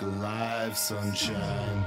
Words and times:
Look 0.00 0.14
alive, 0.14 0.78
sunshine. 0.78 1.84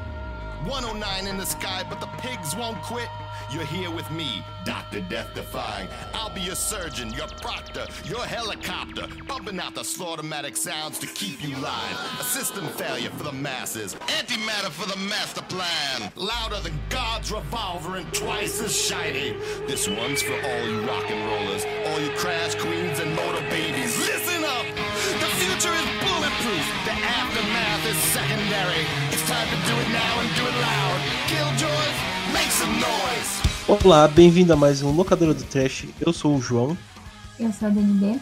109 0.65 1.27
in 1.27 1.37
the 1.37 1.45
sky, 1.45 1.83
but 1.89 2.01
the 2.01 2.09
pigs 2.17 2.55
won't 2.55 2.81
quit. 2.81 3.07
You're 3.51 3.65
here 3.65 3.89
with 3.89 4.09
me, 4.11 4.43
Dr. 4.65 4.99
Death 5.01 5.33
Defying. 5.33 5.87
I'll 6.13 6.29
be 6.29 6.41
your 6.41 6.55
surgeon, 6.55 7.11
your 7.13 7.27
proctor, 7.41 7.85
your 8.03 8.25
helicopter, 8.25 9.07
bumping 9.27 9.59
out 9.59 9.75
the 9.75 9.81
slaughtermatic 9.81 10.57
sounds 10.57 10.99
to 10.99 11.07
keep 11.07 11.41
you 11.41 11.55
live. 11.57 12.19
A 12.19 12.23
system 12.23 12.67
failure 12.67 13.09
for 13.11 13.23
the 13.23 13.31
masses, 13.31 13.95
antimatter 13.95 14.69
for 14.69 14.89
the 14.89 14.97
master 14.97 15.41
plan. 15.43 16.11
Louder 16.15 16.59
than 16.59 16.77
God's 16.89 17.31
revolver 17.31 17.95
and 17.95 18.13
twice 18.13 18.61
as 18.61 18.75
shiny. 18.75 19.37
This 19.67 19.87
one's 19.87 20.21
for 20.21 20.33
all 20.33 20.67
you 20.67 20.81
rock 20.81 21.09
and 21.09 21.25
rollers, 21.31 21.65
all 21.87 21.99
you 22.01 22.11
crash 22.17 22.55
queens 22.55 22.99
and 22.99 23.15
motor 23.15 23.41
babies. 23.49 23.97
Listen 23.99 24.20
Olá, 33.71 34.05
bem-vindo 34.05 34.51
a 34.51 34.55
mais 34.57 34.81
um 34.81 34.91
Locadora 34.91 35.33
do 35.33 35.45
Trash. 35.45 35.85
Eu 36.01 36.11
sou 36.11 36.35
o 36.35 36.41
João. 36.41 36.77
Eu 37.39 37.53
sou 37.53 37.69
a 37.69 37.71
DNB. 37.71 38.19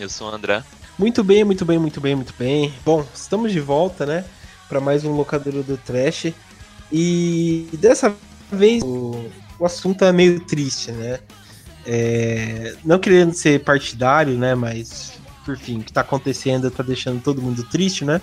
Eu 0.00 0.08
sou 0.08 0.28
o 0.28 0.34
André. 0.34 0.64
Muito 0.98 1.22
bem, 1.22 1.44
muito 1.44 1.64
bem, 1.64 1.78
muito 1.78 2.00
bem, 2.00 2.16
muito 2.16 2.34
bem. 2.36 2.74
Bom, 2.84 3.06
estamos 3.14 3.52
de 3.52 3.60
volta, 3.60 4.04
né, 4.04 4.24
para 4.68 4.80
mais 4.80 5.04
um 5.04 5.12
Locadora 5.12 5.62
do 5.62 5.76
Trash. 5.76 6.32
E 6.90 7.68
dessa 7.74 8.12
vez 8.50 8.82
o, 8.82 9.30
o 9.60 9.64
assunto 9.64 10.04
é 10.04 10.10
meio 10.10 10.40
triste, 10.40 10.90
né? 10.90 11.20
É, 11.86 12.74
não 12.84 12.98
querendo 12.98 13.34
ser 13.34 13.62
partidário, 13.62 14.36
né, 14.36 14.56
mas 14.56 15.12
por 15.44 15.56
fim, 15.56 15.78
o 15.78 15.84
que 15.84 15.92
tá 15.92 16.00
acontecendo 16.00 16.68
tá 16.68 16.82
deixando 16.82 17.22
todo 17.22 17.40
mundo 17.40 17.62
triste, 17.62 18.04
né? 18.04 18.20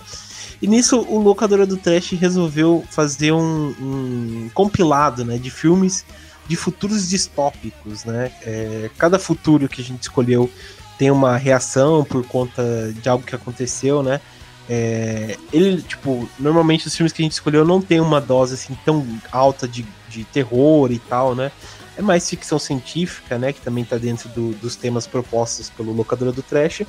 E 0.60 0.66
nisso 0.66 1.00
o 1.00 1.18
Locadora 1.18 1.66
do 1.66 1.78
Trash 1.78 2.10
resolveu 2.10 2.84
fazer 2.90 3.32
um, 3.32 3.74
um 3.80 4.50
compilado, 4.52 5.24
né, 5.24 5.38
de 5.38 5.50
filmes 5.50 6.04
de 6.48 6.56
futuros 6.56 7.08
distópicos, 7.08 8.04
né? 8.04 8.32
É, 8.42 8.90
cada 8.96 9.18
futuro 9.18 9.68
que 9.68 9.80
a 9.80 9.84
gente 9.84 10.02
escolheu 10.02 10.50
tem 10.98 11.10
uma 11.10 11.36
reação 11.36 12.04
por 12.04 12.26
conta 12.26 12.92
de 12.92 13.08
algo 13.08 13.24
que 13.24 13.34
aconteceu, 13.34 14.02
né? 14.02 14.20
É, 14.68 15.36
ele, 15.52 15.80
tipo, 15.82 16.28
normalmente 16.38 16.86
os 16.86 16.96
filmes 16.96 17.12
que 17.12 17.22
a 17.22 17.24
gente 17.24 17.32
escolheu 17.32 17.64
não 17.64 17.80
tem 17.80 18.00
uma 18.00 18.20
dose 18.20 18.54
assim 18.54 18.76
tão 18.84 19.06
alta 19.30 19.68
de, 19.68 19.86
de 20.08 20.24
terror 20.24 20.90
e 20.90 20.98
tal, 20.98 21.34
né? 21.34 21.52
É 21.96 22.02
mais 22.02 22.28
ficção 22.28 22.58
científica, 22.58 23.38
né? 23.38 23.52
Que 23.52 23.60
também 23.60 23.84
tá 23.84 23.96
dentro 23.96 24.28
do, 24.30 24.52
dos 24.54 24.74
temas 24.76 25.06
propostos 25.06 25.70
pelo 25.70 25.92
Locadora 25.92 26.32
do 26.32 26.42
Trash. 26.42 26.82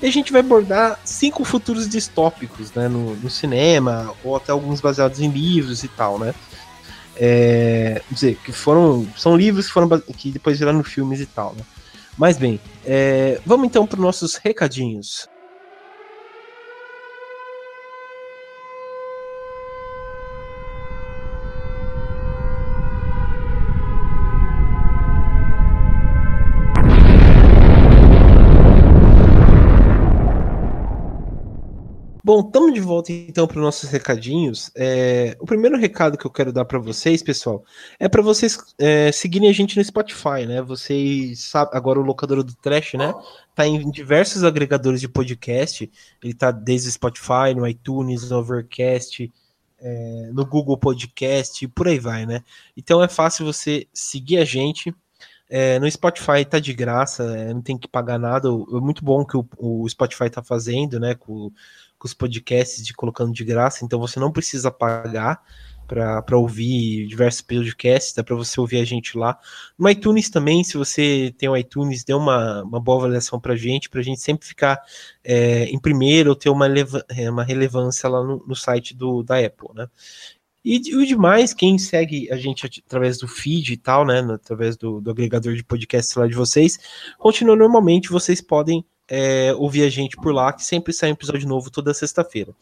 E 0.00 0.06
a 0.06 0.12
gente 0.12 0.30
vai 0.30 0.40
abordar 0.40 1.00
cinco 1.04 1.44
futuros 1.44 1.88
distópicos, 1.88 2.72
né? 2.72 2.86
No, 2.88 3.16
no 3.16 3.30
cinema, 3.30 4.14
ou 4.22 4.36
até 4.36 4.52
alguns 4.52 4.80
baseados 4.80 5.20
em 5.20 5.28
livros 5.28 5.82
e 5.82 5.88
tal, 5.88 6.18
né? 6.18 6.34
É, 7.18 8.02
dizer, 8.10 8.36
que 8.44 8.52
foram. 8.52 9.06
São 9.16 9.36
livros 9.36 9.66
que 9.66 9.72
foram 9.72 9.88
que 10.00 10.30
depois 10.30 10.58
viraram 10.58 10.82
filmes 10.84 11.20
e 11.20 11.26
tal, 11.26 11.54
né? 11.54 11.62
Mas 12.16 12.38
bem, 12.38 12.58
é, 12.84 13.40
vamos 13.44 13.66
então 13.66 13.86
para 13.86 13.96
os 13.96 14.02
nossos 14.02 14.36
recadinhos. 14.36 15.28
Bom, 32.26 32.40
estamos 32.40 32.74
de 32.74 32.80
volta 32.80 33.12
então 33.12 33.46
para 33.46 33.56
os 33.56 33.62
nossos 33.62 33.88
recadinhos. 33.88 34.68
É, 34.74 35.36
o 35.38 35.46
primeiro 35.46 35.78
recado 35.78 36.18
que 36.18 36.26
eu 36.26 36.30
quero 36.32 36.52
dar 36.52 36.64
para 36.64 36.76
vocês, 36.76 37.22
pessoal, 37.22 37.64
é 38.00 38.08
para 38.08 38.20
vocês 38.20 38.58
é, 38.80 39.12
seguirem 39.12 39.48
a 39.48 39.52
gente 39.52 39.76
no 39.76 39.84
Spotify, 39.84 40.44
né? 40.44 40.60
Vocês 40.60 41.38
sabem, 41.44 41.78
agora 41.78 42.00
o 42.00 42.02
locador 42.02 42.42
do 42.42 42.52
Trash, 42.56 42.94
né? 42.94 43.14
Tá 43.54 43.64
em 43.64 43.88
diversos 43.92 44.42
agregadores 44.42 45.00
de 45.00 45.08
podcast. 45.08 45.88
Ele 46.20 46.34
tá 46.34 46.50
desde 46.50 46.90
Spotify, 46.90 47.54
no 47.54 47.64
iTunes, 47.64 48.28
no 48.28 48.38
Overcast, 48.38 49.32
é, 49.78 50.30
no 50.32 50.44
Google 50.44 50.76
Podcast, 50.76 51.68
por 51.68 51.86
aí 51.86 52.00
vai, 52.00 52.26
né? 52.26 52.42
Então 52.76 53.00
é 53.04 53.06
fácil 53.06 53.46
você 53.46 53.86
seguir 53.94 54.38
a 54.38 54.44
gente. 54.44 54.92
É, 55.48 55.78
no 55.78 55.90
Spotify 55.90 56.44
tá 56.44 56.58
de 56.58 56.72
graça, 56.72 57.22
é, 57.36 57.54
não 57.54 57.62
tem 57.62 57.78
que 57.78 57.88
pagar 57.88 58.18
nada. 58.18 58.48
É 58.48 58.80
muito 58.80 59.04
bom 59.04 59.24
que 59.24 59.36
o, 59.36 59.46
o 59.58 59.88
Spotify 59.88 60.28
tá 60.28 60.42
fazendo, 60.42 60.98
né? 60.98 61.14
Com, 61.14 61.50
com 61.98 62.06
os 62.06 62.14
podcasts 62.14 62.84
de 62.84 62.92
colocando 62.92 63.32
de 63.32 63.44
graça, 63.44 63.84
então 63.84 63.98
você 63.98 64.20
não 64.20 64.32
precisa 64.32 64.70
pagar 64.70 65.42
para 65.86 66.36
ouvir 66.36 67.06
diversos 67.06 67.40
podcasts, 67.40 68.12
dá 68.12 68.24
para 68.24 68.34
você 68.34 68.60
ouvir 68.60 68.78
a 68.78 68.84
gente 68.84 69.16
lá. 69.16 69.38
No 69.78 69.88
iTunes 69.88 70.28
também, 70.28 70.64
se 70.64 70.76
você 70.76 71.32
tem 71.38 71.48
o 71.48 71.56
iTunes, 71.56 72.02
dê 72.02 72.12
uma, 72.12 72.62
uma 72.64 72.80
boa 72.80 72.98
avaliação 72.98 73.40
para 73.40 73.54
gente, 73.54 73.88
para 73.88 74.00
a 74.00 74.02
gente 74.02 74.20
sempre 74.20 74.46
ficar 74.46 74.82
é, 75.22 75.64
em 75.66 75.78
primeiro 75.78 76.30
ou 76.30 76.36
ter 76.36 76.50
uma, 76.50 76.66
uma 77.30 77.44
relevância 77.44 78.08
lá 78.08 78.22
no, 78.22 78.44
no 78.46 78.56
site 78.56 78.94
do, 78.94 79.22
da 79.22 79.38
Apple, 79.38 79.68
né? 79.74 79.88
E, 80.68 80.96
o 80.96 81.06
demais, 81.06 81.54
quem 81.54 81.78
segue 81.78 82.28
a 82.28 82.36
gente 82.36 82.82
através 82.84 83.18
do 83.18 83.28
feed 83.28 83.72
e 83.72 83.76
tal, 83.76 84.04
né, 84.04 84.18
através 84.34 84.76
do, 84.76 85.00
do 85.00 85.12
agregador 85.12 85.54
de 85.54 85.62
podcast 85.62 86.18
lá 86.18 86.26
de 86.26 86.34
vocês, 86.34 86.76
continua 87.20 87.54
normalmente, 87.54 88.10
vocês 88.10 88.40
podem 88.40 88.84
é, 89.06 89.54
ouvir 89.54 89.84
a 89.84 89.88
gente 89.88 90.16
por 90.16 90.34
lá, 90.34 90.52
que 90.52 90.64
sempre 90.64 90.92
sai 90.92 91.10
um 91.10 91.12
episódio 91.12 91.48
novo 91.48 91.70
toda 91.70 91.94
sexta-feira. 91.94 92.52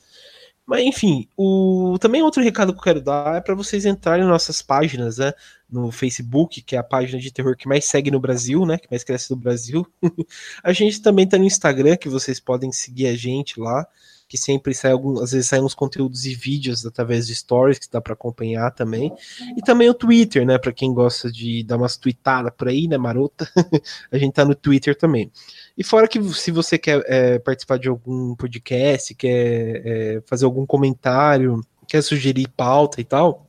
Mas 0.66 0.82
enfim, 0.82 1.26
o 1.34 1.96
também 1.98 2.22
outro 2.22 2.42
recado 2.42 2.74
que 2.74 2.78
eu 2.78 2.82
quero 2.82 3.00
dar 3.00 3.36
é 3.36 3.40
para 3.40 3.54
vocês 3.54 3.86
entrarem 3.86 4.26
em 4.26 4.28
nossas 4.28 4.60
páginas, 4.60 5.16
né? 5.16 5.32
No 5.70 5.90
Facebook, 5.90 6.60
que 6.60 6.76
é 6.76 6.78
a 6.78 6.82
página 6.82 7.18
de 7.18 7.32
terror 7.32 7.56
que 7.56 7.66
mais 7.66 7.86
segue 7.86 8.10
no 8.10 8.20
Brasil, 8.20 8.66
né? 8.66 8.76
Que 8.76 8.88
mais 8.90 9.02
cresce 9.02 9.30
no 9.30 9.36
Brasil. 9.36 9.86
a 10.62 10.74
gente 10.74 11.00
também 11.00 11.26
tá 11.26 11.38
no 11.38 11.44
Instagram, 11.44 11.96
que 11.96 12.08
vocês 12.08 12.38
podem 12.38 12.70
seguir 12.70 13.06
a 13.06 13.16
gente 13.16 13.58
lá 13.58 13.86
que 14.34 14.38
sempre 14.38 14.74
sai 14.74 14.90
algum, 14.90 15.22
às 15.22 15.30
vezes 15.30 15.46
saem 15.46 15.62
uns 15.62 15.74
conteúdos 15.74 16.26
e 16.26 16.34
vídeos 16.34 16.84
através 16.84 17.24
de 17.24 17.36
stories 17.36 17.78
que 17.78 17.88
dá 17.88 18.00
para 18.00 18.14
acompanhar 18.14 18.72
também. 18.72 19.12
E 19.56 19.62
também 19.62 19.88
o 19.88 19.94
Twitter, 19.94 20.44
né, 20.44 20.58
para 20.58 20.72
quem 20.72 20.92
gosta 20.92 21.30
de 21.30 21.62
dar 21.62 21.76
umas 21.76 21.96
tweetadas 21.96 22.52
por 22.56 22.66
aí, 22.66 22.88
né, 22.88 22.98
marota. 22.98 23.48
a 24.10 24.18
gente 24.18 24.32
tá 24.32 24.44
no 24.44 24.56
Twitter 24.56 24.98
também. 24.98 25.30
E 25.78 25.84
fora 25.84 26.08
que 26.08 26.20
se 26.34 26.50
você 26.50 26.76
quer 26.76 27.00
é, 27.06 27.38
participar 27.38 27.78
de 27.78 27.88
algum 27.88 28.34
podcast, 28.34 29.14
quer 29.14 29.82
é, 29.86 30.20
fazer 30.26 30.46
algum 30.46 30.66
comentário, 30.66 31.60
quer 31.86 32.02
sugerir 32.02 32.48
pauta 32.56 33.00
e 33.00 33.04
tal, 33.04 33.46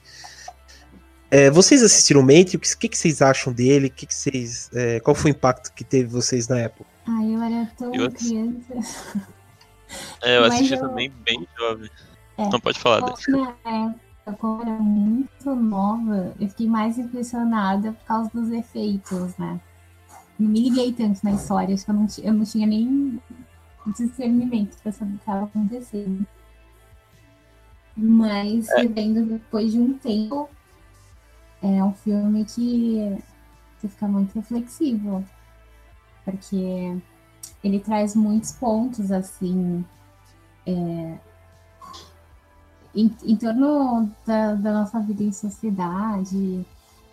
É, 1.30 1.50
vocês 1.50 1.82
assistiram 1.82 2.22
Matrix? 2.22 2.72
O 2.72 2.78
que, 2.78 2.88
que 2.88 2.96
vocês 2.96 3.20
acham 3.20 3.52
dele? 3.52 3.90
Que 3.90 4.06
que 4.06 4.14
vocês, 4.14 4.70
é, 4.72 4.98
qual 5.00 5.14
foi 5.14 5.30
o 5.30 5.34
impacto 5.34 5.72
que 5.74 5.84
teve 5.84 6.08
vocês 6.08 6.48
na 6.48 6.58
época? 6.58 6.88
Ah, 7.06 7.24
eu 7.24 7.42
era 7.42 7.70
tão 7.76 7.94
eu 7.94 8.10
criança. 8.10 8.74
É, 10.22 10.36
eu 10.36 10.44
assisti 10.44 10.74
eu... 10.74 10.80
também 10.80 11.10
bem 11.24 11.46
jovem. 11.58 11.90
É, 12.36 12.48
Não 12.48 12.60
pode 12.60 12.78
falar. 12.78 13.00
Na 13.00 13.06
época, 13.08 14.36
como 14.38 14.62
eu 14.62 14.68
era 14.68 14.78
muito 14.78 15.54
nova, 15.54 16.34
eu 16.38 16.48
fiquei 16.48 16.66
mais 16.66 16.98
impressionada 16.98 17.92
por 17.92 18.04
causa 18.04 18.30
dos 18.32 18.50
efeitos, 18.50 19.36
né? 19.38 19.60
Não 20.38 20.50
me 20.50 20.68
liguei 20.68 20.92
tanto 20.92 21.20
na 21.24 21.32
história, 21.32 21.74
acho 21.74 21.84
que 21.84 21.90
eu 21.90 21.94
não, 21.94 22.06
eu 22.22 22.32
não 22.32 22.44
tinha 22.44 22.66
nem 22.66 23.20
discernimento 23.96 24.76
pra 24.82 24.92
saber 24.92 25.12
o 25.12 25.14
que 25.14 25.20
estava 25.20 25.44
acontecendo. 25.44 26.26
Mas, 27.96 28.68
é. 28.68 28.86
vendo 28.86 29.26
depois 29.26 29.72
de 29.72 29.80
um 29.80 29.94
tempo, 29.98 30.48
é 31.60 31.82
um 31.82 31.92
filme 31.92 32.44
que 32.44 33.18
você 33.76 33.88
fica 33.88 34.06
muito 34.06 34.34
reflexivo, 34.34 35.24
porque 36.24 36.96
ele 37.62 37.80
traz 37.80 38.14
muitos 38.14 38.52
pontos 38.52 39.10
assim 39.10 39.84
é, 40.64 41.18
em, 42.94 43.14
em, 43.24 43.36
torno 43.36 44.10
da, 44.26 44.54
da, 44.54 44.72
nossa 44.72 45.00
vida 45.00 45.22
em 45.22 45.32
sociedade, 45.32 46.64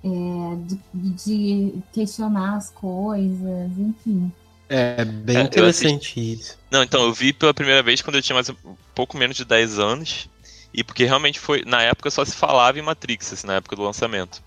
é, 0.05 0.55
de, 0.67 0.79
de, 0.93 1.73
questionar 1.91 2.57
as 2.57 2.69
coisas, 2.69 3.71
enfim. 3.77 4.31
É 4.69 5.03
bem 5.03 5.37
é, 5.37 5.41
interessante 5.41 6.33
isso. 6.33 6.57
Não, 6.69 6.83
então 6.83 7.03
eu 7.03 7.13
vi 7.13 7.33
pela 7.33 7.53
primeira 7.53 7.81
vez 7.81 8.01
quando 8.01 8.15
eu 8.15 8.21
tinha 8.21 8.35
mais 8.35 8.49
um 8.49 8.75
pouco 8.93 9.17
menos 9.17 9.35
de 9.35 9.43
10 9.43 9.79
anos. 9.79 10.29
E 10.73 10.83
porque 10.83 11.05
realmente 11.05 11.39
foi. 11.39 11.63
Na 11.65 11.81
época 11.81 12.11
só 12.11 12.23
se 12.25 12.35
falava 12.35 12.77
em 12.77 12.81
Matrix, 12.81 13.33
assim, 13.33 13.47
na 13.47 13.55
época 13.55 13.75
do 13.75 13.83
lançamento. 13.83 14.43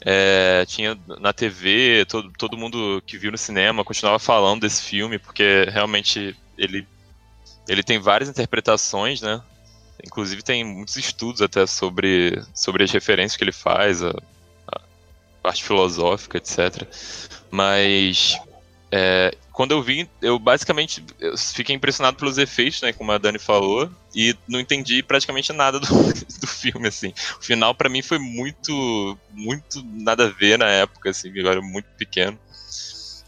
É, 0.00 0.64
tinha 0.66 0.98
na 1.20 1.32
TV, 1.32 2.04
todo, 2.06 2.30
todo 2.36 2.56
mundo 2.56 3.02
que 3.06 3.16
viu 3.16 3.32
no 3.32 3.38
cinema 3.38 3.84
continuava 3.84 4.18
falando 4.18 4.60
desse 4.60 4.82
filme, 4.82 5.18
porque 5.18 5.66
realmente 5.70 6.36
ele, 6.58 6.86
ele 7.68 7.82
tem 7.82 7.98
várias 7.98 8.28
interpretações, 8.28 9.22
né? 9.22 9.40
Inclusive 10.04 10.42
tem 10.42 10.64
muitos 10.64 10.96
estudos 10.96 11.40
até 11.40 11.66
sobre, 11.66 12.42
sobre 12.54 12.84
as 12.84 12.90
referências 12.90 13.36
que 13.36 13.44
ele 13.44 13.52
faz, 13.52 14.02
a, 14.02 14.10
a 14.10 14.14
parte 15.46 15.62
filosófica, 15.62 16.38
etc. 16.38 16.82
Mas 17.52 18.36
é, 18.90 19.32
quando 19.52 19.70
eu 19.70 19.80
vi, 19.80 20.10
eu 20.20 20.40
basicamente 20.40 21.04
eu 21.20 21.38
fiquei 21.38 21.72
impressionado 21.72 22.16
pelos 22.16 22.36
efeitos, 22.36 22.82
né, 22.82 22.92
como 22.92 23.12
a 23.12 23.18
Dani 23.18 23.38
falou, 23.38 23.88
e 24.12 24.34
não 24.48 24.58
entendi 24.58 25.04
praticamente 25.04 25.52
nada 25.52 25.78
do, 25.78 25.86
do 26.40 26.46
filme, 26.48 26.88
assim. 26.88 27.14
O 27.38 27.44
final 27.44 27.76
para 27.76 27.88
mim 27.88 28.02
foi 28.02 28.18
muito, 28.18 29.16
muito 29.30 29.84
nada 29.84 30.24
a 30.24 30.30
ver 30.30 30.58
na 30.58 30.66
época, 30.66 31.10
assim, 31.10 31.30
eu 31.32 31.48
era 31.48 31.62
muito 31.62 31.86
pequeno. 31.96 32.36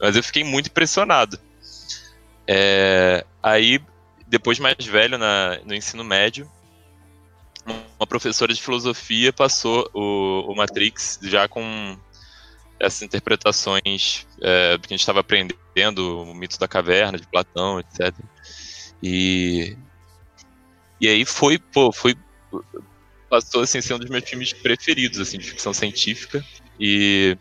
Mas 0.01 0.17
eu 0.17 0.23
fiquei 0.25 0.43
muito 0.43 0.67
impressionado. 0.67 1.39
É, 2.49 3.25
aí, 3.41 3.81
depois 4.27 4.59
mais 4.59 4.85
velho, 4.85 5.19
na, 5.19 5.61
no 5.65 5.73
ensino 5.73 6.03
médio, 6.03 6.51
uma 7.97 8.07
professora 8.09 8.53
de 8.53 8.61
filosofia 8.61 9.33
passou 9.33 9.89
o, 9.95 10.53
o 10.53 10.57
Matrix 10.57 11.21
já 11.23 11.47
com 11.47 11.97
essas 12.81 13.03
interpretações 13.03 14.27
é, 14.41 14.79
que 14.79 14.87
a 14.87 14.91
gente 14.91 15.01
estava 15.01 15.21
aprendendo, 15.21 16.23
o 16.23 16.35
mito 16.35 16.59
da 16.59 16.69
caverna, 16.69 17.19
de 17.19 17.27
Platão, 17.27 17.81
etc. 17.81 18.15
E, 19.03 19.77
e 21.01 21.09
aí 21.09 21.25
foi, 21.25 21.59
pô, 21.59 21.93
foi 21.93 22.15
passou 23.29 23.63
assim, 23.63 23.79
a 23.79 23.83
ser 23.83 23.95
um 23.95 23.99
dos 23.99 24.09
meus 24.09 24.25
filmes 24.25 24.53
preferidos 24.53 25.21
assim, 25.21 25.39
de 25.39 25.45
ficção 25.45 25.75
científica. 25.75 26.45
E, 26.81 27.37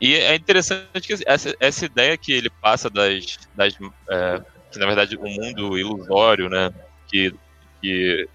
e 0.00 0.14
é 0.14 0.34
interessante 0.34 1.00
que 1.00 1.14
essa, 1.26 1.54
essa 1.58 1.86
ideia 1.86 2.16
que 2.16 2.32
ele 2.32 2.50
passa 2.50 2.90
das, 2.90 3.38
das 3.54 3.74
é, 4.10 4.42
que 4.70 4.78
na 4.78 4.86
verdade 4.86 5.16
o 5.16 5.24
um 5.24 5.30
mundo 5.30 5.78
ilusório, 5.78 6.48
né, 6.48 6.72
que, 7.08 7.32
que, 7.80 8.28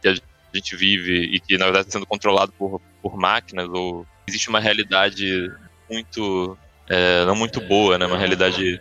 que 0.00 0.08
a 0.08 0.14
gente 0.54 0.76
vive 0.76 1.24
e 1.34 1.40
que 1.40 1.58
na 1.58 1.66
verdade 1.66 1.88
está 1.88 1.98
sendo 1.98 2.06
controlado 2.06 2.52
por, 2.52 2.80
por 3.02 3.16
máquinas 3.16 3.68
ou 3.68 4.06
existe 4.26 4.48
uma 4.48 4.60
realidade 4.60 5.50
muito. 5.90 6.56
É, 6.88 7.24
não 7.24 7.36
muito 7.36 7.60
boa, 7.60 7.98
né? 7.98 8.06
Uma 8.06 8.18
realidade 8.18 8.80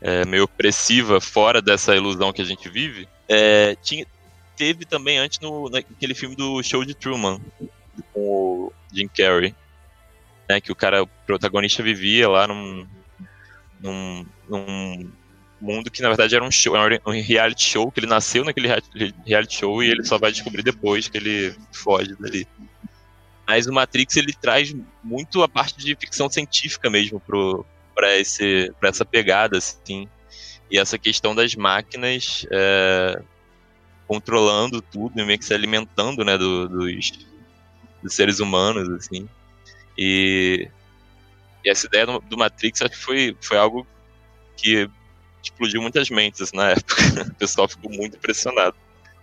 é, 0.00 0.24
meio 0.24 0.44
opressiva 0.44 1.20
fora 1.20 1.62
dessa 1.62 1.94
ilusão 1.94 2.32
que 2.32 2.42
a 2.42 2.44
gente 2.44 2.68
vive. 2.68 3.08
É, 3.28 3.76
tinha, 3.82 4.06
teve 4.56 4.84
também 4.84 5.18
antes 5.18 5.38
no, 5.40 5.68
naquele 5.68 6.14
filme 6.14 6.34
do 6.34 6.62
Show 6.62 6.84
de 6.84 6.94
Truman, 6.94 7.40
com 8.12 8.20
o 8.20 8.72
Jim 8.92 9.08
Carrey. 9.08 9.54
Né, 10.48 10.60
que 10.60 10.72
o 10.72 10.76
cara, 10.76 11.04
o 11.04 11.06
protagonista 11.26 11.82
vivia 11.82 12.28
lá 12.28 12.46
num, 12.48 12.86
num, 13.80 14.26
num 14.48 15.12
mundo 15.60 15.90
que 15.90 16.02
na 16.02 16.08
verdade 16.08 16.34
era 16.34 16.44
um 16.44 16.50
show, 16.50 16.74
um 17.06 17.10
reality 17.12 17.64
show, 17.64 17.90
que 17.90 18.00
ele 18.00 18.08
nasceu 18.08 18.44
naquele 18.44 18.68
reality 19.24 19.54
show 19.56 19.82
e 19.82 19.88
ele 19.88 20.04
só 20.04 20.18
vai 20.18 20.32
descobrir 20.32 20.62
depois 20.62 21.08
que 21.08 21.16
ele 21.16 21.54
foge 21.72 22.16
dali. 22.16 22.46
Mas 23.52 23.66
o 23.66 23.72
Matrix 23.72 24.16
ele 24.16 24.32
traz 24.32 24.74
muito 25.04 25.42
a 25.42 25.48
parte 25.48 25.76
de 25.76 25.94
ficção 25.94 26.26
científica 26.30 26.88
mesmo 26.88 27.20
para 27.94 28.16
esse 28.16 28.72
para 28.80 28.88
essa 28.88 29.04
pegada 29.04 29.58
assim. 29.58 30.08
E 30.70 30.78
essa 30.78 30.96
questão 30.96 31.34
das 31.34 31.54
máquinas 31.54 32.46
é, 32.50 33.22
controlando 34.08 34.80
tudo 34.80 35.20
e 35.20 35.26
meio 35.26 35.38
que 35.38 35.44
se 35.44 35.52
alimentando 35.52 36.24
né 36.24 36.38
do, 36.38 36.66
dos, 36.66 37.12
dos, 38.02 38.14
seres 38.14 38.40
humanos 38.40 38.88
assim. 38.88 39.28
E, 39.98 40.66
e 41.62 41.68
essa 41.68 41.86
ideia 41.86 42.06
do, 42.06 42.20
do, 42.20 42.38
Matrix 42.38 42.80
acho 42.80 42.92
que 42.92 42.96
foi 42.96 43.36
foi 43.38 43.58
algo 43.58 43.86
que 44.56 44.88
explodiu 45.42 45.82
muitas 45.82 46.08
mentes 46.08 46.40
assim, 46.40 46.56
na 46.56 46.70
época. 46.70 46.94
O 47.28 47.34
pessoal 47.34 47.68
ficou 47.68 47.90
muito 47.90 48.16
impressionado. 48.16 48.76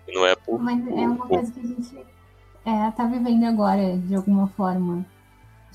Não 0.07 0.23
é 0.23 0.35
por, 0.35 0.59
mas 0.59 0.85
é 0.85 0.91
uma 0.91 1.17
coisa 1.17 1.51
que 1.51 1.59
a 1.61 1.63
gente 1.63 1.95
é, 2.69 2.91
tá 2.91 3.05
vivendo 3.05 3.45
agora, 3.45 3.97
de 3.97 4.15
alguma 4.15 4.47
forma, 4.49 5.05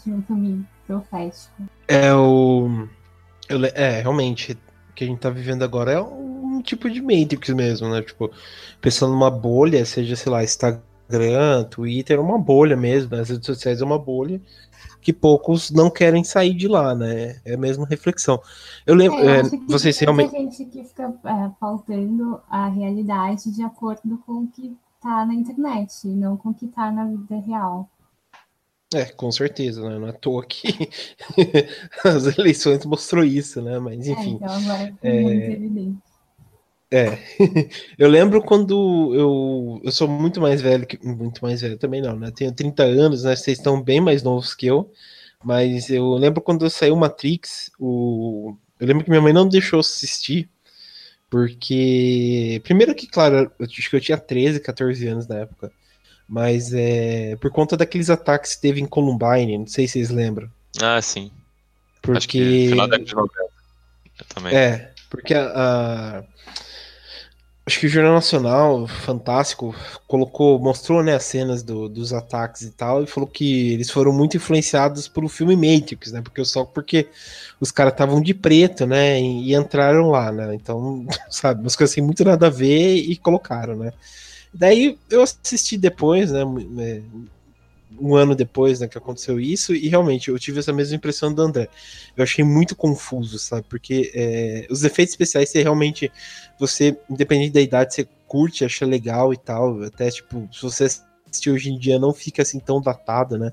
de 0.04 0.12
um 0.12 0.22
filme 0.22 0.66
profético. 0.86 1.62
É 1.88 2.14
o. 2.14 2.88
Eu, 3.48 3.64
é, 3.64 4.00
realmente, 4.00 4.52
o 4.90 4.92
que 4.94 5.04
a 5.04 5.06
gente 5.06 5.18
tá 5.18 5.30
vivendo 5.30 5.62
agora 5.62 5.92
é 5.92 6.00
um 6.00 6.62
tipo 6.62 6.88
de 6.88 7.00
Matrix 7.00 7.48
mesmo, 7.50 7.88
né? 7.88 8.02
Tipo, 8.02 8.30
pensando 8.80 9.12
numa 9.12 9.30
bolha, 9.30 9.84
seja, 9.84 10.16
sei 10.16 10.30
lá, 10.30 10.42
Instagram, 10.42 11.64
Twitter, 11.70 12.20
uma 12.20 12.38
bolha 12.38 12.76
mesmo, 12.76 13.14
né? 13.14 13.22
as 13.22 13.28
redes 13.28 13.46
sociais 13.46 13.80
é 13.80 13.84
uma 13.84 13.98
bolha 13.98 14.40
que 15.04 15.12
poucos 15.12 15.70
não 15.70 15.90
querem 15.90 16.24
sair 16.24 16.54
de 16.54 16.66
lá, 16.66 16.94
né? 16.94 17.36
É 17.44 17.54
a 17.54 17.58
mesma 17.58 17.86
reflexão. 17.86 18.40
Eu 18.86 18.94
lembro, 18.94 19.18
é, 19.18 19.40
eu 19.40 19.46
é, 19.46 19.50
vocês 19.68 19.98
realmente. 19.98 20.30
Tem 20.30 20.50
gente 20.50 20.64
que 20.64 20.82
fica 20.82 21.14
é, 21.24 21.50
pautando 21.60 22.40
a 22.48 22.68
realidade 22.68 23.50
de 23.54 23.62
acordo 23.62 24.16
com 24.26 24.44
o 24.44 24.46
que 24.48 24.74
tá 25.04 25.26
na 25.26 25.34
internet, 25.34 26.08
não 26.08 26.36
com 26.36 26.48
o 26.48 26.54
que 26.54 26.66
tá 26.66 26.90
na 26.90 27.04
vida 27.04 27.36
real. 27.36 27.88
É, 28.94 29.04
com 29.06 29.30
certeza, 29.30 29.86
né? 29.88 29.98
Não 29.98 30.06
é 30.06 30.10
à 30.10 30.12
toa 30.12 30.44
que 30.46 30.88
as 32.04 32.38
eleições 32.38 32.84
mostrou 32.86 33.22
isso, 33.24 33.60
né? 33.60 33.78
Mas 33.78 34.08
é, 34.08 34.12
enfim. 34.12 34.32
É, 34.32 34.34
então 34.36 34.54
agora 34.54 34.94
é 35.02 35.20
muito 35.20 35.50
evidente. 35.50 35.98
É, 36.90 37.18
eu 37.98 38.08
lembro 38.08 38.40
quando 38.42 39.12
eu, 39.14 39.80
eu 39.82 39.92
sou 39.92 40.08
muito 40.08 40.40
mais 40.40 40.62
velho 40.62 40.86
que. 40.86 41.04
Muito 41.04 41.42
mais 41.42 41.60
velho 41.60 41.76
também 41.76 42.00
não, 42.00 42.16
né? 42.16 42.30
Tenho 42.30 42.52
30 42.52 42.84
anos, 42.84 43.24
né? 43.24 43.36
Vocês 43.36 43.58
estão 43.58 43.82
bem 43.82 44.00
mais 44.00 44.22
novos 44.22 44.54
que 44.54 44.66
eu. 44.66 44.90
Mas 45.42 45.90
eu 45.90 46.14
lembro 46.14 46.40
quando 46.40 46.68
saiu 46.70 46.96
Matrix, 46.96 47.70
o... 47.78 48.56
eu 48.80 48.86
lembro 48.86 49.04
que 49.04 49.10
minha 49.10 49.20
mãe 49.20 49.32
não 49.32 49.46
deixou 49.46 49.80
assistir, 49.80 50.48
porque, 51.34 52.60
primeiro 52.62 52.94
que, 52.94 53.08
claro, 53.08 53.50
eu 53.58 53.66
acho 53.66 53.90
que 53.90 53.96
eu 53.96 54.00
tinha 54.00 54.16
13, 54.16 54.60
14 54.60 55.08
anos 55.08 55.26
na 55.26 55.40
época. 55.40 55.72
Mas 56.28 56.72
é 56.72 57.34
por 57.40 57.50
conta 57.50 57.76
daqueles 57.76 58.08
ataques 58.08 58.54
que 58.54 58.60
teve 58.60 58.80
em 58.80 58.86
Columbine, 58.86 59.58
não 59.58 59.66
sei 59.66 59.88
se 59.88 59.94
vocês 59.94 60.10
lembram. 60.10 60.48
Ah, 60.80 61.02
sim. 61.02 61.32
Porque. 62.00 62.18
Acho 62.18 62.28
que 62.28 62.68
final 62.68 62.86
da 62.86 62.98
também. 64.28 64.54
É, 64.54 64.92
porque 65.10 65.34
a, 65.34 65.50
a, 65.56 66.22
Acho 67.66 67.80
que 67.80 67.86
o 67.86 67.88
Jornal 67.88 68.12
Nacional, 68.12 68.86
fantástico, 68.86 69.74
colocou, 70.06 70.58
mostrou 70.58 71.02
né, 71.02 71.14
as 71.14 71.24
cenas 71.24 71.62
do, 71.62 71.88
dos 71.88 72.12
ataques 72.12 72.60
e 72.60 72.70
tal, 72.70 73.02
e 73.02 73.06
falou 73.06 73.26
que 73.26 73.72
eles 73.72 73.90
foram 73.90 74.12
muito 74.12 74.36
influenciados 74.36 75.08
pelo 75.08 75.30
filme 75.30 75.56
Matrix, 75.56 76.12
né? 76.12 76.20
Porque 76.20 76.44
só 76.44 76.62
porque 76.66 77.08
os 77.58 77.70
caras 77.70 77.94
estavam 77.94 78.20
de 78.20 78.34
preto, 78.34 78.84
né? 78.86 79.18
E, 79.18 79.50
e, 79.50 79.54
entraram 79.54 80.10
lá, 80.10 80.30
né? 80.30 80.54
Então, 80.54 81.06
sabe, 81.30 81.62
umas 81.62 81.74
coisas 81.74 81.94
assim 81.94 82.02
muito 82.02 82.22
nada 82.22 82.48
a 82.48 82.50
ver 82.50 82.96
e 82.96 83.16
colocaram, 83.16 83.76
né? 83.76 83.94
Daí 84.52 84.98
eu 85.10 85.22
assisti 85.22 85.78
depois, 85.78 86.32
né? 86.32 86.42
Um 88.00 88.14
ano 88.16 88.34
depois, 88.34 88.80
né, 88.80 88.88
que 88.88 88.98
aconteceu 88.98 89.38
isso, 89.38 89.74
e 89.74 89.88
realmente 89.88 90.28
eu 90.28 90.38
tive 90.38 90.58
essa 90.58 90.72
mesma 90.72 90.96
impressão 90.96 91.32
do 91.32 91.42
André. 91.42 91.68
Eu 92.16 92.24
achei 92.24 92.44
muito 92.44 92.74
confuso, 92.74 93.38
sabe? 93.38 93.66
Porque 93.68 94.10
é, 94.14 94.66
os 94.70 94.84
efeitos 94.84 95.12
especiais, 95.12 95.48
você 95.48 95.62
realmente, 95.62 96.10
você, 96.58 96.98
independente 97.08 97.52
da 97.52 97.60
idade, 97.60 97.94
você 97.94 98.08
curte, 98.26 98.64
acha 98.64 98.84
legal 98.84 99.32
e 99.32 99.36
tal. 99.36 99.82
Até, 99.82 100.10
tipo, 100.10 100.48
se 100.52 100.62
você 100.62 100.84
assistir 100.84 101.50
hoje 101.50 101.70
em 101.70 101.78
dia, 101.78 101.98
não 101.98 102.12
fica 102.12 102.42
assim 102.42 102.58
tão 102.58 102.80
datado, 102.80 103.38
né? 103.38 103.52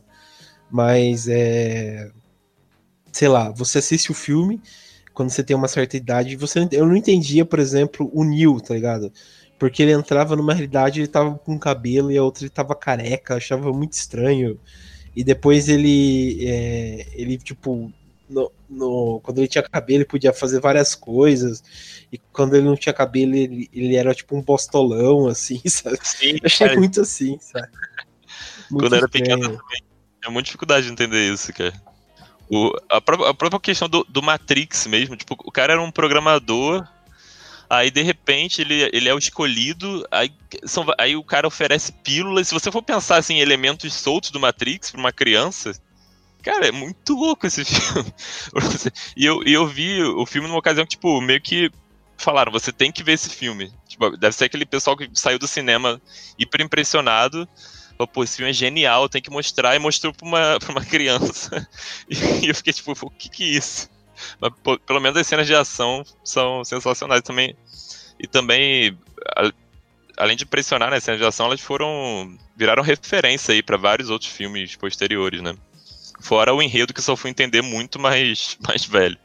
Mas 0.70 1.28
é. 1.28 2.10
Sei 3.12 3.28
lá, 3.28 3.52
você 3.52 3.80
assiste 3.80 4.10
o 4.10 4.14
filme 4.16 4.62
quando 5.14 5.30
você 5.30 5.44
tem 5.44 5.56
uma 5.56 5.68
certa 5.68 5.98
idade, 5.98 6.36
você 6.36 6.68
eu 6.72 6.86
não 6.86 6.96
entendia, 6.96 7.46
por 7.46 7.60
exemplo, 7.60 8.10
o 8.14 8.24
Neil, 8.24 8.60
tá 8.60 8.74
ligado? 8.74 9.12
Porque 9.62 9.84
ele 9.84 9.92
entrava 9.92 10.36
numa 10.36 10.56
realidade, 10.56 11.02
ele 11.02 11.08
tava 11.08 11.38
com 11.38 11.60
cabelo 11.60 12.12
e 12.12 12.18
a 12.18 12.24
outra 12.24 12.42
ele 12.44 12.50
tava 12.50 12.74
careca, 12.74 13.36
achava 13.36 13.72
muito 13.72 13.94
estranho. 13.94 14.60
E 15.16 15.24
depois 15.24 15.70
ele, 15.70 16.44
é, 16.44 17.06
ele 17.14 17.38
tipo, 17.38 17.94
no, 18.28 18.52
no, 18.68 19.20
quando 19.22 19.38
ele 19.38 19.48
tinha 19.48 19.62
cabelo, 19.62 20.00
ele 20.00 20.06
podia 20.06 20.34
fazer 20.34 20.60
várias 20.60 20.96
coisas. 20.96 21.64
E 22.12 22.18
quando 22.18 22.56
ele 22.56 22.66
não 22.66 22.76
tinha 22.76 22.92
cabelo, 22.92 23.36
ele, 23.36 23.70
ele 23.72 23.96
era 23.96 24.16
tipo 24.16 24.36
um 24.36 24.42
bostolão, 24.42 25.28
assim, 25.30 25.62
sabe? 25.68 26.00
Sim, 26.02 26.32
eu 26.32 26.40
achei 26.46 26.66
cara. 26.66 26.80
muito 26.80 27.00
assim, 27.00 27.38
sabe? 27.40 27.68
Muito 28.72 28.84
quando 28.84 28.96
era 28.96 29.08
pequeno 29.08 29.44
também, 29.44 29.84
tinha 30.24 30.32
muita 30.32 30.46
dificuldade 30.46 30.88
de 30.88 30.92
entender 30.92 31.32
isso, 31.32 31.54
cara. 31.54 31.72
O, 32.50 32.76
a, 32.90 33.00
própria, 33.00 33.30
a 33.30 33.34
própria 33.36 33.60
questão 33.60 33.88
do, 33.88 34.04
do 34.10 34.24
Matrix 34.24 34.88
mesmo, 34.88 35.16
tipo, 35.16 35.36
o 35.38 35.52
cara 35.52 35.74
era 35.74 35.82
um 35.84 35.92
programador 35.92 36.84
Aí, 37.72 37.90
de 37.90 38.02
repente, 38.02 38.60
ele, 38.60 38.90
ele 38.92 39.08
é 39.08 39.14
o 39.14 39.18
escolhido. 39.18 40.06
Aí, 40.12 40.30
são, 40.66 40.86
aí 40.98 41.16
o 41.16 41.24
cara 41.24 41.48
oferece 41.48 41.94
pílulas. 42.04 42.50
Se 42.50 42.54
você 42.54 42.70
for 42.70 42.84
pensar 42.84 43.16
assim, 43.16 43.36
em 43.36 43.40
elementos 43.40 43.94
soltos 43.94 44.30
do 44.30 44.42
Matrix 44.42 44.92
para 44.92 45.00
uma 45.00 45.14
criança, 45.14 45.72
cara, 46.44 46.68
é 46.68 46.72
muito 46.74 47.14
louco 47.14 47.48
esse 47.48 47.64
filme. 47.64 48.14
e 49.16 49.26
eu, 49.26 49.42
eu 49.46 49.66
vi 49.66 50.04
o 50.04 50.26
filme 50.26 50.50
numa 50.50 50.60
ocasião 50.60 50.86
que, 50.86 50.98
tipo, 50.98 51.22
meio 51.22 51.42
que 51.42 51.72
falaram: 52.18 52.52
você 52.52 52.74
tem 52.74 52.92
que 52.92 53.06
ver 53.06 53.14
esse 53.14 53.30
filme. 53.30 53.72
Tipo, 53.88 54.18
deve 54.18 54.36
ser 54.36 54.44
aquele 54.44 54.66
pessoal 54.66 54.98
que 54.98 55.10
saiu 55.14 55.40
do 55.40 55.48
cinema 55.48 56.02
hiper 56.38 56.60
impressionado. 56.60 57.48
Falou, 57.98 58.08
pô, 58.10 58.22
esse 58.22 58.36
filme 58.36 58.50
é 58.50 58.54
genial, 58.54 59.08
tem 59.08 59.22
que 59.22 59.32
mostrar. 59.32 59.78
E 59.78 59.80
mostrou 59.80 60.14
pra 60.14 60.28
uma, 60.28 60.60
pra 60.60 60.74
uma 60.74 60.84
criança. 60.86 61.66
E 62.10 62.50
eu 62.50 62.54
fiquei 62.54 62.74
tipo, 62.74 62.92
o 62.92 63.10
que 63.10 63.30
que 63.30 63.44
é 63.46 63.48
isso? 63.48 63.90
Mas, 64.40 64.52
pô, 64.64 64.78
pelo 64.80 65.00
menos 65.00 65.18
as 65.18 65.28
cenas 65.28 65.48
de 65.48 65.56
ação 65.56 66.04
são 66.24 66.64
sensacionais 66.64 67.22
também. 67.22 67.56
E 68.20 68.28
também, 68.28 68.98
a, 69.36 69.52
além 70.18 70.38
de 70.38 70.46
pressionar 70.46 70.90
nas 70.90 71.04
cenas 71.04 71.20
de 71.20 71.26
ação, 71.26 71.48
elas 71.48 71.62
foram. 71.62 72.38
viraram 72.56 72.84
referência 72.84 73.54
aí 73.54 73.64
para 73.64 73.78
vários 73.78 74.10
outros 74.10 74.32
filmes 74.32 74.76
posteriores, 74.76 75.42
né? 75.42 75.56
Fora 76.20 76.54
o 76.54 76.62
enredo 76.62 76.94
que 76.94 77.02
só 77.02 77.16
fui 77.16 77.32
entender 77.32 77.62
muito 77.62 78.00
mais, 78.00 78.58
mais 78.66 78.86
velho. 78.86 79.18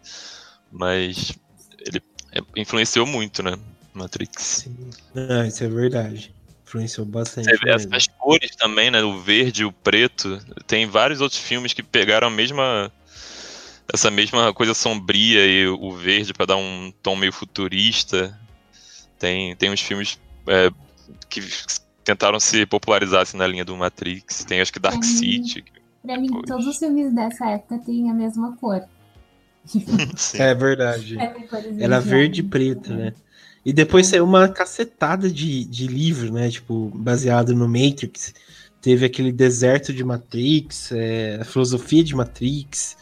Mas 0.73 1.33
ele 1.79 2.03
é, 2.33 2.41
influenciou 2.57 3.07
muito, 3.07 3.43
né? 3.43 3.59
Matrix. 3.93 4.43
Sim. 4.43 4.91
Ah, 5.15 5.47
isso 5.47 5.65
é 5.65 5.69
verdade. 5.69 6.35
Influenciou 6.67 7.07
bastante. 7.07 7.49
As, 7.69 7.87
as 7.93 8.07
cores 8.19 8.57
também, 8.57 8.91
né? 8.91 9.03
O 9.03 9.21
verde, 9.21 9.65
o 9.65 9.73
preto. 9.73 10.41
Tem 10.67 10.87
vários 10.87 11.21
outros 11.21 11.41
filmes 11.41 11.73
que 11.73 11.83
pegaram 11.83 12.29
a 12.29 12.31
mesma 12.31 12.93
essa 13.93 14.11
mesma 14.11 14.53
coisa 14.53 14.75
sombria 14.75 15.47
e 15.47 15.67
o 15.69 15.93
verde 15.93 16.33
para 16.33 16.47
dar 16.47 16.57
um 16.57 16.93
tom 17.03 17.17
meio 17.17 17.33
futurista. 17.33 18.39
Tem, 19.19 19.55
tem 19.57 19.71
uns 19.71 19.81
filmes 19.81 20.19
é, 20.47 20.71
que 21.29 21.41
tentaram 22.05 22.39
se 22.39 22.67
popularizar 22.67 23.23
assim, 23.23 23.37
na 23.37 23.47
linha 23.47 23.65
do 23.65 23.77
Matrix. 23.77 24.45
Tem 24.45 24.61
acho 24.61 24.73
que 24.73 24.79
Dark 24.79 24.99
pra 24.99 25.09
City. 25.09 25.65
Mim, 25.65 25.81
pra 26.03 26.21
mim, 26.21 26.43
todos 26.43 26.67
os 26.67 26.79
filmes 26.79 27.13
dessa 27.15 27.47
época 27.47 27.79
têm 27.79 28.11
a 28.11 28.15
mesma 28.15 28.57
cor. 28.57 28.83
é 30.35 30.55
verdade. 30.55 31.19
É 31.19 31.35
Era 31.81 32.01
verde 32.01 32.41
e 32.41 32.45
preto, 32.45 32.93
né? 32.93 33.13
E 33.65 33.73
depois 33.73 34.07
saiu 34.07 34.25
uma 34.25 34.49
cacetada 34.49 35.29
de, 35.29 35.65
de 35.65 35.89
livro, 35.89 36.33
né? 36.33 36.49
Tipo, 36.49 36.89
baseado 36.95 37.53
no 37.53 37.69
Matrix. 37.69 38.33
Teve 38.81 39.05
aquele 39.07 39.33
deserto 39.33 39.93
de 39.93 40.05
Matrix, 40.05 40.93
é, 40.93 41.39
a 41.41 41.45
filosofia 41.45 42.05
de 42.05 42.15
Matrix. 42.15 42.97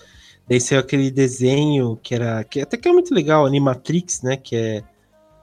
Daí 0.49 0.61
saiu 0.61 0.81
aquele 0.81 1.11
desenho 1.11 1.97
que 2.03 2.15
era. 2.15 2.45
que 2.45 2.61
até 2.61 2.77
que 2.77 2.89
é 2.89 2.93
muito 2.93 3.15
legal, 3.15 3.47
Animatrix, 3.47 4.23
né? 4.23 4.37
Que 4.37 4.57
é. 4.57 4.83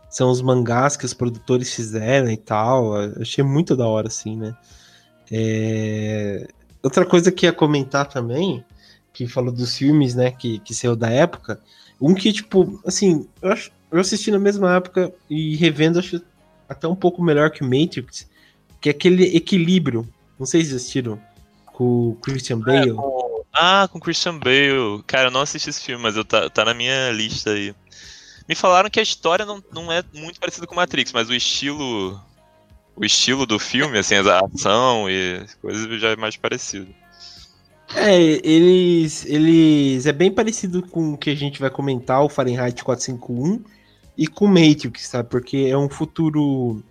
São 0.10 0.30
os 0.30 0.42
mangás 0.42 0.98
que 0.98 1.06
os 1.06 1.14
produtores 1.14 1.74
fizeram 1.74 2.30
e 2.30 2.38
tal. 2.38 3.02
Eu 3.02 3.22
achei 3.22 3.44
muito 3.44 3.76
da 3.76 3.88
hora, 3.88 4.08
assim, 4.08 4.36
né? 4.36 4.56
É... 5.32 6.48
Outra 6.84 7.06
coisa 7.06 7.32
que 7.32 7.46
ia 7.46 7.54
comentar 7.54 8.08
também, 8.08 8.64
que 9.14 9.26
falou 9.28 9.54
dos 9.54 9.78
filmes, 9.78 10.14
né? 10.14 10.32
Que, 10.32 10.60
que 10.60 10.74
saiu 10.74 10.96
da 10.96 11.10
época. 11.10 11.62
Um 12.00 12.14
que, 12.14 12.34
tipo, 12.34 12.82
assim, 12.86 13.28
eu, 13.42 13.52
acho, 13.52 13.72
eu 13.92 14.00
assisti 14.00 14.32
na 14.32 14.40
mesma 14.40 14.76
época 14.76 15.14
e 15.30 15.56
revendo, 15.56 16.00
acho 16.00 16.22
até 16.68 16.88
um 16.88 16.96
pouco 16.96 17.24
melhor 17.24 17.52
que 17.52 17.64
o 17.64 17.66
Matrix, 17.66 18.30
que 18.82 18.90
é 18.90 18.92
aquele 18.92 19.36
equilíbrio. 19.36 20.08
Não 20.38 20.46
sei 20.46 20.64
se 20.64 20.76
assistiram. 20.76 21.20
Com 21.68 22.10
o 22.10 22.16
Christian 22.16 22.58
é, 22.58 22.60
Bale. 22.60 22.90
É, 22.90 22.94
ah, 23.54 23.88
com 23.92 24.00
Christian 24.00 24.38
Bale. 24.38 25.04
Cara, 25.06 25.28
eu 25.28 25.32
não 25.32 25.42
assisti 25.42 25.70
esse 25.70 25.82
filme, 25.82 26.02
mas 26.02 26.16
eu 26.16 26.24
tá, 26.24 26.50
tá 26.50 26.66
na 26.66 26.74
minha 26.74 27.12
lista 27.12 27.52
aí. 27.52 27.76
Me 28.48 28.56
falaram 28.56 28.90
que 28.90 29.00
a 29.00 29.04
história 29.04 29.46
não, 29.46 29.64
não 29.72 29.92
é 29.92 30.04
muito 30.14 30.40
parecida 30.40 30.68
com 30.68 30.76
Matrix, 30.76 31.12
mas 31.12 31.30
o 31.30 31.34
estilo. 31.34 32.20
O 32.96 33.06
estilo 33.06 33.46
do 33.46 33.58
filme, 33.58 33.98
assim, 33.98 34.16
a 34.16 34.42
ação 34.54 35.10
e 35.10 35.46
coisas 35.62 36.00
já 36.00 36.10
é 36.10 36.16
mais 36.16 36.36
parecido. 36.36 36.94
É, 37.96 38.20
eles, 38.22 39.26
eles. 39.26 40.06
É 40.06 40.12
bem 40.12 40.32
parecido 40.32 40.82
com 40.84 41.14
o 41.14 41.18
que 41.18 41.30
a 41.30 41.36
gente 41.36 41.60
vai 41.60 41.70
comentar, 41.70 42.22
o 42.22 42.30
Fahrenheit 42.30 42.84
451, 42.84 43.64
e 44.18 44.28
com 44.28 44.48
Matrix, 44.48 45.08
sabe? 45.08 45.30
Porque 45.30 45.68
é 45.70 45.78
um 45.78 45.90
futuro 45.90 46.84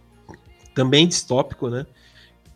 também 0.75 1.07
distópico, 1.07 1.69
né? 1.69 1.87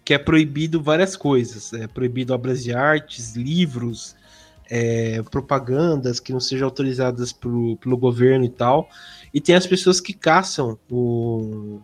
Que 0.04 0.12
é 0.12 0.18
proibido 0.18 0.82
várias 0.82 1.16
coisas. 1.16 1.72
É 1.72 1.86
proibido 1.86 2.34
obras 2.34 2.62
de 2.62 2.74
artes, 2.74 3.34
livros, 3.34 4.14
é, 4.70 5.22
propagandas 5.30 6.20
que 6.20 6.32
não 6.32 6.40
sejam 6.40 6.66
autorizadas 6.66 7.32
pro, 7.32 7.76
pelo 7.78 7.96
governo 7.96 8.44
e 8.44 8.50
tal. 8.50 8.88
E 9.32 9.40
tem 9.40 9.54
as 9.54 9.66
pessoas 9.66 10.00
que 10.00 10.12
caçam 10.12 10.78
o. 10.90 11.80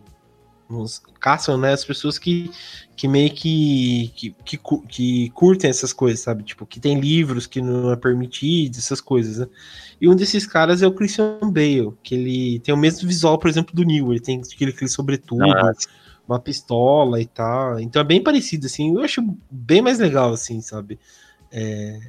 Os, 0.69 1.01
caçam, 1.19 1.57
né? 1.57 1.73
As 1.73 1.83
pessoas 1.83 2.17
que, 2.17 2.49
que 2.95 3.05
meio 3.05 3.29
que, 3.31 4.09
que, 4.15 4.35
que, 4.45 4.59
que, 4.87 5.29
curtem 5.31 5.69
essas 5.69 5.91
coisas, 5.91 6.21
sabe? 6.21 6.43
Tipo, 6.43 6.65
que 6.65 6.79
tem 6.79 6.97
livros 6.97 7.45
que 7.45 7.61
não 7.61 7.91
é 7.91 7.97
permitido, 7.97 8.77
essas 8.77 9.01
coisas, 9.01 9.39
né? 9.39 9.47
E 9.99 10.07
um 10.07 10.15
desses 10.15 10.47
caras 10.47 10.81
é 10.81 10.87
o 10.87 10.93
Christian 10.93 11.39
Bale, 11.41 11.91
que 12.01 12.15
ele 12.15 12.59
tem 12.61 12.73
o 12.73 12.77
mesmo 12.77 13.05
visual, 13.05 13.37
por 13.37 13.49
exemplo, 13.49 13.75
do 13.75 13.83
Neil. 13.83 14.13
Ele 14.13 14.21
tem 14.21 14.39
aquele, 14.39 14.71
aquele 14.71 14.89
sobretudo. 14.89 15.43
Ah, 15.43 15.73
uma 16.27 16.39
pistola 16.39 17.21
e 17.21 17.25
tal. 17.25 17.79
Então 17.79 18.01
é 18.01 18.05
bem 18.05 18.21
parecido, 18.23 18.65
assim. 18.65 18.95
Eu 18.95 19.03
acho 19.03 19.21
bem 19.49 19.81
mais 19.81 19.99
legal, 19.99 20.33
assim, 20.33 20.61
sabe? 20.61 20.99
É... 21.51 21.99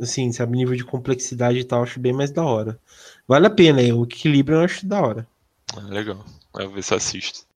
Assim, 0.00 0.30
sabe? 0.32 0.56
Nível 0.56 0.76
de 0.76 0.84
complexidade 0.84 1.58
e 1.58 1.64
tal, 1.64 1.82
acho 1.82 1.98
bem 1.98 2.12
mais 2.12 2.30
da 2.30 2.44
hora. 2.44 2.78
Vale 3.26 3.46
a 3.46 3.50
pena, 3.50 3.80
o 3.94 4.04
equilíbrio 4.04 4.58
eu 4.58 4.64
acho 4.64 4.86
da 4.86 5.00
hora. 5.00 5.26
Ah, 5.76 5.80
legal. 5.80 6.24
Eu 6.54 6.66
vou 6.66 6.74
ver 6.74 6.82
se 6.82 6.94
assisto. 6.94 7.47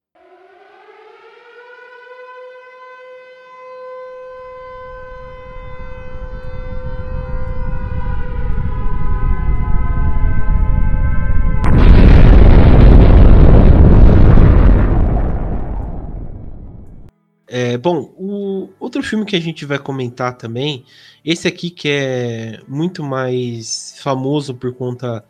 É, 17.55 17.77
bom, 17.77 18.11
o 18.17 18.71
outro 18.81 19.03
filme 19.03 19.27
que 19.27 19.37
a 19.37 19.41
gente 19.41 19.67
vai 19.67 19.79
comentar 19.79 20.39
também, 20.39 20.87
esse 21.23 21.47
aqui 21.47 21.69
que 21.69 21.87
é 21.87 22.63
muito 22.67 23.05
mais 23.05 23.95
famoso 23.99 24.55
por 24.55 24.73
conta 24.73 25.23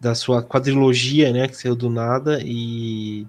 da 0.00 0.12
sua 0.16 0.42
quadrilogia, 0.42 1.32
né, 1.32 1.46
que 1.46 1.56
saiu 1.56 1.76
do 1.76 1.88
nada 1.88 2.40
e, 2.42 3.24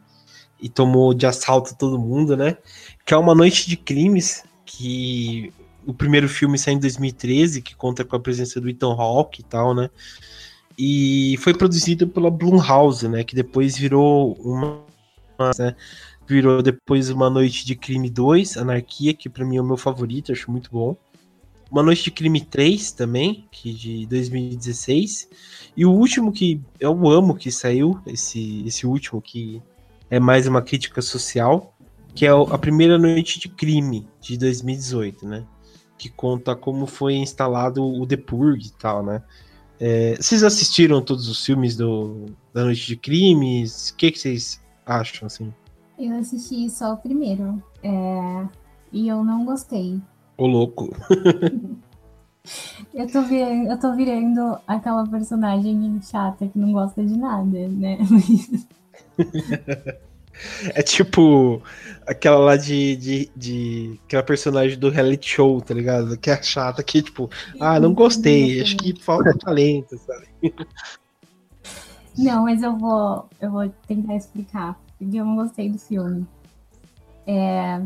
e 0.60 0.68
tomou 0.68 1.14
de 1.14 1.28
assalto 1.28 1.78
todo 1.78 2.00
mundo, 2.00 2.36
né, 2.36 2.58
que 3.06 3.14
é 3.14 3.18
Uma 3.18 3.36
Noite 3.36 3.70
de 3.70 3.78
Crimes, 3.78 4.44
que 4.66 5.54
o 5.86 5.94
primeiro 5.94 6.28
filme 6.28 6.58
saiu 6.58 6.78
em 6.78 6.80
2013, 6.80 7.62
que 7.62 7.76
conta 7.76 8.04
com 8.04 8.16
a 8.16 8.20
presença 8.20 8.60
do 8.60 8.68
Ethan 8.68 8.96
Hawke 8.96 9.42
e 9.42 9.44
tal, 9.44 9.76
né, 9.76 9.88
e 10.76 11.38
foi 11.42 11.54
produzido 11.54 12.08
pela 12.08 12.32
Blumhouse, 12.32 13.08
né, 13.08 13.24
que 13.24 13.36
depois 13.36 13.78
virou 13.78 14.34
uma, 14.42 14.84
né, 15.60 15.76
virou 16.32 16.62
depois 16.62 17.10
Uma 17.10 17.30
Noite 17.30 17.66
de 17.66 17.76
Crime 17.76 18.10
2, 18.10 18.56
Anarquia, 18.56 19.14
que 19.14 19.28
para 19.28 19.46
mim 19.46 19.58
é 19.58 19.62
o 19.62 19.66
meu 19.66 19.76
favorito, 19.76 20.32
acho 20.32 20.50
muito 20.50 20.72
bom. 20.72 20.96
Uma 21.70 21.84
Noite 21.84 22.06
de 22.06 22.12
Crime 22.12 22.40
3 22.40 22.94
também, 22.94 23.48
que 23.52 23.74
de 23.74 24.06
2016. 24.08 25.30
E 25.76 25.86
o 25.86 25.92
último 25.92 26.32
que 26.32 26.62
eu 26.80 27.10
amo 27.10 27.36
que 27.36 27.52
saiu, 27.52 28.00
esse, 28.08 28.64
esse 28.66 28.88
último 28.88 29.22
que 29.22 29.62
é 30.10 30.20
mais 30.20 30.48
uma 30.48 30.62
crítica 30.62 31.02
social, 31.02 31.76
que 32.16 32.26
é 32.26 32.30
a 32.30 32.58
primeira 32.58 32.98
noite 32.98 33.40
de 33.40 33.48
crime 33.50 34.08
de 34.22 34.38
2018, 34.38 35.26
né? 35.28 35.46
Que 35.98 36.10
conta 36.10 36.56
como 36.56 36.86
foi 36.86 37.16
instalado 37.16 37.84
o 37.84 38.06
The 38.06 38.18
Purge 38.18 38.68
e 38.68 38.72
tal, 38.72 39.04
né? 39.04 39.22
É, 39.80 40.16
vocês 40.16 40.44
assistiram 40.44 41.02
todos 41.02 41.28
os 41.28 41.46
filmes 41.46 41.76
do, 41.76 42.26
da 42.54 42.64
Noite 42.64 42.86
de 42.86 42.96
Crimes? 42.96 43.90
O 43.90 43.96
que, 43.96 44.12
que 44.12 44.20
vocês 44.20 44.62
acham, 44.86 45.26
assim? 45.26 45.54
Eu 46.02 46.18
assisti 46.18 46.70
só 46.70 46.94
o 46.94 46.98
primeiro. 46.98 47.62
É... 47.84 48.48
E 48.92 49.08
eu 49.08 49.24
não 49.24 49.46
gostei. 49.46 50.02
Ô, 50.38 50.48
louco. 50.48 50.90
eu, 52.94 53.12
tô 53.12 53.22
virando, 53.22 53.70
eu 53.70 53.80
tô 53.80 53.96
virando 53.96 54.60
aquela 54.68 55.08
personagem 55.08 56.00
chata 56.02 56.48
que 56.48 56.58
não 56.58 56.72
gosta 56.72 57.04
de 57.04 57.18
nada, 57.18 57.68
né? 57.68 57.98
É 60.74 60.82
tipo 60.82 61.62
aquela 62.08 62.40
lá 62.40 62.58
de, 62.58 62.96
de, 62.96 63.32
de, 63.36 64.00
aquela 64.06 64.24
personagem 64.24 64.78
do 64.78 64.90
reality 64.90 65.30
show, 65.30 65.62
tá 65.62 65.74
ligado? 65.74 66.18
Que 66.18 66.32
é 66.32 66.42
chata, 66.42 66.82
que 66.82 67.02
tipo, 67.02 67.30
ah, 67.60 67.80
não 67.80 67.94
gostei, 67.94 68.62
acho 68.62 68.76
que 68.78 69.00
falta 69.00 69.38
talento, 69.38 69.98
sabe? 70.00 70.28
Não, 72.18 72.44
mas 72.44 72.64
eu 72.64 72.76
vou, 72.76 73.30
eu 73.40 73.52
vou 73.52 73.70
tentar 73.88 74.16
explicar, 74.16 74.80
porque 75.02 75.18
eu 75.18 75.26
não 75.26 75.36
gostei 75.36 75.68
do 75.68 75.80
filme. 75.80 76.28
É, 77.26 77.82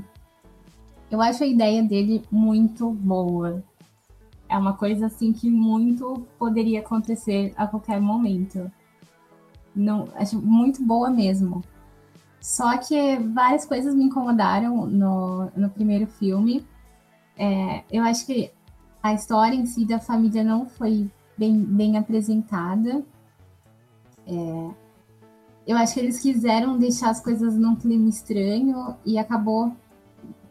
eu 1.10 1.22
acho 1.22 1.45
a 1.45 1.48
ideia 1.48 1.81
dele 1.81 2.22
muito 2.29 2.91
boa. 2.91 3.63
É 4.50 4.57
uma 4.57 4.74
coisa 4.74 5.05
assim 5.05 5.31
que 5.31 5.50
muito 5.50 6.27
poderia 6.38 6.81
acontecer 6.81 7.53
a 7.55 7.65
qualquer 7.65 8.01
momento. 8.01 8.69
Não, 9.74 10.10
acho 10.15 10.41
muito 10.41 10.86
boa 10.86 11.10
mesmo. 11.10 11.63
Só 12.41 12.77
que 12.77 13.17
várias 13.34 13.65
coisas 13.65 13.95
me 13.95 14.03
incomodaram 14.03 14.86
no, 14.86 15.50
no 15.55 15.69
primeiro 15.69 16.07
filme. 16.07 16.65
É, 17.38 17.84
eu 17.89 18.03
acho 18.03 18.25
que 18.25 18.51
a 19.01 19.13
história 19.13 19.55
em 19.55 19.65
si 19.65 19.86
da 19.86 20.00
família 20.00 20.43
não 20.43 20.65
foi 20.65 21.10
bem, 21.38 21.63
bem 21.63 21.98
apresentada. 21.98 23.03
É, 24.27 24.85
eu 25.67 25.77
acho 25.77 25.95
que 25.95 26.00
eles 26.00 26.19
quiseram 26.19 26.77
deixar 26.77 27.10
as 27.10 27.19
coisas 27.19 27.55
num 27.55 27.75
clima 27.75 28.07
estranho 28.10 28.95
e 29.05 29.17
acabou 29.17 29.72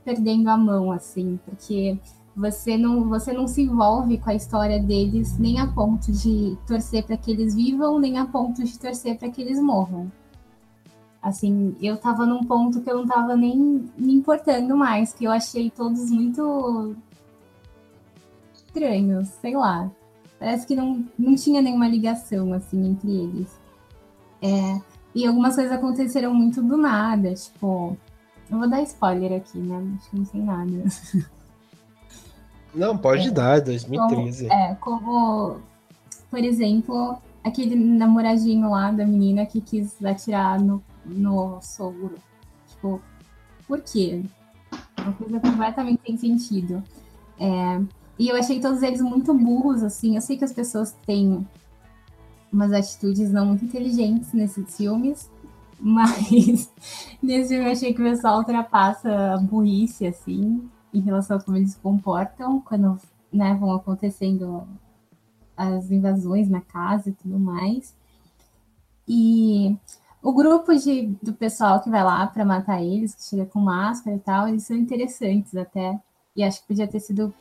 perdendo 0.05 0.49
a 0.49 0.57
mão, 0.57 0.93
assim, 0.93 1.39
porque 1.45 1.99
você 2.37 2.77
não, 2.77 3.09
você 3.09 3.33
não 3.33 3.47
se 3.47 3.63
envolve 3.63 4.19
com 4.19 4.31
a 4.31 4.35
história 4.35 4.83
deles 4.83 5.39
nem 5.39 5.61
a 5.61 5.69
ponto 5.69 6.11
de 6.11 6.59
torcer 6.67 7.05
para 7.05 7.17
que 7.17 7.31
eles 7.31 7.55
vivam, 7.55 7.99
nem 7.99 8.19
a 8.19 8.27
ponto 8.27 8.63
de 8.63 8.79
torcer 8.79 9.17
para 9.17 9.31
que 9.31 9.41
eles 9.41 9.61
morram. 9.61 10.11
Assim, 11.23 11.75
eu 11.81 11.97
tava 11.97 12.27
num 12.27 12.45
ponto 12.45 12.83
que 12.83 12.91
eu 12.91 12.97
não 12.99 13.07
tava 13.07 13.35
nem 13.37 13.89
me 13.97 14.13
importando 14.13 14.77
mais, 14.77 15.15
que 15.15 15.25
eu 15.25 15.31
achei 15.31 15.71
todos 15.71 16.11
muito 16.11 16.95
estranhos, 18.55 19.29
sei 19.41 19.57
lá. 19.57 19.91
Parece 20.39 20.67
que 20.67 20.77
não, 20.77 21.03
não 21.19 21.35
tinha 21.35 21.63
nenhuma 21.63 21.89
ligação, 21.89 22.53
assim, 22.53 22.89
entre 22.89 23.11
eles. 23.11 23.59
É, 24.43 24.81
e 25.15 25.27
algumas 25.27 25.55
coisas 25.55 25.73
aconteceram 25.73 26.35
muito 26.35 26.63
do 26.63 26.77
nada, 26.77 27.33
tipo... 27.35 27.97
Eu 28.51 28.59
vou 28.59 28.69
dar 28.69 28.83
spoiler 28.83 29.33
aqui, 29.33 29.59
né? 29.59 29.97
Acho 29.99 30.11
que 30.11 30.19
não 30.19 30.27
sei 30.27 30.43
nada. 30.43 30.85
Não, 32.75 32.99
pode 32.99 33.29
é, 33.29 33.31
dar, 33.31 33.61
2013. 33.61 34.49
Como, 34.49 34.61
é, 34.61 34.75
como, 34.81 35.57
por 36.29 36.41
exemplo, 36.41 37.17
aquele 37.43 37.77
namoradinho 37.77 38.69
lá 38.69 38.91
da 38.91 39.07
menina 39.07 39.47
que 39.47 39.61
quis 39.61 40.05
atirar 40.05 40.61
no 40.61 40.83
no 41.05 41.61
sogro. 41.61 42.15
Tipo, 42.69 43.01
por 43.67 43.81
quê? 43.81 44.23
Uma 44.99 45.13
coisa 45.13 45.41
completamente 45.41 46.01
sem 46.07 46.17
sentido. 46.17 46.83
É, 47.39 47.81
e 48.19 48.29
eu 48.29 48.37
achei 48.37 48.61
todos 48.61 48.83
eles 48.83 49.01
muito 49.01 49.35
burros, 49.35 49.83
assim. 49.83 50.15
Eu 50.15 50.21
sei 50.21 50.37
que 50.37 50.45
as 50.45 50.53
pessoas 50.53 50.93
têm 51.07 51.47
umas 52.55 52.73
atitudes 52.73 53.33
não 53.33 53.47
muito 53.47 53.65
inteligentes 53.65 54.33
nesses 54.33 54.77
filmes, 54.77 55.31
mas 55.81 56.73
nesse 57.21 57.49
filme 57.49 57.67
eu 57.67 57.73
achei 57.73 57.93
que 57.93 58.01
o 58.01 58.05
pessoal 58.05 58.39
ultrapassa 58.39 59.35
a 59.35 59.39
burrice, 59.39 60.07
assim, 60.07 60.69
em 60.93 61.01
relação 61.01 61.37
a 61.37 61.43
como 61.43 61.57
eles 61.57 61.73
se 61.73 61.79
comportam 61.79 62.61
quando 62.61 62.99
né, 63.33 63.55
vão 63.55 63.73
acontecendo 63.75 64.67
as 65.57 65.91
invasões 65.91 66.49
na 66.49 66.61
casa 66.61 67.11
e 67.11 67.13
tudo 67.13 67.39
mais. 67.39 67.95
E 69.07 69.77
o 70.23 70.33
grupo 70.33 70.75
de, 70.75 71.09
do 71.23 71.35
pessoal 71.35 71.83
que 71.83 71.91
vai 71.91 72.05
lá 72.05 72.27
para 72.27 72.45
matar 72.45 72.81
eles, 72.83 73.15
que 73.15 73.25
chega 73.25 73.47
com 73.47 73.59
máscara 73.59 74.17
e 74.17 74.21
tal, 74.21 74.49
eles 74.49 74.63
são 74.63 74.77
interessantes 74.77 75.57
até. 75.57 76.01
E 76.37 76.43
acho 76.43 76.61
que 76.63 76.69
podia 76.69 76.87
ter 76.87 77.01
sido 77.01 77.35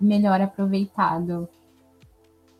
melhor 0.00 0.40
aproveitado 0.40 1.48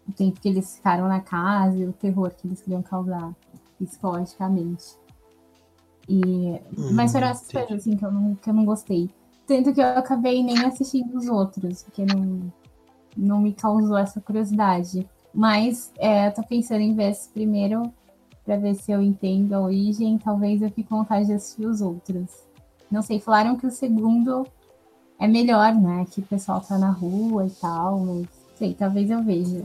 o 0.09 0.13
tempo 0.13 0.41
que 0.41 0.49
eles 0.49 0.77
ficaram 0.77 1.09
na 1.09 1.21
casa 1.21 1.77
e 1.77 1.87
o 1.87 1.93
terror 1.93 2.31
que 2.31 2.47
eles 2.47 2.61
queriam 2.61 2.83
causar 2.83 3.33
psicologicamente. 3.79 4.97
E, 6.09 6.61
hum, 6.79 6.93
mas 6.93 7.13
foram 7.13 7.29
essas 7.29 7.51
coisas 7.51 7.73
assim, 7.73 7.97
que 7.97 8.05
eu, 8.05 8.13
não, 8.13 8.35
que 8.37 8.49
eu 8.49 8.55
não 8.55 8.65
gostei. 8.65 9.11
Tanto 9.47 9.73
que 9.73 9.81
eu 9.81 9.87
acabei 9.87 10.43
nem 10.43 10.65
assistindo 10.65 11.17
os 11.17 11.27
outros, 11.27 11.83
porque 11.83 12.05
não, 12.05 12.53
não 13.17 13.41
me 13.41 13.53
causou 13.53 13.97
essa 13.97 14.21
curiosidade. 14.21 15.09
Mas 15.35 15.93
é, 15.99 16.29
eu 16.29 16.35
tô 16.35 16.43
pensando 16.43 16.81
em 16.81 16.95
ver 16.95 17.11
esse 17.11 17.29
primeiro 17.29 17.93
para 18.45 18.57
ver 18.57 18.75
se 18.75 18.93
eu 18.93 19.03
entendo 19.03 19.53
a 19.55 19.61
origem. 19.61 20.19
Talvez 20.19 20.63
eu 20.63 20.71
fique 20.71 20.89
com 20.89 20.99
vontade 20.99 21.27
de 21.27 21.33
assistir 21.33 21.67
os 21.67 21.81
outros. 21.81 22.31
Não 22.91 23.03
sei, 23.03 23.21
falaram 23.21 23.57
que 23.57 23.67
o 23.67 23.71
segundo 23.71 24.47
é 25.19 25.27
melhor, 25.27 25.75
né? 25.75 26.07
Que 26.11 26.21
o 26.21 26.25
pessoal 26.25 26.61
tá 26.61 26.79
na 26.79 26.91
rua 26.91 27.47
e 27.47 27.51
tal, 27.51 28.01
mas 28.01 28.27
sei, 28.55 28.75
talvez 28.75 29.11
eu 29.11 29.23
veja. 29.23 29.63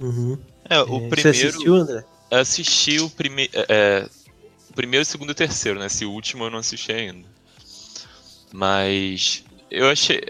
Uhum. 0.00 0.38
É, 0.68 0.80
o 0.80 1.06
é, 1.06 1.08
primeiro. 1.08 1.38
Você 1.38 1.46
assistiu, 1.48 1.74
André? 1.74 2.04
Assisti 2.30 3.00
o 3.00 3.10
primeiro. 3.10 3.52
É, 3.54 3.66
é, 3.68 4.08
primeiro, 4.74 5.04
segundo 5.04 5.32
e 5.32 5.34
terceiro, 5.34 5.78
né? 5.78 5.86
Esse 5.86 6.04
último 6.04 6.44
eu 6.44 6.50
não 6.50 6.58
assisti 6.58 6.92
ainda. 6.92 7.28
Mas 8.52 9.44
eu 9.70 9.88
achei. 9.88 10.20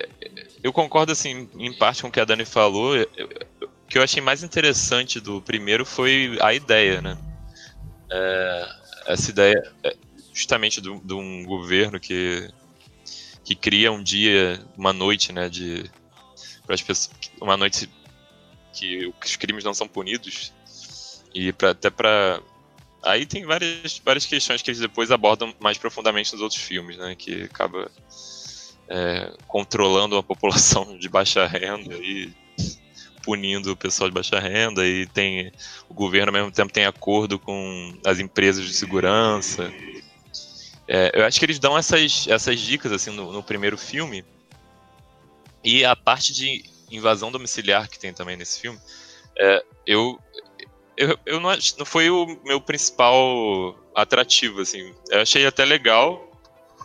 Eu 0.63 0.73
concordo, 0.73 1.13
assim, 1.13 1.49
em 1.59 1.73
parte 1.73 2.03
com 2.03 2.09
o 2.09 2.11
que 2.11 2.21
a 2.21 2.25
Dani 2.25 2.45
falou. 2.45 2.95
o 2.97 3.87
que 3.89 3.99
eu 3.99 4.03
achei 4.03 4.23
mais 4.23 4.43
interessante 4.43 5.21
do 5.21 5.41
primeiro 5.43 5.85
foi 5.85 6.39
a 6.41 6.53
ideia, 6.55 7.01
né? 7.03 7.19
é, 8.15 8.69
essa 9.07 9.31
ideia 9.31 9.73
é 9.83 9.97
justamente 10.33 10.81
de, 10.81 11.01
de, 11.01 11.15
um 11.15 11.45
governo 11.45 11.99
que, 11.99 12.49
que 13.45 13.55
cria 13.55 13.93
um 13.93 14.03
dia, 14.03 14.65
uma 14.77 14.93
noite, 14.93 15.33
né, 15.33 15.49
de 15.49 15.91
para 16.65 16.75
as 16.75 16.83
pessoas, 16.83 17.15
uma 17.41 17.57
noite 17.57 17.91
que 18.75 19.13
os 19.25 19.37
crimes 19.37 19.65
não 19.65 19.75
são 19.75 19.89
punidos. 19.89 20.53
E 21.35 21.53
para 21.53 21.71
até 21.71 21.91
para 21.91 22.41
aí 23.03 23.27
tem 23.27 23.45
várias 23.45 24.01
várias 24.05 24.27
questões 24.27 24.63
que 24.63 24.71
eles 24.71 24.81
depois 24.81 25.11
abordam 25.11 25.55
mais 25.61 25.79
profundamente 25.79 26.33
nos 26.33 26.43
outros 26.43 26.61
filmes, 26.61 26.97
né, 26.97 27.15
que 27.15 27.43
acaba 27.43 27.91
é, 28.89 29.33
controlando 29.47 30.17
a 30.17 30.23
população 30.25 30.99
de 30.99 31.09
baixa 31.09 31.47
renda 31.47 31.95
e 31.95 32.33
punindo 33.23 33.73
o 33.73 33.77
pessoal 33.77 34.09
de 34.09 34.15
baixa 34.15 34.39
renda. 34.39 34.87
E 34.87 35.07
tem 35.07 35.51
o 35.89 35.95
governo 35.95 36.29
ao 36.29 36.35
mesmo 36.35 36.51
tempo 36.51 36.73
tem 36.73 36.85
acordo 36.85 37.39
com 37.39 37.99
as 38.05 38.19
empresas 38.19 38.65
de 38.65 38.75
segurança. 38.75 39.73
É, 40.87 41.13
eu 41.15 41.25
acho 41.25 41.39
que 41.39 41.47
eles 41.47 41.59
dão 41.59 41.77
essas, 41.77 42.27
essas 42.29 42.61
dicas 42.61 42.93
assim 42.93 43.11
no, 43.11 43.33
no, 43.33 43.43
primeiro 43.43 43.79
filme. 43.79 44.25
E 45.63 45.85
a 45.85 45.97
parte 45.97 46.33
de 46.33 46.65
invasão 46.91 47.31
domiciliar 47.31 47.89
que 47.89 47.99
tem 47.99 48.13
também 48.13 48.37
nesse 48.37 48.61
filme, 48.61 48.79
é, 49.37 49.65
eu, 49.87 50.19
eu, 50.97 51.19
eu 51.27 51.41
não, 51.41 51.51
não 51.79 51.87
foi 51.87 52.11
o 52.11 52.27
meu 52.45 52.61
principal 52.61 53.77
atrativo 53.95 54.61
assim. 54.61 54.95
Eu 55.11 55.21
achei 55.21 55.47
até 55.47 55.65
legal, 55.65 56.31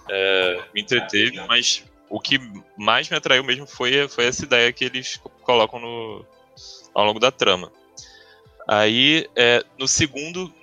é, 0.10 0.64
me 0.74 0.82
entreteve, 0.82 1.40
mas 1.48 1.84
o 2.10 2.20
que 2.20 2.40
mais 2.78 3.10
me 3.10 3.18
atraiu 3.18 3.44
mesmo 3.44 3.68
foi, 3.68 4.08
foi 4.08 4.26
essa 4.26 4.44
ideia 4.44 4.74
que 4.74 4.86
eles 4.86 5.22
colocam 5.44 5.80
no, 5.80 6.26
ao 6.94 7.06
longo 7.06 7.20
da 7.20 7.32
trama. 7.32 7.72
Aí, 8.68 9.28
é, 9.36 9.64
no 9.78 9.88
segundo, 9.88 10.54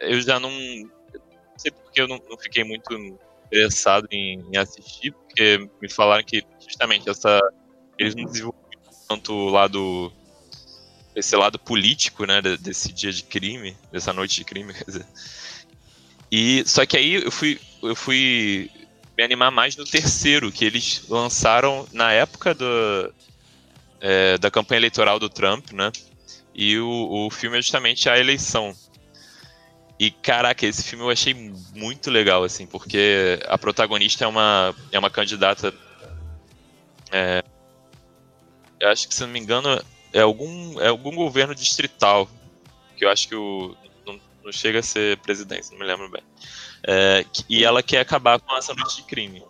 eu 0.00 0.20
já 0.20 0.40
não. 0.40 0.50
Não 0.50 1.58
sei 1.58 1.70
porque 1.70 2.00
eu 2.00 2.08
não, 2.08 2.20
não 2.28 2.36
fiquei 2.36 2.64
muito 2.64 2.92
interessado 3.46 4.08
em, 4.10 4.44
em, 4.52 4.56
assistir, 4.56 5.12
porque 5.12 5.68
me 5.80 5.88
falaram 5.88 6.24
que 6.24 6.42
justamente 6.60 7.08
essa. 7.08 7.40
Eles 7.96 8.16
não 8.16 8.24
desenvolveram 8.24 8.63
tanto 9.14 9.32
o 9.32 9.50
lado. 9.50 10.12
Esse 11.14 11.36
lado 11.36 11.60
político, 11.60 12.26
né, 12.26 12.42
desse 12.42 12.92
dia 12.92 13.12
de 13.12 13.22
crime, 13.22 13.76
dessa 13.92 14.12
noite 14.12 14.34
de 14.36 14.44
crime, 14.44 14.74
quer 14.74 14.84
dizer. 14.84 15.06
E, 16.30 16.64
só 16.66 16.84
que 16.84 16.96
aí 16.96 17.14
eu 17.14 17.30
fui, 17.30 17.60
eu 17.80 17.94
fui 17.94 18.68
me 19.16 19.22
animar 19.22 19.52
mais 19.52 19.76
no 19.76 19.84
terceiro, 19.84 20.50
que 20.50 20.64
eles 20.64 21.04
lançaram 21.08 21.86
na 21.92 22.10
época 22.10 22.52
do, 22.52 23.14
é, 24.00 24.36
da 24.38 24.50
campanha 24.50 24.80
eleitoral 24.80 25.20
do 25.20 25.28
Trump, 25.28 25.70
né? 25.70 25.92
E 26.52 26.76
o, 26.78 27.26
o 27.26 27.30
filme 27.30 27.58
é 27.58 27.62
justamente 27.62 28.08
a 28.08 28.18
eleição. 28.18 28.74
E 29.96 30.10
caraca, 30.10 30.66
esse 30.66 30.82
filme 30.82 31.04
eu 31.04 31.10
achei 31.10 31.32
muito 31.72 32.10
legal, 32.10 32.42
assim, 32.42 32.66
porque 32.66 33.38
a 33.46 33.56
protagonista 33.56 34.24
é 34.24 34.26
uma, 34.26 34.74
é 34.90 34.98
uma 34.98 35.10
candidata. 35.10 35.72
É, 37.12 37.44
eu 38.80 38.88
acho 38.88 39.08
que, 39.08 39.14
se 39.14 39.22
não 39.22 39.28
me 39.28 39.38
engano, 39.38 39.82
é 40.12 40.20
algum, 40.20 40.80
é 40.80 40.88
algum 40.88 41.14
governo 41.14 41.54
distrital. 41.54 42.28
Que 42.96 43.04
eu 43.04 43.10
acho 43.10 43.28
que 43.28 43.34
o. 43.34 43.76
Não, 44.06 44.20
não 44.44 44.52
chega 44.52 44.78
a 44.78 44.82
ser 44.82 45.18
presidente, 45.18 45.70
não 45.70 45.78
me 45.78 45.84
lembro 45.84 46.08
bem. 46.10 46.22
É, 46.86 47.24
e 47.48 47.64
ela 47.64 47.82
quer 47.82 48.00
acabar 48.00 48.38
com 48.38 48.56
essa 48.56 48.74
noite 48.74 48.96
de 48.96 49.02
crime. 49.02 49.42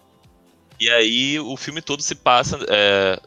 E 0.78 0.88
aí 0.90 1.38
o 1.38 1.56
filme 1.56 1.82
todo 1.82 2.02
se 2.02 2.14
passa. 2.14 2.58
É, 2.68 3.20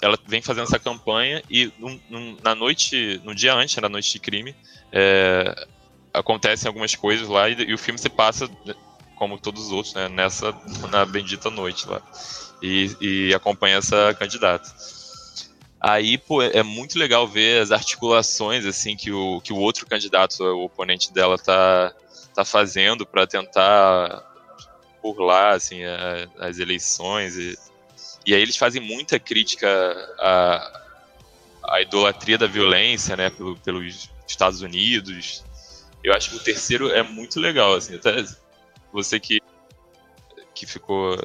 ela 0.00 0.18
vem 0.26 0.42
fazendo 0.42 0.64
essa 0.64 0.78
campanha 0.78 1.42
e 1.48 1.72
num, 1.78 2.00
num, 2.10 2.36
na 2.42 2.54
noite, 2.54 3.20
no 3.24 3.34
dia 3.34 3.54
antes 3.54 3.74
da 3.74 3.88
noite 3.88 4.12
de 4.12 4.18
crime, 4.18 4.54
é, 4.92 5.66
acontecem 6.12 6.68
algumas 6.68 6.94
coisas 6.94 7.26
lá 7.26 7.48
e, 7.48 7.54
e, 7.54 7.72
o 7.72 7.78
filme 7.78 7.98
se 7.98 8.10
passa 8.10 8.48
como 9.16 9.38
todos 9.38 9.66
os 9.66 9.72
outros, 9.72 9.94
né, 9.94 10.08
nessa 10.08 10.52
na 10.90 11.06
bendita 11.06 11.48
noite 11.48 11.88
lá 11.88 12.02
e, 12.62 12.96
e 13.00 13.34
acompanha 13.34 13.76
essa 13.76 14.14
candidata. 14.14 14.68
Aí, 15.86 16.16
pô, 16.16 16.40
é 16.40 16.62
muito 16.62 16.98
legal 16.98 17.28
ver 17.28 17.60
as 17.60 17.70
articulações 17.70 18.64
assim 18.64 18.96
que 18.96 19.12
o, 19.12 19.38
que 19.42 19.52
o 19.52 19.58
outro 19.58 19.84
candidato, 19.86 20.42
o 20.42 20.64
oponente 20.64 21.12
dela, 21.12 21.36
tá, 21.36 21.92
tá 22.34 22.42
fazendo 22.42 23.04
para 23.04 23.26
tentar 23.26 24.24
burlar 25.02 25.52
assim 25.52 25.84
a, 25.84 26.26
as 26.38 26.58
eleições 26.58 27.36
e, 27.36 27.58
e 28.24 28.34
aí 28.34 28.40
eles 28.40 28.56
fazem 28.56 28.80
muita 28.80 29.18
crítica 29.18 29.68
à, 30.20 30.80
à 31.64 31.82
idolatria 31.82 32.38
da 32.38 32.46
violência, 32.46 33.14
né, 33.14 33.28
pelo, 33.28 33.54
pelos 33.58 34.08
Estados 34.26 34.62
Unidos. 34.62 35.44
Eu 36.02 36.14
acho 36.14 36.30
que 36.30 36.36
o 36.36 36.40
terceiro 36.42 36.90
é 36.90 37.02
muito 37.02 37.38
legal, 37.38 37.74
assim, 37.74 37.96
até 37.96 38.24
você 38.90 39.20
que 39.20 39.38
que 40.54 40.64
ficou 40.64 41.20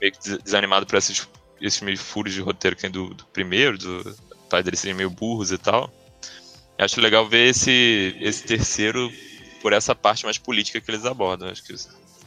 meio 0.00 0.12
que 0.12 0.38
desanimado 0.42 0.86
por 0.86 0.96
esses, 0.96 1.28
esses 1.60 1.80
meio 1.80 1.98
furos 1.98 2.32
de 2.32 2.40
roteiro 2.40 2.76
que 2.76 2.82
tem 2.82 2.90
do, 2.90 3.14
do 3.14 3.24
primeiro, 3.26 3.78
do 3.78 4.14
pai 4.48 4.62
deles 4.62 4.80
serem 4.80 4.96
meio 4.96 5.10
burros 5.10 5.52
e 5.52 5.58
tal. 5.58 5.90
Eu 6.78 6.84
acho 6.84 7.00
legal 7.00 7.28
ver 7.28 7.50
esse, 7.50 8.16
esse 8.20 8.42
terceiro 8.44 9.10
por 9.60 9.72
essa 9.72 9.94
parte 9.94 10.24
mais 10.24 10.38
política 10.38 10.80
que 10.80 10.90
eles 10.90 11.04
abordam. 11.04 11.48
Acho 11.48 11.62
que 11.62 11.74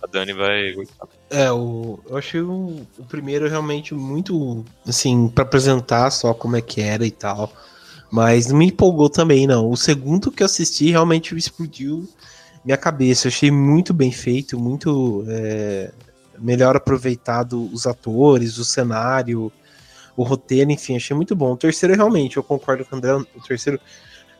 a 0.02 0.08
Dani 0.08 0.34
vai 0.34 0.74
gostar. 0.74 1.08
É, 1.30 1.52
o, 1.52 2.00
eu 2.08 2.18
achei 2.18 2.42
o, 2.42 2.86
o 2.98 3.06
primeiro 3.06 3.48
realmente 3.50 3.94
muito, 3.94 4.64
assim, 4.88 5.28
para 5.28 5.44
apresentar 5.44 6.12
só 6.12 6.34
como 6.34 6.56
é 6.56 6.62
que 6.62 6.82
era 6.82 7.06
e 7.06 7.12
tal. 7.12 7.52
Mas 8.12 8.48
não 8.48 8.58
me 8.58 8.68
empolgou 8.68 9.10
também, 9.10 9.48
não. 9.48 9.70
O 9.70 9.76
segundo 9.76 10.32
que 10.32 10.44
eu 10.44 10.46
assisti 10.46 10.92
realmente 10.92 11.36
explodiu 11.36 12.08
minha 12.64 12.78
cabeça. 12.78 13.28
Eu 13.28 13.32
achei 13.32 13.50
muito 13.50 13.92
bem 13.92 14.12
feito, 14.12 14.60
muito 14.60 15.26
é, 15.28 15.92
melhor 16.44 16.76
aproveitado 16.76 17.70
os 17.74 17.88
atores, 17.88 18.58
o 18.58 18.66
cenário, 18.66 19.52
o 20.16 20.24
roteiro, 20.24 20.72
enfim, 20.72 20.96
achei 20.96 21.16
muito 21.16 21.36
bom. 21.36 21.54
O 21.54 21.58
terceiro, 21.58 21.96
realmente, 21.96 22.38
eu 22.38 22.44
concordo 22.44 22.86
com 22.86 22.96
o 22.96 22.98
André, 23.00 23.14
o 23.14 23.42
terceiro 23.48 23.80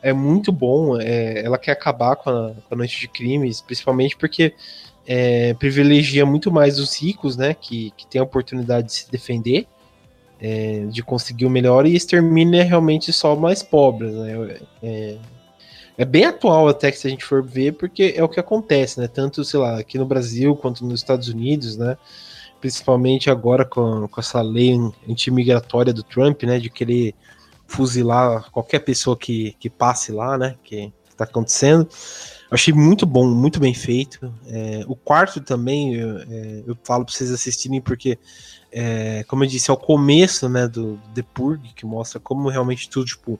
é 0.02 0.12
muito 0.12 0.52
bom. 0.52 1.00
É, 1.00 1.44
ela 1.44 1.58
quer 1.58 1.72
acabar 1.72 2.14
com 2.16 2.30
a, 2.30 2.52
com 2.68 2.74
a 2.74 2.76
noite 2.76 3.00
de 3.00 3.08
crimes, 3.08 3.60
principalmente 3.62 4.16
porque 4.16 4.54
é, 5.06 5.54
privilegia 5.54 6.24
muito 6.26 6.52
mais 6.52 6.78
os 6.78 7.00
ricos, 7.00 7.36
né, 7.36 7.54
que, 7.54 7.90
que 7.96 8.06
tem 8.06 8.20
a 8.20 8.24
oportunidade 8.24 8.88
de 8.88 8.92
se 8.92 9.10
defender, 9.10 9.66
é, 10.40 10.84
de 10.90 11.02
conseguir 11.02 11.46
o 11.46 11.50
melhor, 11.50 11.86
e 11.86 11.94
extermina 11.96 12.62
realmente 12.62 13.12
só 13.12 13.34
mais 13.34 13.62
pobres, 13.62 14.12
né, 14.12 14.36
é, 15.96 16.04
bem 16.04 16.24
atual 16.24 16.68
até 16.68 16.90
que 16.90 16.98
se 16.98 17.06
a 17.06 17.10
gente 17.10 17.24
for 17.24 17.42
ver, 17.42 17.72
porque 17.74 18.14
é 18.16 18.22
o 18.22 18.28
que 18.28 18.40
acontece, 18.40 19.00
né, 19.00 19.08
tanto, 19.08 19.44
sei 19.44 19.60
lá, 19.60 19.78
aqui 19.78 19.98
no 19.98 20.06
Brasil 20.06 20.56
quanto 20.56 20.84
nos 20.84 21.00
Estados 21.00 21.28
Unidos, 21.28 21.76
né, 21.76 21.96
principalmente 22.60 23.30
agora 23.30 23.64
com, 23.64 24.08
com 24.08 24.20
essa 24.20 24.40
lei 24.40 24.74
antimigratória 25.08 25.92
do 25.92 26.02
Trump, 26.02 26.42
né, 26.44 26.58
de 26.58 26.70
querer 26.70 27.14
fuzilar 27.66 28.50
qualquer 28.50 28.80
pessoa 28.80 29.16
que, 29.16 29.56
que 29.58 29.70
passe 29.70 30.12
lá, 30.12 30.36
né, 30.36 30.56
que 30.64 30.92
está 31.08 31.24
acontecendo, 31.24 31.88
achei 32.50 32.74
muito 32.74 33.06
bom, 33.06 33.26
muito 33.26 33.60
bem 33.60 33.72
feito. 33.72 34.32
É, 34.48 34.84
o 34.86 34.94
quarto 34.94 35.40
também, 35.40 35.94
eu, 35.94 36.18
é, 36.18 36.62
eu 36.66 36.76
falo 36.84 37.04
para 37.04 37.14
vocês 37.14 37.30
assistirem, 37.30 37.80
porque, 37.80 38.18
é, 38.76 39.22
como 39.28 39.44
eu 39.44 39.48
disse, 39.48 39.70
é 39.70 39.72
o 39.72 39.76
começo 39.76 40.48
né, 40.48 40.66
do 40.66 40.98
The 41.14 41.22
Purge, 41.22 41.72
que 41.76 41.86
mostra 41.86 42.18
como 42.18 42.48
realmente 42.48 42.90
tudo, 42.90 43.06
tipo, 43.06 43.38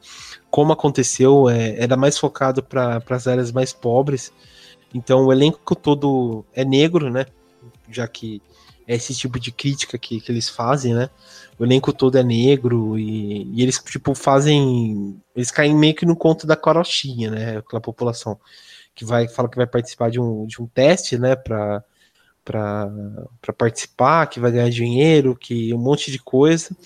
como 0.48 0.72
aconteceu, 0.72 1.50
é, 1.50 1.76
era 1.76 1.96
mais 1.96 2.16
focado 2.16 2.62
para 2.62 3.02
as 3.10 3.26
áreas 3.26 3.50
mais 3.50 3.72
pobres. 3.72 4.32
Então 4.94 5.26
o 5.26 5.32
elenco 5.32 5.74
todo 5.74 6.44
é 6.54 6.64
negro, 6.64 7.10
né? 7.10 7.26
Já 7.90 8.06
que 8.06 8.40
é 8.86 8.94
esse 8.94 9.12
tipo 9.12 9.40
de 9.40 9.50
crítica 9.50 9.98
que, 9.98 10.20
que 10.20 10.30
eles 10.30 10.48
fazem, 10.48 10.94
né? 10.94 11.10
O 11.58 11.64
elenco 11.64 11.92
todo 11.92 12.16
é 12.16 12.22
negro 12.22 12.96
e, 12.96 13.50
e 13.52 13.60
eles, 13.60 13.78
tipo, 13.78 14.14
fazem. 14.14 15.20
Eles 15.34 15.50
caem 15.50 15.74
meio 15.74 15.96
que 15.96 16.06
no 16.06 16.14
conto 16.14 16.46
da 16.46 16.54
carochinha, 16.54 17.30
né? 17.30 17.56
Aquela 17.58 17.80
população 17.80 18.38
que 18.94 19.04
vai 19.04 19.26
fala 19.26 19.48
que 19.48 19.56
vai 19.56 19.66
participar 19.66 20.10
de 20.10 20.20
um, 20.20 20.46
de 20.46 20.62
um 20.62 20.66
teste, 20.66 21.18
né, 21.18 21.34
para 21.34 21.82
para 22.44 22.90
participar, 23.56 24.26
que 24.26 24.40
vai 24.40 24.52
ganhar 24.52 24.70
dinheiro, 24.70 25.36
que 25.36 25.72
um 25.72 25.78
monte 25.78 26.10
de 26.10 26.18
coisa. 26.18 26.76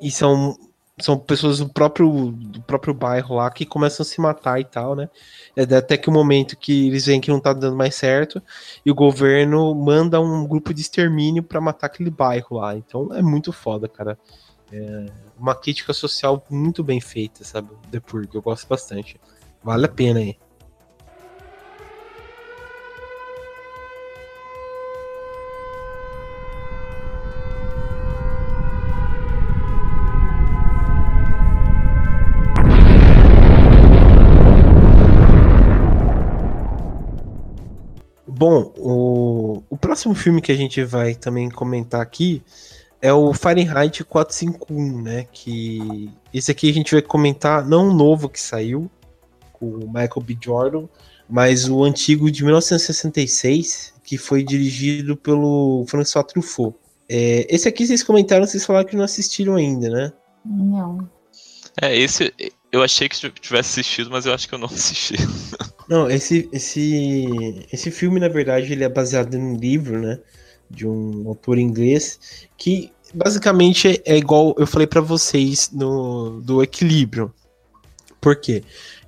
E 0.00 0.10
são 0.10 0.56
são 1.00 1.18
pessoas 1.18 1.58
do 1.58 1.68
próprio 1.68 2.30
do 2.30 2.62
próprio 2.62 2.94
bairro 2.94 3.34
lá 3.34 3.50
que 3.50 3.66
começam 3.66 4.04
a 4.04 4.06
se 4.06 4.20
matar 4.20 4.60
e 4.60 4.64
tal, 4.64 4.94
né? 4.94 5.08
É 5.56 5.62
até 5.62 5.96
que 5.96 6.08
o 6.08 6.12
momento 6.12 6.56
que 6.56 6.86
eles 6.86 7.06
veem 7.06 7.20
que 7.20 7.30
não 7.30 7.40
tá 7.40 7.52
dando 7.52 7.76
mais 7.76 7.96
certo 7.96 8.40
e 8.86 8.90
o 8.90 8.94
governo 8.94 9.74
manda 9.74 10.20
um 10.20 10.46
grupo 10.46 10.72
de 10.72 10.80
extermínio 10.80 11.42
para 11.42 11.60
matar 11.60 11.86
aquele 11.86 12.10
bairro 12.10 12.56
lá. 12.58 12.76
Então 12.76 13.12
é 13.12 13.22
muito 13.22 13.52
foda, 13.52 13.88
cara. 13.88 14.16
É 14.72 15.06
uma 15.38 15.54
crítica 15.54 15.92
social 15.92 16.44
muito 16.48 16.82
bem 16.84 17.00
feita, 17.00 17.44
sabe? 17.44 17.68
The 17.90 18.00
Purge, 18.00 18.30
eu 18.32 18.42
gosto 18.42 18.68
bastante. 18.68 19.20
Vale 19.62 19.86
a 19.86 19.88
pena 19.88 20.20
aí. 20.20 20.36
Bom, 38.46 38.74
o, 38.76 39.62
o 39.70 39.76
próximo 39.78 40.14
filme 40.14 40.42
que 40.42 40.52
a 40.52 40.54
gente 40.54 40.84
vai 40.84 41.14
também 41.14 41.48
comentar 41.48 42.02
aqui 42.02 42.42
é 43.00 43.10
o 43.10 43.32
Fahrenheit 43.32 44.04
451, 44.04 45.00
né? 45.00 45.26
Que 45.32 46.10
esse 46.30 46.50
aqui 46.50 46.68
a 46.68 46.74
gente 46.74 46.92
vai 46.92 47.00
comentar 47.00 47.66
não 47.66 47.88
o 47.88 47.94
novo 47.94 48.28
que 48.28 48.38
saiu 48.38 48.90
com 49.50 49.64
o 49.64 49.86
Michael 49.86 50.20
B. 50.22 50.36
Jordan, 50.38 50.86
mas 51.26 51.70
o 51.70 51.82
antigo 51.82 52.30
de 52.30 52.44
1966 52.44 53.94
que 54.04 54.18
foi 54.18 54.44
dirigido 54.44 55.16
pelo 55.16 55.86
François 55.88 56.26
Truffaut. 56.26 56.76
É, 57.08 57.46
esse 57.48 57.66
aqui 57.66 57.86
vocês 57.86 58.02
comentaram, 58.02 58.46
vocês 58.46 58.66
falaram 58.66 58.86
que 58.86 58.94
não 58.94 59.04
assistiram 59.04 59.54
ainda, 59.56 59.88
né? 59.88 60.12
Não. 60.44 61.08
É, 61.80 61.96
esse 61.96 62.30
eu 62.70 62.82
achei 62.82 63.08
que 63.08 63.16
tivesse 63.40 63.80
assistido, 63.80 64.10
mas 64.10 64.26
eu 64.26 64.34
acho 64.34 64.46
que 64.46 64.54
eu 64.54 64.58
não 64.58 64.68
assisti. 64.68 65.14
Não, 65.94 66.10
esse, 66.10 66.48
esse, 66.52 67.64
esse 67.72 67.88
filme, 67.88 68.18
na 68.18 68.26
verdade, 68.26 68.72
ele 68.72 68.82
é 68.82 68.88
baseado 68.88 69.32
em 69.34 69.40
um 69.40 69.56
livro, 69.56 70.00
né? 70.00 70.18
De 70.68 70.84
um 70.84 71.28
autor 71.28 71.56
inglês, 71.56 72.48
que 72.58 72.90
basicamente 73.14 74.02
é 74.04 74.16
igual 74.16 74.56
eu 74.58 74.66
falei 74.66 74.88
para 74.88 75.00
vocês 75.00 75.70
no, 75.72 76.40
do 76.40 76.64
equilíbrio. 76.64 77.32
Por 78.20 78.34
quê? 78.34 78.64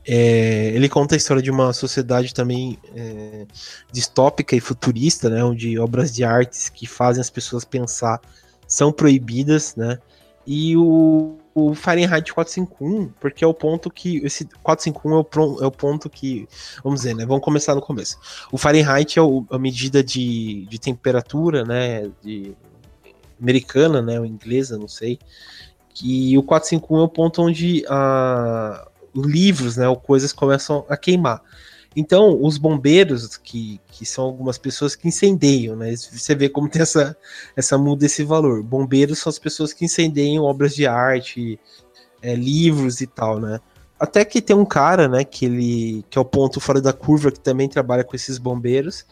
É, 0.06 0.70
ele 0.76 0.88
conta 0.88 1.16
a 1.16 1.18
história 1.18 1.42
de 1.42 1.50
uma 1.50 1.72
sociedade 1.72 2.32
também 2.32 2.78
é, 2.94 3.46
distópica 3.90 4.54
e 4.54 4.60
futurista, 4.60 5.28
né? 5.28 5.42
Onde 5.42 5.76
obras 5.80 6.14
de 6.14 6.22
artes 6.22 6.68
que 6.68 6.86
fazem 6.86 7.20
as 7.20 7.30
pessoas 7.30 7.64
pensar 7.64 8.20
são 8.64 8.92
proibidas, 8.92 9.74
né? 9.74 9.98
E 10.46 10.76
o, 10.76 11.36
o 11.58 11.74
Fahrenheit 11.74 12.34
451, 12.34 13.08
porque 13.18 13.42
é 13.42 13.46
o 13.46 13.54
ponto 13.54 13.90
que. 13.90 14.18
Esse 14.18 14.44
451 14.62 15.10
é 15.10 15.18
o, 15.18 15.64
é 15.64 15.66
o 15.66 15.70
ponto 15.70 16.10
que. 16.10 16.46
Vamos 16.84 17.00
dizer, 17.00 17.14
né? 17.14 17.24
Vamos 17.24 17.42
começar 17.42 17.74
no 17.74 17.80
começo. 17.80 18.18
O 18.52 18.58
Fahrenheit 18.58 19.18
é 19.18 19.22
o, 19.22 19.42
a 19.50 19.58
medida 19.58 20.04
de, 20.04 20.66
de 20.66 20.78
temperatura, 20.78 21.64
né? 21.64 22.10
De, 22.22 22.54
americana, 23.40 24.02
né? 24.02 24.20
Ou 24.20 24.26
inglesa, 24.26 24.76
não 24.76 24.86
sei. 24.86 25.18
Que 25.94 26.36
o 26.36 26.42
451 26.42 27.00
é 27.00 27.02
o 27.04 27.08
ponto 27.08 27.40
onde 27.40 27.82
a, 27.88 28.86
livros, 29.14 29.78
né? 29.78 29.88
Ou 29.88 29.96
coisas 29.96 30.34
começam 30.34 30.84
a 30.90 30.96
queimar. 30.96 31.40
Então, 31.96 32.38
os 32.42 32.58
bombeiros, 32.58 33.38
que, 33.38 33.80
que 33.88 34.04
são 34.04 34.24
algumas 34.24 34.58
pessoas 34.58 34.94
que 34.94 35.08
incendeiam, 35.08 35.74
né? 35.74 35.96
Você 35.96 36.34
vê 36.34 36.46
como 36.46 36.68
tem 36.68 36.82
essa, 36.82 37.16
essa 37.56 37.78
muda 37.78 38.04
esse 38.04 38.22
valor. 38.22 38.62
Bombeiros 38.62 39.18
são 39.18 39.30
as 39.30 39.38
pessoas 39.38 39.72
que 39.72 39.86
incendeiam 39.86 40.44
obras 40.44 40.74
de 40.74 40.86
arte, 40.86 41.58
é, 42.20 42.34
livros 42.34 43.00
e 43.00 43.06
tal, 43.06 43.40
né? 43.40 43.60
até 43.98 44.24
que 44.24 44.42
tem 44.42 44.54
um 44.54 44.64
cara, 44.64 45.08
né, 45.08 45.24
que 45.24 45.46
ele 45.46 46.04
que 46.10 46.18
é 46.18 46.20
o 46.20 46.24
ponto 46.24 46.60
fora 46.60 46.80
da 46.80 46.92
curva 46.92 47.32
que 47.32 47.40
também 47.40 47.68
trabalha 47.68 48.04
com 48.04 48.14
esses 48.14 48.38
bombeiros 48.38 49.06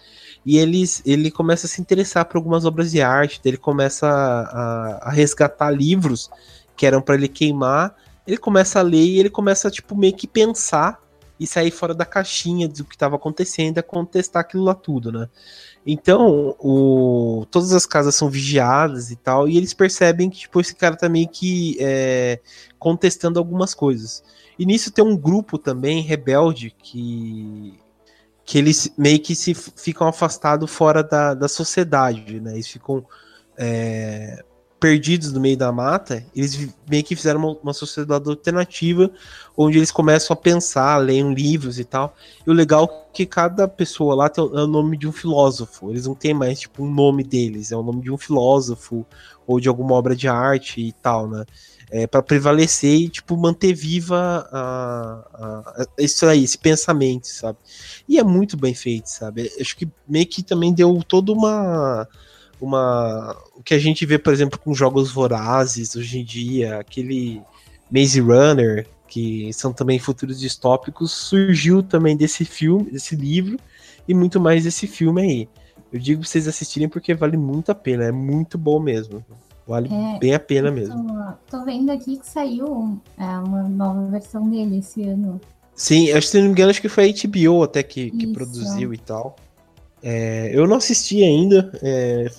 e 0.45 0.59
eles, 0.59 1.03
ele 1.07 1.31
começa 1.31 1.67
a 1.67 1.69
se 1.69 1.81
interessar 1.81 2.27
por 2.27 2.37
algumas 2.37 2.67
obras 2.67 2.91
de 2.91 3.01
arte, 3.01 3.41
ele 3.45 3.57
começa 3.57 4.07
a, 4.07 5.09
a 5.09 5.11
resgatar 5.11 5.71
livros 5.71 6.31
que 6.77 6.85
eram 6.85 7.01
para 7.01 7.15
ele 7.15 7.29
queimar, 7.29 7.95
ele 8.27 8.37
começa 8.37 8.79
a 8.79 8.83
ler 8.83 9.05
e 9.05 9.19
ele 9.19 9.31
começa 9.31 9.71
tipo 9.71 9.97
meio 9.97 10.15
que 10.15 10.27
pensar 10.27 11.01
e 11.39 11.47
sair 11.47 11.71
fora 11.71 11.95
da 11.95 12.05
caixinha 12.05 12.69
do 12.69 12.85
que 12.85 12.95
estava 12.95 13.17
acontecendo, 13.17 13.79
a 13.79 13.83
contestar 13.83 14.43
aquilo 14.43 14.65
lá 14.65 14.75
tudo, 14.75 15.11
né? 15.11 15.29
Então, 15.87 16.55
o, 16.59 17.47
todas 17.51 17.73
as 17.73 17.85
casas 17.85 18.15
são 18.15 18.31
vigiadas 18.31 19.11
e 19.11 19.17
tal, 19.17 19.49
e 19.49 19.57
eles 19.57 19.75
percebem 19.75 20.31
que 20.31 20.39
tipo, 20.39 20.61
esse 20.61 20.75
cara 20.75 20.97
tá 20.97 21.09
meio 21.09 21.29
que 21.29 21.77
é, 21.81 22.41
contestando 22.79 23.39
algumas 23.39 23.75
coisas. 23.75 24.23
E 24.59 24.65
nisso 24.65 24.91
tem 24.91 25.05
um 25.05 25.17
grupo 25.17 25.59
também 25.59 26.01
rebelde 26.03 26.71
que 26.71 27.79
que 28.47 28.59
eles 28.59 28.93
meio 28.97 29.19
que 29.21 29.35
se 29.35 29.55
ficam 29.55 30.07
afastados 30.07 30.71
fora 30.71 31.03
da, 31.03 31.33
da 31.33 31.49
sociedade, 31.49 32.41
né? 32.41 32.53
Eles 32.53 32.69
ficam 32.69 33.05
é, 33.57 34.45
perdidos 34.85 35.33
no 35.33 35.41
meio 35.41 35.57
da 35.57 35.73
mata, 35.73 36.23
eles 36.37 36.69
meio 36.87 37.03
que 37.03 37.17
fizeram 37.17 37.41
uma, 37.41 37.57
uma, 37.63 37.73
sociedade 37.73 38.29
alternativa 38.29 39.11
onde 39.57 39.79
eles 39.79 39.91
começam 39.91 40.35
a 40.35 40.37
pensar, 40.37 40.99
leem 40.99 41.33
livros 41.33 41.79
e 41.79 41.85
tal. 41.85 42.15
E 42.47 42.51
o 42.51 42.53
legal 42.53 42.85
é 42.85 43.17
que 43.17 43.25
cada 43.25 43.67
pessoa 43.67 44.15
lá 44.15 44.29
tem 44.29 44.45
o, 44.45 44.59
é 44.59 44.63
o 44.63 44.67
nome 44.67 44.99
de 44.99 45.09
um 45.09 45.13
filósofo. 45.13 45.91
Eles 45.91 46.07
não 46.07 46.15
têm 46.15 46.35
mais 46.35 46.61
tipo 46.61 46.85
um 46.85 46.93
nome 46.93 47.25
deles, 47.25 47.73
é 47.73 47.77
o 47.77 47.83
nome 47.83 48.03
de 48.03 48.11
um 48.11 48.19
filósofo 48.19 49.07
ou 49.47 49.59
de 49.59 49.71
alguma 49.71 49.95
obra 49.95 50.15
de 50.15 50.29
arte 50.29 50.83
e 50.83 50.93
tal, 50.93 51.31
né? 51.31 51.47
É, 51.91 52.07
para 52.07 52.23
prevalecer 52.23 52.95
e 52.95 53.09
tipo 53.09 53.39
manter 53.39 53.73
viva 53.73 54.47
a, 54.53 55.25
a, 55.33 55.87
isso 55.99 56.27
aí, 56.27 56.45
esse 56.45 56.59
pensamento, 56.59 57.27
sabe? 57.27 57.57
E 58.07 58.19
é 58.19 58.23
muito 58.23 58.55
bem 58.55 58.75
feito, 58.75 59.07
sabe? 59.07 59.51
Acho 59.59 59.75
que 59.79 59.89
meio 60.07 60.27
que 60.27 60.43
também 60.43 60.75
deu 60.75 61.03
toda 61.09 61.33
uma 61.33 62.07
uma 62.61 63.37
o 63.57 63.63
que 63.63 63.75
a 63.75 63.79
gente 63.79 64.05
vê, 64.07 64.19
por 64.19 64.33
exemplo, 64.33 64.59
com 64.59 64.75
jogos 64.75 65.11
vorazes 65.11 65.97
hoje 65.97 66.21
em 66.21 66.25
dia, 66.25 66.79
aquele 66.79 67.43
Maze 67.91 68.21
Runner, 68.21 68.87
que 69.07 69.53
são 69.53 69.73
também 69.73 69.99
futuros 69.99 70.41
distópicos, 70.41 71.13
surgiu 71.13 71.83
também 71.83 72.17
desse 72.17 72.45
filme, 72.45 72.91
desse 72.91 73.15
livro 73.15 73.59
e 74.09 74.15
muito 74.15 74.41
mais 74.41 74.65
desse 74.65 74.87
filme 74.87 75.23
aí. 75.23 75.49
Eu 75.93 76.01
digo 76.01 76.21
pra 76.21 76.29
vocês 76.29 76.49
assistirem 76.49 76.89
porque 76.89 77.15
vale 77.15 77.37
muito 77.37 77.71
a 77.71 77.75
pena, 77.75 78.05
é 78.05 78.13
muito 78.13 78.59
bom 78.59 78.81
mesmo. 78.81 79.25
Vale 79.67 79.89
é, 79.93 80.19
bem 80.19 80.35
a 80.35 80.41
pena 80.41 80.71
mesmo. 80.71 81.07
Tô, 81.49 81.59
tô, 81.59 81.65
vendo 81.65 81.91
aqui 81.91 82.19
que 82.19 82.27
saiu 82.27 83.01
é, 83.17 83.25
uma 83.39 83.63
nova 83.63 84.07
versão 84.09 84.49
dele 84.49 84.79
esse 84.79 85.03
ano. 85.05 85.41
Sim, 85.75 86.13
acho, 86.13 86.29
se 86.29 86.37
não 86.37 86.45
me 86.45 86.51
engano, 86.51 86.71
acho 86.71 86.81
que 86.81 86.89
foi 86.89 87.09
a 87.11 87.13
HBO 87.13 87.63
até 87.63 87.83
que, 87.83 88.11
que 88.11 88.27
produziu 88.27 88.93
e 88.93 88.99
tal. 88.99 89.37
É, 90.07 90.51
eu 90.53 90.67
não 90.67 90.77
assisti 90.77 91.23
ainda, 91.23 91.73
é, 91.83 92.31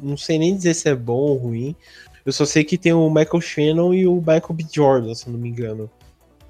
não 0.00 0.16
sei 0.16 0.38
nem 0.38 0.56
dizer 0.56 0.72
se 0.72 0.88
é 0.88 0.94
bom 0.94 1.18
ou 1.18 1.36
ruim. 1.36 1.76
Eu 2.24 2.32
só 2.32 2.46
sei 2.46 2.64
que 2.64 2.78
tem 2.78 2.94
o 2.94 3.10
Michael 3.10 3.42
Shannon 3.42 3.92
e 3.92 4.06
o 4.06 4.16
Michael 4.16 4.54
B. 4.54 4.64
Jordan, 4.72 5.14
se 5.14 5.28
não 5.28 5.38
me 5.38 5.50
engano. 5.50 5.90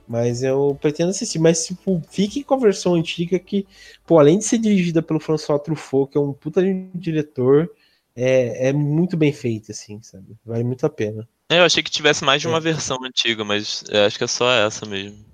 Mas 0.06 0.44
eu 0.44 0.78
pretendo 0.80 1.10
assistir. 1.10 1.40
Mas, 1.40 1.66
tipo, 1.66 2.00
fique 2.08 2.44
com 2.44 2.54
a 2.54 2.58
versão 2.58 2.94
antiga 2.94 3.36
que, 3.38 3.66
pô, 4.06 4.20
além 4.20 4.38
de 4.38 4.44
ser 4.44 4.58
dirigida 4.58 5.02
pelo 5.02 5.18
François 5.18 5.60
Truffaut, 5.60 6.12
que 6.12 6.18
é 6.18 6.20
um 6.20 6.32
puta 6.32 6.62
diretor, 6.94 7.68
é, 8.14 8.68
é 8.68 8.72
muito 8.72 9.16
bem 9.16 9.32
feita, 9.32 9.72
assim, 9.72 10.00
sabe? 10.02 10.36
Vale 10.44 10.62
muito 10.62 10.86
a 10.86 10.90
pena. 10.90 11.28
É, 11.48 11.58
eu 11.58 11.64
achei 11.64 11.82
que 11.82 11.90
tivesse 11.90 12.24
mais 12.24 12.40
de 12.40 12.46
uma 12.46 12.58
é. 12.58 12.60
versão 12.60 12.98
antiga, 13.04 13.44
mas 13.44 13.84
acho 14.06 14.18
que 14.18 14.24
é 14.24 14.28
só 14.28 14.52
essa 14.52 14.86
mesmo. 14.86 15.29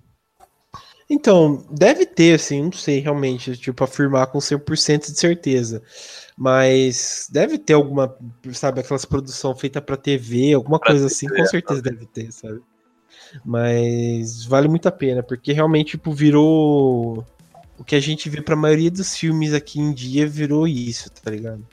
Então, 1.08 1.64
deve 1.70 2.04
ter, 2.04 2.34
assim, 2.34 2.64
não 2.64 2.72
sei 2.72 2.98
realmente, 2.98 3.56
tipo, 3.56 3.84
afirmar 3.84 4.26
com 4.26 4.38
100% 4.38 5.12
de 5.12 5.18
certeza. 5.18 5.82
Mas 6.36 7.28
deve 7.30 7.58
ter 7.58 7.74
alguma, 7.74 8.14
sabe, 8.52 8.80
aquelas 8.80 9.04
produção 9.04 9.54
feita 9.54 9.80
para 9.80 9.96
TV, 9.96 10.52
alguma 10.52 10.78
pra 10.78 10.90
coisa 10.90 11.06
assim, 11.06 11.28
com 11.28 11.44
certeza 11.46 11.80
deve 11.80 12.06
ter, 12.06 12.32
sabe? 12.32 12.60
Mas 13.44 14.44
vale 14.44 14.68
muito 14.68 14.86
a 14.86 14.92
pena, 14.92 15.22
porque 15.22 15.52
realmente, 15.52 15.92
tipo, 15.92 16.12
virou. 16.12 17.24
O 17.78 17.84
que 17.84 17.94
a 17.94 18.00
gente 18.00 18.28
vê 18.28 18.40
pra 18.40 18.56
maioria 18.56 18.90
dos 18.90 19.16
filmes 19.16 19.52
aqui 19.52 19.78
em 19.78 19.92
dia 19.92 20.26
virou 20.26 20.66
isso, 20.66 21.10
tá 21.10 21.30
ligado? 21.30 21.66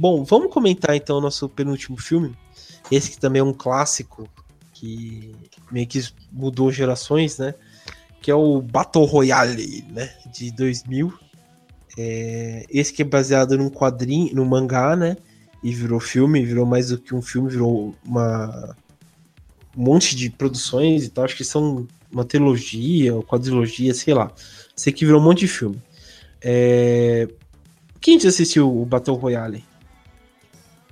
Bom, 0.00 0.24
vamos 0.24 0.50
comentar 0.50 0.96
então 0.96 1.18
o 1.18 1.20
nosso 1.20 1.46
penúltimo 1.46 2.00
filme. 2.00 2.34
Esse 2.90 3.10
que 3.10 3.18
também 3.18 3.40
é 3.40 3.44
um 3.44 3.52
clássico 3.52 4.26
que 4.72 5.30
meio 5.70 5.86
que 5.86 6.02
mudou 6.32 6.72
gerações, 6.72 7.36
né? 7.36 7.52
Que 8.22 8.30
é 8.30 8.34
o 8.34 8.62
Battle 8.62 9.04
Royale, 9.04 9.84
né? 9.90 10.10
De 10.32 10.50
2000. 10.52 11.12
É, 11.98 12.64
esse 12.70 12.94
que 12.94 13.02
é 13.02 13.04
baseado 13.04 13.58
num 13.58 13.68
quadrinho, 13.68 14.34
num 14.34 14.46
mangá, 14.46 14.96
né? 14.96 15.18
E 15.62 15.70
virou 15.70 16.00
filme, 16.00 16.46
virou 16.46 16.64
mais 16.64 16.88
do 16.88 16.96
que 16.96 17.14
um 17.14 17.20
filme, 17.20 17.50
virou 17.50 17.94
uma 18.02 18.74
um 19.76 19.82
monte 19.82 20.16
de 20.16 20.30
produções 20.30 21.04
e 21.04 21.10
tal. 21.10 21.26
Acho 21.26 21.36
que 21.36 21.44
são 21.44 21.86
uma 22.10 22.24
trilogia, 22.24 23.14
ou 23.14 23.22
quadrilogia, 23.22 23.92
sei 23.92 24.14
lá. 24.14 24.32
Sei 24.74 24.94
que 24.94 25.04
virou 25.04 25.20
um 25.20 25.24
monte 25.24 25.40
de 25.40 25.48
filme. 25.48 25.78
É... 26.40 27.28
Quem 28.00 28.18
já 28.18 28.30
assistiu 28.30 28.74
o 28.80 28.86
Battle 28.86 29.14
Royale? 29.14 29.68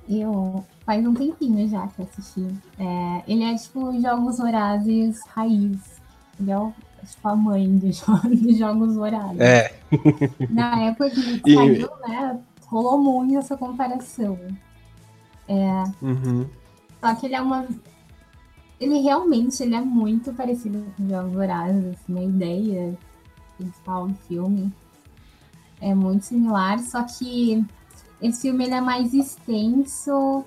Eu 0.08 0.64
faz 0.86 1.06
um 1.06 1.12
tempinho 1.12 1.68
já 1.68 1.86
que 1.88 2.00
eu 2.00 2.06
assisti. 2.06 2.46
É, 2.78 3.22
ele 3.28 3.44
é 3.44 3.54
tipo 3.54 4.00
Jogos 4.00 4.38
Vorazes 4.38 5.20
raiz. 5.28 6.00
Ele 6.40 6.50
é 6.50 6.58
o, 6.58 6.72
tipo 7.06 7.28
a 7.28 7.36
mãe 7.36 7.76
dos, 7.76 7.98
Jogos 8.56 8.94
Vorazes. 8.94 9.40
É. 9.40 9.74
Na 10.48 10.80
época 10.80 11.10
que 11.10 11.42
e... 11.44 11.54
saiu, 11.54 11.90
né, 12.06 12.40
rolou 12.66 12.98
muito 12.98 13.36
essa 13.36 13.56
comparação. 13.56 14.38
É, 15.46 15.84
uhum. 16.02 16.46
Só 17.00 17.14
que 17.14 17.26
ele 17.26 17.34
é 17.34 17.40
uma. 17.40 17.66
Ele 18.80 19.00
realmente 19.00 19.62
ele 19.62 19.74
é 19.74 19.80
muito 19.80 20.32
parecido 20.32 20.86
com 20.96 21.08
Jogos 21.08 21.32
Vorazes, 21.32 21.84
assim, 21.86 22.18
a 22.18 22.22
ideia 22.22 22.98
principal 23.56 24.06
do 24.06 24.14
filme 24.14 24.72
é 25.80 25.94
muito 25.94 26.24
similar, 26.24 26.78
só 26.80 27.02
que 27.02 27.64
esse 28.20 28.42
filme 28.42 28.64
ele 28.64 28.74
é 28.74 28.80
mais 28.80 29.14
extenso 29.14 30.44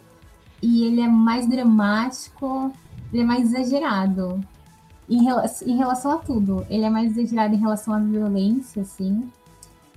e 0.61 0.85
ele 0.85 1.01
é 1.01 1.07
mais 1.07 1.47
dramático, 1.47 2.71
ele 3.11 3.23
é 3.23 3.25
mais 3.25 3.53
exagerado. 3.53 4.39
Em, 5.09 5.27
em 5.65 5.77
relação 5.77 6.11
a 6.11 6.17
tudo, 6.17 6.65
ele 6.69 6.83
é 6.83 6.89
mais 6.89 7.17
exagerado 7.17 7.55
em 7.55 7.59
relação 7.59 7.93
à 7.93 7.99
violência, 7.99 8.81
assim. 8.81 9.29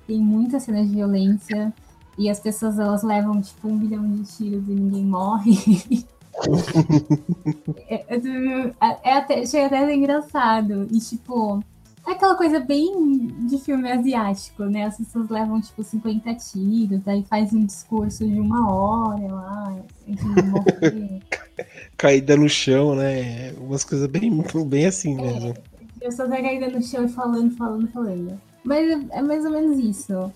Tem 0.07 0.19
muitas 0.19 0.65
cenas 0.65 0.89
de 0.89 0.95
violência 0.95 1.73
e 2.17 2.31
as 2.31 2.39
pessoas 2.41 2.79
elas 2.79 3.03
levam 3.03 3.41
tipo 3.41 3.69
um 3.69 3.77
milhão 3.77 4.09
de 4.11 4.23
tiros 4.25 4.69
e 4.69 4.73
ninguém 4.73 5.05
morre. 5.05 6.05
é, 7.89 8.17
é, 8.17 8.71
é, 9.03 9.17
até, 9.17 9.47
chega 9.47 9.67
até 9.67 9.79
a 9.79 9.87
ser 9.87 9.95
engraçado. 9.95 10.89
E 10.91 10.99
tipo, 10.99 11.63
é 12.07 12.13
aquela 12.13 12.37
coisa 12.37 12.61
bem 12.61 13.29
de 13.47 13.59
filme 13.59 13.91
asiático, 13.91 14.65
né? 14.65 14.85
As 14.85 14.97
pessoas 14.99 15.29
levam, 15.29 15.61
tipo, 15.61 15.83
50 15.83 16.35
tiros, 16.35 17.07
aí 17.09 17.25
faz 17.25 17.53
um 17.53 17.65
discurso 17.65 18.29
de 18.29 18.39
uma 18.39 18.71
hora 18.71 19.33
lá, 19.33 19.77
enfim, 20.07 21.23
Caída 21.97 22.37
no 22.37 22.49
chão, 22.49 22.95
né? 22.95 23.53
Umas 23.53 23.85
coisas 23.85 24.07
bem, 24.07 24.31
bem 24.67 24.87
assim 24.87 25.19
é, 25.19 25.23
mesmo. 25.23 25.55
As 25.95 25.99
pessoas 25.99 26.29
vai 26.29 26.43
caída 26.43 26.69
no 26.69 26.83
chão 26.83 27.05
e 27.05 27.09
falando, 27.09 27.57
falando, 27.57 27.89
falando. 27.89 28.41
Mas 28.65 28.91
é, 28.91 29.19
é 29.19 29.23
mais 29.23 29.45
ou 29.45 29.51
menos 29.51 29.79
isso. 29.79 30.33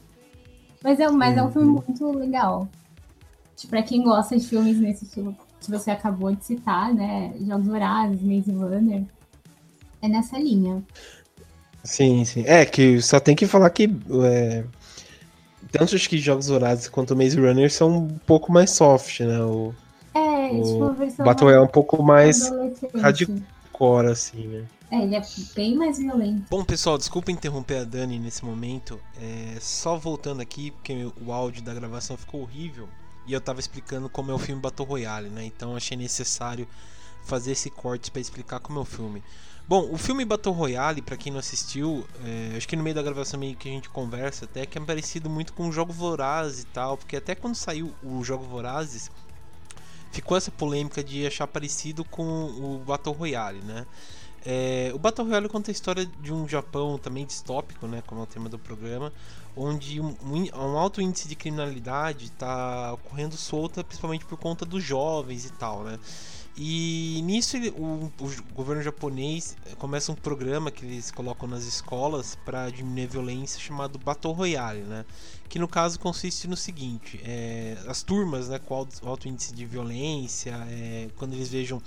Mas 0.83 1.01
é, 1.01 1.11
mas 1.11 1.37
é 1.37 1.43
um 1.43 1.51
filme 1.51 1.69
uhum. 1.69 1.83
muito 1.87 2.19
legal. 2.19 2.69
Tipo, 3.57 3.71
pra 3.71 3.83
quem 3.83 4.05
gosta 4.05 4.39
de 4.39 4.47
filmes 4.47 4.79
nesse 4.79 5.05
estilo 5.05 5.37
que 5.61 5.71
você 5.71 5.91
acabou 5.91 6.35
de 6.35 6.45
citar, 6.45 6.95
né? 6.95 7.35
Jogos 7.41 7.67
Vorazes, 7.67 8.23
Maze 8.23 8.53
Runner. 8.53 9.05
É 10.01 10.09
nessa 10.09 10.39
linha. 10.39 10.83
Sim, 11.89 12.23
sim. 12.27 12.45
É, 12.47 12.67
que 12.67 13.01
só 13.01 13.19
tem 13.19 13.35
que 13.35 13.47
falar 13.47 13.71
que. 13.71 13.91
É, 14.23 14.63
tanto 15.73 15.95
acho 15.95 16.09
que 16.09 16.19
Jogos 16.19 16.49
Vorazes 16.49 16.87
quanto 16.87 17.17
Maze 17.17 17.41
Runner 17.41 17.73
são 17.73 17.97
um 17.97 18.19
pouco 18.27 18.53
mais 18.53 18.73
soft, 18.73 19.21
né? 19.21 19.41
O, 19.41 19.75
é, 20.15 20.51
o 20.53 20.63
tipo, 20.63 20.85
a 20.85 20.93
versão. 20.93 21.25
Battle 21.25 21.51
é 21.51 21.59
um 21.59 21.67
pouco 21.67 22.03
mais 22.03 22.53
hardcore, 22.95 24.09
assim, 24.09 24.47
né? 24.49 24.65
É, 24.91 25.03
ele 25.03 25.17
é 25.17 25.23
bem 25.55 25.77
mais 25.77 25.99
violento. 25.99 26.45
Bom, 26.51 26.63
pessoal, 26.63 26.99
desculpa 26.99 27.33
interromper 27.33 27.79
a 27.79 27.85
Dani 27.85 28.19
nesse 28.19 28.45
momento. 28.45 29.01
É, 29.19 29.57
só 29.59 29.97
voltando 29.97 30.43
aqui, 30.43 30.71
porque 30.73 31.11
o 31.25 31.33
áudio 31.33 31.63
da 31.63 31.73
gravação 31.73 32.19
ficou 32.19 32.43
horrível. 32.43 32.87
E 33.27 33.33
eu 33.33 33.41
tava 33.41 33.61
explicando 33.61 34.11
como 34.11 34.31
é 34.31 34.35
o 34.35 34.39
filme 34.39 34.61
Battle 34.61 34.87
Royale, 34.87 35.31
né? 35.31 35.43
Então 35.43 35.75
achei 35.75 35.97
necessário 35.97 36.69
fazer 37.25 37.53
esse 37.53 37.71
corte 37.71 38.11
para 38.11 38.21
explicar 38.21 38.61
como 38.61 38.79
é 38.79 38.83
o 38.83 38.85
filme. 38.85 39.23
Bom, 39.69 39.87
o 39.93 39.99
filme 39.99 40.25
Battle 40.25 40.55
Royale, 40.55 41.03
para 41.03 41.15
quem 41.15 41.31
não 41.31 41.39
assistiu, 41.39 42.07
é, 42.25 42.57
acho 42.57 42.67
que 42.67 42.75
no 42.75 42.83
meio 42.83 42.97
da 42.97 43.03
gravação 43.03 43.39
meio 43.39 43.55
que 43.55 43.69
a 43.69 43.73
gente 43.73 43.91
conversa 43.91 44.47
até 44.47 44.65
que 44.65 44.79
é 44.79 44.81
parecido 44.81 45.29
muito 45.29 45.53
com 45.53 45.69
o 45.69 45.73
Jogo 45.73 45.93
Vorazes 45.93 46.63
e 46.63 46.67
tal, 46.69 46.97
porque 46.97 47.17
até 47.17 47.35
quando 47.35 47.55
saiu 47.55 47.95
o 48.03 48.25
Jogo 48.25 48.45
Vorazes, 48.45 49.11
ficou 50.11 50.39
essa 50.39 50.51
polêmica 50.51 51.05
de 51.05 51.27
achar 51.27 51.47
parecido 51.47 52.03
com 52.03 52.25
o 52.25 52.83
Battle 52.87 53.15
Royale, 53.15 53.61
né? 53.61 53.87
É, 54.43 54.91
o 54.95 54.99
Battle 54.99 55.27
Royale 55.27 55.51
conta 55.51 55.71
a 55.71 55.73
história 55.73 56.07
de 56.07 56.33
um 56.33 56.49
Japão 56.49 56.97
também 56.97 57.27
distópico, 57.27 57.87
né, 57.87 58.03
como 58.07 58.23
é 58.23 58.25
o 58.25 58.27
tema 58.27 58.49
do 58.49 58.59
programa, 58.59 59.13
onde 59.55 60.01
um, 60.01 60.17
um 60.23 60.79
alto 60.79 61.03
índice 61.03 61.29
de 61.29 61.35
criminalidade 61.35 62.25
está 62.25 62.95
ocorrendo 62.95 63.37
solta, 63.37 63.85
principalmente 63.85 64.25
por 64.25 64.39
conta 64.39 64.65
dos 64.65 64.83
jovens 64.83 65.45
e 65.45 65.53
tal, 65.53 65.83
né? 65.83 65.99
E 66.61 67.23
nisso 67.23 67.57
ele, 67.57 67.71
o, 67.71 68.11
o, 68.19 68.53
governo 68.53 68.83
japonês 68.83 69.57
eh, 69.65 69.77
começa 69.77 70.11
um 70.11 70.17
programa 70.17 70.73
que 70.73 70.85
eles 70.85 71.09
colocam 71.13 71.49
nas 71.49 71.63
escolas 71.63 72.35
para 72.45 72.69
diminuir 72.69 73.05
a 73.05 73.07
violência 73.07 73.61
chamado 73.61 73.97
Battle 73.97 74.33
Royale, 74.33 74.83
né? 74.83 75.05
Que 75.49 75.57
no 75.57 75.69
caso 75.69 76.01
consiste 76.01 76.49
no 76.49 76.57
seguinte: 76.57 77.21
é, 77.23 77.79
as 77.87 78.03
turmas, 78.03 78.49
né, 78.49 78.59
com 78.59 78.75
alto 79.05 79.29
índice 79.29 79.55
de 79.55 79.65
violência, 79.65 80.51
é, 80.69 81.09
quando 81.17 81.35
eles 81.35 81.49
vejam 81.49 81.81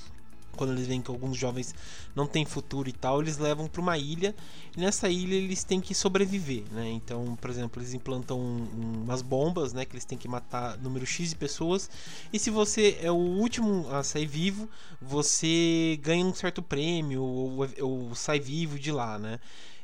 quando 0.55 0.73
eles 0.73 0.87
veem 0.87 1.01
que 1.01 1.09
alguns 1.09 1.37
jovens 1.37 1.73
não 2.15 2.27
têm 2.27 2.45
futuro 2.45 2.89
e 2.89 2.91
tal, 2.91 3.21
eles 3.21 3.37
levam 3.37 3.67
para 3.67 3.81
uma 3.81 3.97
ilha 3.97 4.35
e 4.75 4.79
nessa 4.79 5.09
ilha 5.09 5.35
eles 5.35 5.63
têm 5.63 5.79
que 5.81 5.93
sobreviver, 5.93 6.63
né? 6.71 6.89
Então, 6.89 7.35
por 7.39 7.49
exemplo, 7.49 7.81
eles 7.81 7.93
implantam 7.93 8.39
um, 8.39 9.03
umas 9.03 9.21
bombas, 9.21 9.73
né? 9.73 9.85
Que 9.85 9.93
eles 9.93 10.05
têm 10.05 10.17
que 10.17 10.27
matar 10.27 10.77
número 10.77 11.05
X 11.05 11.29
de 11.29 11.35
pessoas 11.35 11.89
e 12.31 12.39
se 12.39 12.49
você 12.49 12.99
é 13.01 13.11
o 13.11 13.15
último 13.15 13.87
a 13.91 14.03
sair 14.03 14.27
vivo, 14.27 14.69
você 15.01 15.99
ganha 16.01 16.25
um 16.25 16.33
certo 16.33 16.61
prêmio 16.61 17.21
ou, 17.21 17.67
ou 17.79 18.15
sai 18.15 18.39
vivo 18.39 18.79
de 18.79 18.91
lá, 18.91 19.17
né? 19.17 19.39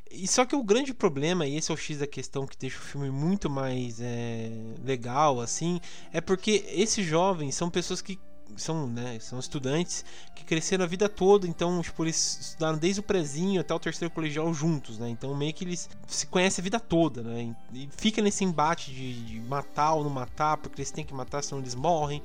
E 0.09 0.27
só 0.27 0.45
que 0.45 0.55
o 0.55 0.63
grande 0.63 0.93
problema, 0.93 1.45
e 1.45 1.57
esse 1.57 1.71
é 1.71 1.73
o 1.73 1.77
X 1.77 1.99
da 1.99 2.07
questão 2.07 2.47
que 2.47 2.57
deixa 2.57 2.77
o 2.77 2.81
filme 2.81 3.09
muito 3.09 3.49
mais 3.49 3.99
é, 3.99 4.49
legal, 4.83 5.41
assim, 5.41 5.81
é 6.13 6.21
porque 6.21 6.65
esses 6.69 7.05
jovens 7.05 7.55
são 7.55 7.69
pessoas 7.69 8.01
que 8.01 8.17
são, 8.55 8.87
né, 8.87 9.17
são 9.19 9.39
estudantes 9.39 10.03
que 10.35 10.43
cresceram 10.43 10.83
a 10.83 10.87
vida 10.87 11.09
toda, 11.09 11.47
então, 11.47 11.81
tipo, 11.81 12.03
eles 12.03 12.39
estudaram 12.41 12.77
desde 12.77 12.99
o 12.99 13.03
prezinho 13.03 13.59
até 13.61 13.73
o 13.73 13.79
terceiro 13.79 14.13
colegial 14.13 14.53
juntos, 14.53 14.97
né? 14.97 15.09
Então, 15.09 15.35
meio 15.35 15.53
que 15.53 15.63
eles 15.63 15.89
se 16.07 16.27
conhecem 16.27 16.61
a 16.61 16.63
vida 16.63 16.79
toda, 16.79 17.23
né? 17.23 17.55
E 17.73 17.89
fica 17.97 18.21
nesse 18.21 18.43
embate 18.43 18.91
de, 18.91 19.23
de 19.23 19.39
matar 19.41 19.93
ou 19.93 20.03
não 20.03 20.09
matar, 20.09 20.57
porque 20.57 20.81
eles 20.81 20.91
têm 20.91 21.03
que 21.03 21.13
matar, 21.13 21.43
senão 21.43 21.61
eles 21.61 21.75
morrem. 21.75 22.21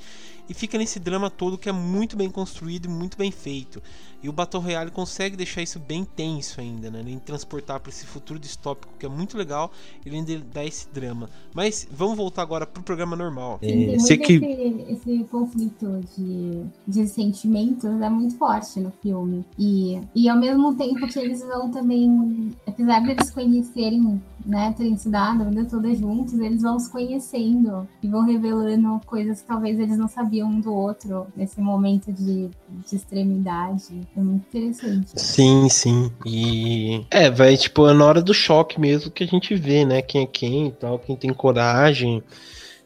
E 0.48 0.54
fica 0.54 0.76
nesse 0.76 0.98
drama 0.98 1.30
todo 1.30 1.56
que 1.56 1.68
é 1.68 1.72
muito 1.72 2.16
bem 2.16 2.28
construído 2.28 2.86
e 2.86 2.88
muito 2.88 3.16
bem 3.16 3.30
feito. 3.30 3.82
E 4.22 4.28
o 4.28 4.32
Battle 4.32 4.62
Royale 4.62 4.90
consegue 4.90 5.36
deixar 5.36 5.62
isso 5.62 5.80
bem 5.80 6.04
tenso 6.04 6.60
ainda, 6.60 6.90
né? 6.90 7.00
Ele 7.00 7.18
transportar 7.18 7.80
para 7.80 7.90
esse 7.90 8.06
futuro 8.06 8.38
distópico 8.38 8.92
que 8.98 9.04
é 9.04 9.08
muito 9.08 9.36
legal, 9.36 9.72
ele 10.06 10.16
ainda 10.16 10.38
dá 10.52 10.64
esse 10.64 10.88
drama. 10.88 11.28
Mas 11.52 11.88
vamos 11.90 12.16
voltar 12.16 12.42
agora 12.42 12.66
pro 12.66 12.82
programa 12.82 13.16
normal. 13.16 13.58
Tem 13.58 13.96
muito 13.96 14.18
que... 14.18 14.34
esse, 14.34 14.92
esse 14.92 15.24
conflito 15.24 16.04
de, 16.16 16.64
de 16.86 17.06
sentimentos 17.06 18.00
é 18.00 18.08
muito 18.08 18.36
forte 18.36 18.80
no 18.80 18.92
filme. 19.02 19.44
E, 19.58 20.00
e 20.14 20.28
ao 20.28 20.36
mesmo 20.36 20.74
tempo 20.74 21.06
que 21.06 21.18
eles 21.18 21.40
vão 21.40 21.70
também, 21.70 22.52
apesar 22.66 23.00
de 23.00 23.10
eles 23.10 23.30
conhecerem, 23.30 24.20
né, 24.44 24.74
terem 24.76 24.94
estudado 24.94 25.42
a 25.42 25.44
vida 25.44 25.64
toda 25.64 25.94
juntos, 25.94 26.34
eles 26.34 26.62
vão 26.62 26.78
se 26.78 26.90
conhecendo 26.90 27.86
e 28.02 28.08
vão 28.08 28.24
revelando 28.24 29.00
coisas 29.06 29.40
que 29.40 29.46
talvez 29.46 29.78
eles 29.78 29.96
não 29.96 30.08
sabiam 30.08 30.48
um 30.48 30.60
do 30.60 30.74
outro 30.74 31.26
nesse 31.36 31.60
momento 31.60 32.12
de, 32.12 32.50
de 32.68 32.96
extremidade. 32.96 34.06
É 34.16 34.20
muito 34.20 34.44
interessante. 34.48 35.10
Sim, 35.14 35.68
sim. 35.68 36.10
E 36.26 37.06
é, 37.10 37.30
vai, 37.30 37.56
tipo, 37.56 37.88
é 37.88 37.94
na 37.94 38.04
hora 38.04 38.22
do 38.22 38.34
choque 38.34 38.80
mesmo 38.80 39.10
que 39.10 39.24
a 39.24 39.26
gente 39.26 39.54
vê, 39.54 39.84
né, 39.84 40.02
quem 40.02 40.22
é 40.22 40.26
quem 40.26 40.68
e 40.68 40.72
tal, 40.72 40.98
quem 40.98 41.16
tem 41.16 41.32
coragem. 41.32 42.22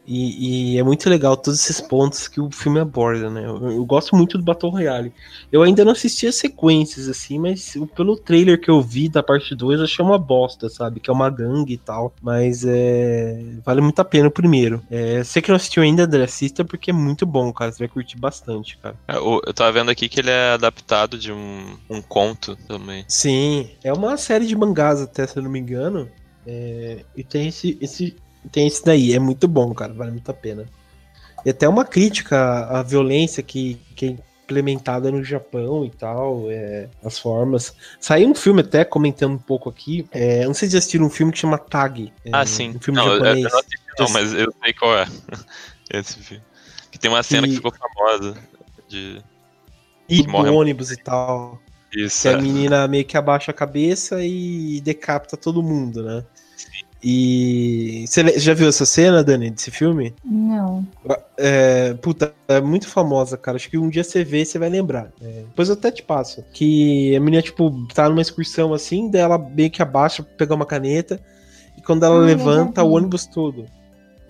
E, 0.07 0.75
e, 0.75 0.77
é 0.77 0.83
muito 0.83 1.09
legal 1.09 1.35
todos 1.35 1.59
esses 1.59 1.81
pontos 1.81 2.29
que 2.29 2.39
o 2.39 2.49
filme 2.49 2.79
aborda, 2.79 3.29
né? 3.29 3.45
Eu, 3.45 3.71
eu, 3.71 3.85
gosto 3.85 4.15
muito 4.15 4.37
do 4.37 4.43
Battle 4.43 4.71
Royale. 4.71 5.11
Eu 5.51 5.63
ainda 5.63 5.83
não 5.83 5.91
assisti 5.91 6.25
as 6.25 6.35
sequências, 6.35 7.09
assim, 7.09 7.37
mas 7.37 7.75
pelo 7.93 8.15
trailer 8.15 8.59
que 8.59 8.71
eu 8.71 8.81
vi 8.81 9.09
da 9.09 9.21
parte 9.21 9.53
2, 9.53 9.81
achei 9.81 10.03
uma 10.03 10.17
bosta, 10.17 10.69
sabe? 10.69 11.01
Que 11.01 11.09
é 11.09 11.13
uma 11.13 11.29
gangue 11.29 11.73
e 11.73 11.77
tal. 11.77 12.13
Mas 12.21 12.63
é. 12.65 13.43
Vale 13.65 13.81
muito 13.81 13.99
a 13.99 14.05
pena 14.05 14.29
o 14.29 14.31
primeiro. 14.31 14.81
É, 14.89 15.21
você 15.21 15.41
que 15.41 15.49
não 15.49 15.57
assistiu 15.57 15.83
ainda, 15.83 16.03
André, 16.03 16.23
assista 16.23 16.63
porque 16.63 16.91
é 16.91 16.93
muito 16.93 17.25
bom, 17.25 17.51
cara. 17.51 17.73
Você 17.73 17.79
vai 17.79 17.89
curtir 17.89 18.17
bastante, 18.17 18.77
cara. 18.77 18.95
É, 19.09 19.17
eu 19.17 19.53
tava 19.53 19.73
vendo 19.73 19.91
aqui 19.91 20.07
que 20.07 20.21
ele 20.21 20.31
é 20.31 20.53
adaptado 20.53 21.17
de 21.17 21.33
um, 21.33 21.77
um 21.89 22.01
conto 22.01 22.55
também. 22.65 23.03
Sim, 23.09 23.71
é 23.83 23.91
uma 23.91 24.15
série 24.15 24.45
de 24.45 24.55
mangás, 24.55 25.01
até, 25.01 25.27
se 25.27 25.37
eu 25.37 25.43
não 25.43 25.51
me 25.51 25.59
engano. 25.59 26.09
É, 26.45 27.03
e 27.13 27.25
tem 27.25 27.49
esse, 27.49 27.77
esse 27.81 28.15
tem 28.51 28.67
esse 28.67 28.83
daí, 28.83 29.13
é 29.13 29.19
muito 29.19 29.47
bom, 29.47 29.73
cara, 29.73 29.93
vale 29.93 30.11
muito 30.11 30.29
a 30.29 30.33
pena. 30.33 30.65
E 31.45 31.49
até 31.49 31.67
uma 31.67 31.85
crítica 31.85 32.65
à 32.65 32.83
violência 32.83 33.41
que, 33.43 33.79
que 33.95 34.05
é 34.07 34.15
implementada 34.43 35.11
no 35.11 35.23
Japão 35.23 35.85
e 35.85 35.89
tal, 35.89 36.49
é, 36.49 36.89
as 37.03 37.19
formas. 37.19 37.75
Saiu 37.99 38.29
um 38.29 38.35
filme 38.35 38.61
até, 38.61 38.85
comentando 38.85 39.33
um 39.33 39.37
pouco 39.37 39.69
aqui, 39.69 40.07
é, 40.11 40.45
não 40.45 40.53
sei 40.53 40.67
se 40.67 40.73
já 40.73 40.79
assistiram 40.79 41.05
um 41.05 41.09
filme 41.09 41.31
que 41.31 41.39
chama 41.39 41.57
Tag. 41.57 42.11
É, 42.23 42.29
ah, 42.31 42.45
sim. 42.45 42.75
Um 42.75 42.79
filme 42.79 42.99
não, 42.99 43.05
japonês. 43.05 43.35
Eu, 43.35 43.43
eu 43.43 43.49
não 43.49 43.59
assisti 43.59 43.77
não, 43.99 44.09
mas 44.09 44.33
eu 44.33 44.53
sei 44.63 44.73
qual 44.73 44.97
é 44.97 45.05
esse 45.93 46.19
filme. 46.19 46.43
Que 46.91 46.97
tem 46.97 47.11
uma 47.11 47.23
cena 47.23 47.45
e... 47.45 47.49
que 47.49 47.55
ficou 47.57 47.73
famosa 47.73 48.37
de... 48.87 49.21
E 50.09 50.23
do 50.23 50.35
ônibus 50.35 50.91
e 50.91 50.97
tal. 50.97 51.61
Isso, 51.93 52.21
que 52.21 52.27
é. 52.29 52.33
a 52.33 52.37
menina 52.41 52.87
meio 52.87 53.03
que 53.03 53.17
abaixa 53.17 53.51
a 53.51 53.53
cabeça 53.53 54.23
e 54.23 54.79
decapita 54.81 55.35
todo 55.35 55.61
mundo, 55.61 56.01
né? 56.01 56.23
E 57.03 58.05
você 58.07 58.39
já 58.39 58.53
viu 58.53 58.67
essa 58.67 58.85
cena, 58.85 59.23
Dani, 59.23 59.51
desse 59.51 59.69
filme? 59.69 60.13
Não. 60.25 60.85
É, 61.37 61.93
puta, 61.95 62.33
é 62.47 62.59
muito 62.59 62.87
famosa, 62.87 63.37
cara. 63.37 63.57
Acho 63.57 63.69
que 63.69 63.77
um 63.77 63.89
dia 63.89 64.03
você 64.03 64.23
vê, 64.23 64.43
você 64.43 64.57
vai 64.57 64.69
lembrar. 64.69 65.11
É, 65.21 65.43
depois 65.47 65.69
eu 65.69 65.75
até 65.75 65.91
te 65.91 66.01
passo. 66.01 66.43
Que 66.51 67.15
a 67.15 67.19
menina, 67.19 67.41
tipo, 67.41 67.85
tá 67.93 68.09
numa 68.09 68.21
excursão 68.21 68.73
assim, 68.73 69.11
daí 69.11 69.21
ela 69.21 69.37
meio 69.37 69.69
que 69.69 69.81
abaixa 69.81 70.23
pra 70.23 70.33
pegar 70.35 70.55
uma 70.55 70.65
caneta. 70.65 71.19
E 71.77 71.81
quando 71.81 72.03
ela 72.03 72.15
ah, 72.15 72.25
levanta, 72.25 72.83
o 72.83 72.91
ônibus 72.91 73.27
todo 73.27 73.65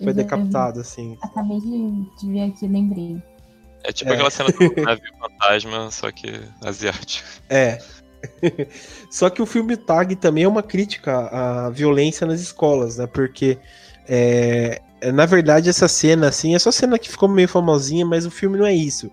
foi 0.02 0.12
decapitado, 0.12 0.80
assim. 0.80 1.16
Acabei 1.22 1.60
de, 1.60 1.90
de 2.20 2.32
ver 2.32 2.42
aqui, 2.42 2.66
lembrei. 2.66 3.22
É 3.82 3.92
tipo 3.92 4.10
é. 4.10 4.14
aquela 4.14 4.30
cena 4.30 4.50
do 4.50 4.58
navio 4.82 5.12
fantasma, 5.18 5.90
só 5.90 6.10
que 6.12 6.40
asiático. 6.62 7.26
É. 7.48 7.78
Só 9.10 9.30
que 9.30 9.42
o 9.42 9.46
filme 9.46 9.76
Tag 9.76 10.16
também 10.16 10.44
é 10.44 10.48
uma 10.48 10.62
crítica 10.62 11.28
à 11.28 11.70
violência 11.70 12.26
nas 12.26 12.40
escolas, 12.40 12.98
né? 12.98 13.06
Porque 13.06 13.58
é, 14.08 14.80
é, 15.00 15.12
na 15.12 15.26
verdade 15.26 15.68
essa 15.68 15.86
cena 15.86 16.28
assim 16.28 16.54
é 16.54 16.58
só 16.58 16.72
cena 16.72 16.98
que 16.98 17.08
ficou 17.08 17.28
meio 17.28 17.48
famosinha, 17.48 18.04
mas 18.04 18.26
o 18.26 18.30
filme 18.30 18.58
não 18.58 18.66
é 18.66 18.74
isso. 18.74 19.10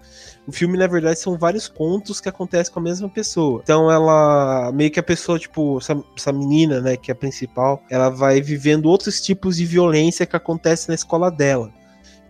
O 0.47 0.51
filme 0.51 0.77
na 0.77 0.87
verdade 0.87 1.19
são 1.19 1.37
vários 1.37 1.67
contos 1.67 2.21
que 2.21 2.29
acontecem 2.29 2.73
com 2.73 2.79
a 2.79 2.83
mesma 2.83 3.09
pessoa. 3.09 3.61
Então 3.63 3.91
ela 3.91 4.71
meio 4.71 4.91
que 4.91 4.99
a 4.99 5.03
pessoa 5.03 5.39
tipo 5.39 5.77
essa, 5.77 6.01
essa 6.15 6.31
menina, 6.31 6.81
né, 6.81 6.97
que 6.97 7.11
é 7.11 7.13
a 7.13 7.15
principal, 7.15 7.81
ela 7.89 8.09
vai 8.09 8.41
vivendo 8.41 8.85
outros 8.85 9.21
tipos 9.21 9.57
de 9.57 9.65
violência 9.65 10.25
que 10.25 10.35
acontece 10.35 10.87
na 10.87 10.95
escola 10.95 11.29
dela. 11.29 11.71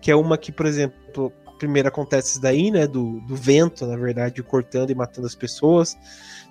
Que 0.02 0.12
é 0.12 0.16
uma 0.16 0.38
que, 0.38 0.52
por 0.52 0.68
exemplo, 0.68 1.32
primeiro 1.58 1.88
acontece 1.88 2.32
isso 2.32 2.42
daí, 2.42 2.72
né, 2.72 2.88
do, 2.88 3.20
do 3.22 3.36
vento, 3.36 3.86
na 3.86 3.96
verdade, 3.96 4.42
cortando 4.44 4.92
e 4.92 4.96
matando 4.96 5.28
as 5.28 5.36
pessoas 5.36 5.98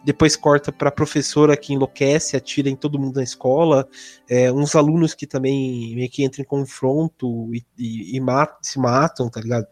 depois 0.05 0.37
corta 0.37 0.71
para 0.71 0.91
a 0.91 0.93
professora 0.93 1.57
que 1.57 1.73
enlouquece, 1.73 2.37
atira 2.37 2.69
em 2.69 2.77
todo 2.77 2.99
mundo 2.99 3.17
na 3.17 3.23
escola, 3.23 3.89
é, 4.29 4.53
uns 4.53 4.77
alunos 4.77 5.15
que 5.15 5.27
também 5.27 5.95
meio 5.97 6.11
que 6.11 6.23
entram 6.23 6.43
em 6.43 6.47
confronto 6.47 7.53
e, 7.55 7.65
e, 7.79 8.19
e 8.19 8.23
se 8.61 8.79
matam, 8.79 9.31
tá 9.31 9.41
ligado? 9.41 9.67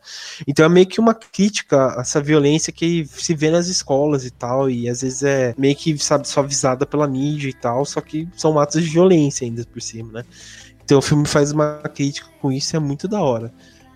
Então 0.47 0.65
é 0.65 0.69
meio 0.69 0.87
que 0.87 0.99
uma 0.99 1.15
crítica 1.15 1.99
a 1.99 2.01
essa 2.01 2.21
violência 2.21 2.73
que 2.73 3.05
se 3.07 3.35
vê 3.35 3.51
nas 3.51 3.67
escolas 3.67 4.25
e 4.25 4.31
tal, 4.31 4.71
e 4.71 4.89
às 4.89 5.03
vezes 5.03 5.23
é 5.23 5.55
meio 5.59 5.77
que, 5.77 5.99
sabe, 5.99 6.27
suavizada 6.27 6.87
pela 6.87 7.07
mídia 7.07 7.51
e 7.51 7.55
tal, 7.55 7.85
só 7.85 8.01
que 8.01 8.27
são 8.35 8.59
atos 8.59 8.83
de 8.83 8.89
violência 8.89 9.45
ainda 9.45 9.65
por 9.67 9.83
cima, 9.83 10.13
né? 10.13 10.25
Então 10.83 10.99
o 10.99 11.03
filme 11.03 11.27
faz 11.27 11.53
uma 11.53 11.79
crítica 11.95 12.29
com 12.41 12.51
isso, 12.51 12.75
é 12.75 12.79
muito 12.79 13.07
da 13.07 13.21
hora. 13.21 13.53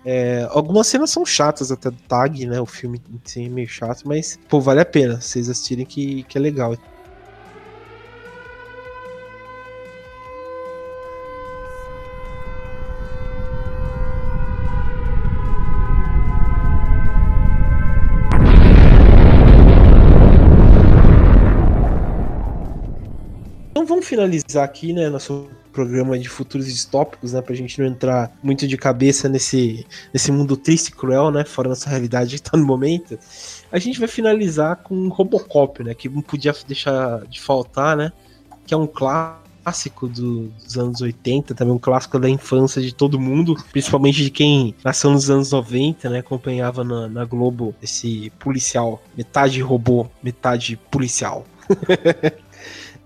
É, 0.09 0.47
algumas 0.51 0.87
cenas 0.87 1.11
são 1.11 1.25
chatas 1.25 1.69
até 1.69 1.91
do 1.91 1.97
Tag, 2.03 2.45
né? 2.45 2.61
O 2.61 2.65
filme 2.65 3.01
em 3.35 3.45
é 3.45 3.49
meio 3.49 3.67
chato, 3.67 4.07
mas, 4.07 4.39
pô, 4.47 4.61
vale 4.61 4.79
a 4.79 4.85
pena 4.85 5.19
vocês 5.19 5.49
assistirem 5.49 5.85
que, 5.85 6.23
que 6.23 6.37
é 6.37 6.41
legal. 6.41 6.77
Finalizar 24.17 24.63
aqui, 24.63 24.93
né, 24.93 25.09
nosso 25.09 25.47
programa 25.71 26.17
de 26.17 26.27
futuros 26.27 26.65
distópicos, 26.65 27.33
né, 27.33 27.41
pra 27.41 27.53
gente 27.53 27.79
não 27.79 27.87
entrar 27.87 28.35
muito 28.41 28.67
de 28.67 28.75
cabeça 28.75 29.29
nesse, 29.29 29.85
nesse 30.11 30.31
mundo 30.31 30.57
triste 30.57 30.87
e 30.87 30.91
cruel, 30.91 31.29
né, 31.29 31.45
fora 31.45 31.69
nossa 31.69 31.87
realidade 31.87 32.35
que 32.35 32.41
tá 32.41 32.57
no 32.57 32.65
momento. 32.65 33.17
A 33.71 33.77
gente 33.77 33.99
vai 33.99 34.07
finalizar 34.07 34.77
com 34.77 35.07
Robocop, 35.09 35.83
né, 35.83 35.93
que 35.93 36.09
não 36.09 36.21
podia 36.23 36.53
deixar 36.67 37.23
de 37.27 37.39
faltar, 37.39 37.95
né, 37.95 38.11
que 38.65 38.73
é 38.73 38.77
um 38.77 38.87
clássico 38.87 40.07
do, 40.07 40.47
dos 40.47 40.77
anos 40.79 40.99
80, 40.99 41.53
também 41.53 41.75
um 41.75 41.79
clássico 41.79 42.17
da 42.17 42.27
infância 42.27 42.81
de 42.81 42.91
todo 42.91 43.19
mundo, 43.19 43.55
principalmente 43.71 44.23
de 44.23 44.31
quem 44.31 44.73
nasceu 44.83 45.11
nos 45.11 45.29
anos 45.29 45.51
90, 45.51 46.09
né, 46.09 46.19
acompanhava 46.19 46.83
na, 46.83 47.07
na 47.07 47.23
Globo 47.23 47.75
esse 47.83 48.31
policial, 48.39 48.99
metade 49.15 49.61
robô, 49.61 50.07
metade 50.23 50.75
policial. 50.89 51.45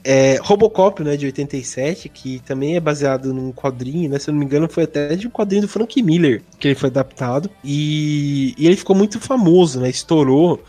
É, 0.04 0.40
Robocop, 0.42 1.04
né, 1.04 1.16
de 1.16 1.28
87, 1.28 2.10
que 2.10 2.40
também 2.40 2.76
é 2.76 2.80
baseado 2.80 3.34
num 3.34 3.52
quadrinho, 3.52 4.10
né, 4.10 4.18
se 4.18 4.30
eu 4.30 4.34
não 4.34 4.40
me 4.40 4.46
engano 4.46 4.68
foi 4.68 4.84
até 4.84 5.16
de 5.16 5.28
um 5.28 5.30
quadrinho 5.30 5.62
do 5.62 5.68
Frank 5.68 6.02
Miller, 6.02 6.42
que 6.60 6.68
ele 6.68 6.76
foi 6.76 6.90
adaptado, 6.90 7.50
e, 7.64 8.56
e 8.58 8.66
ele 8.66 8.76
ficou 8.76 8.96
muito 8.96 9.20
famoso, 9.20 9.80
né, 9.80 9.90
estourou, 9.90 10.60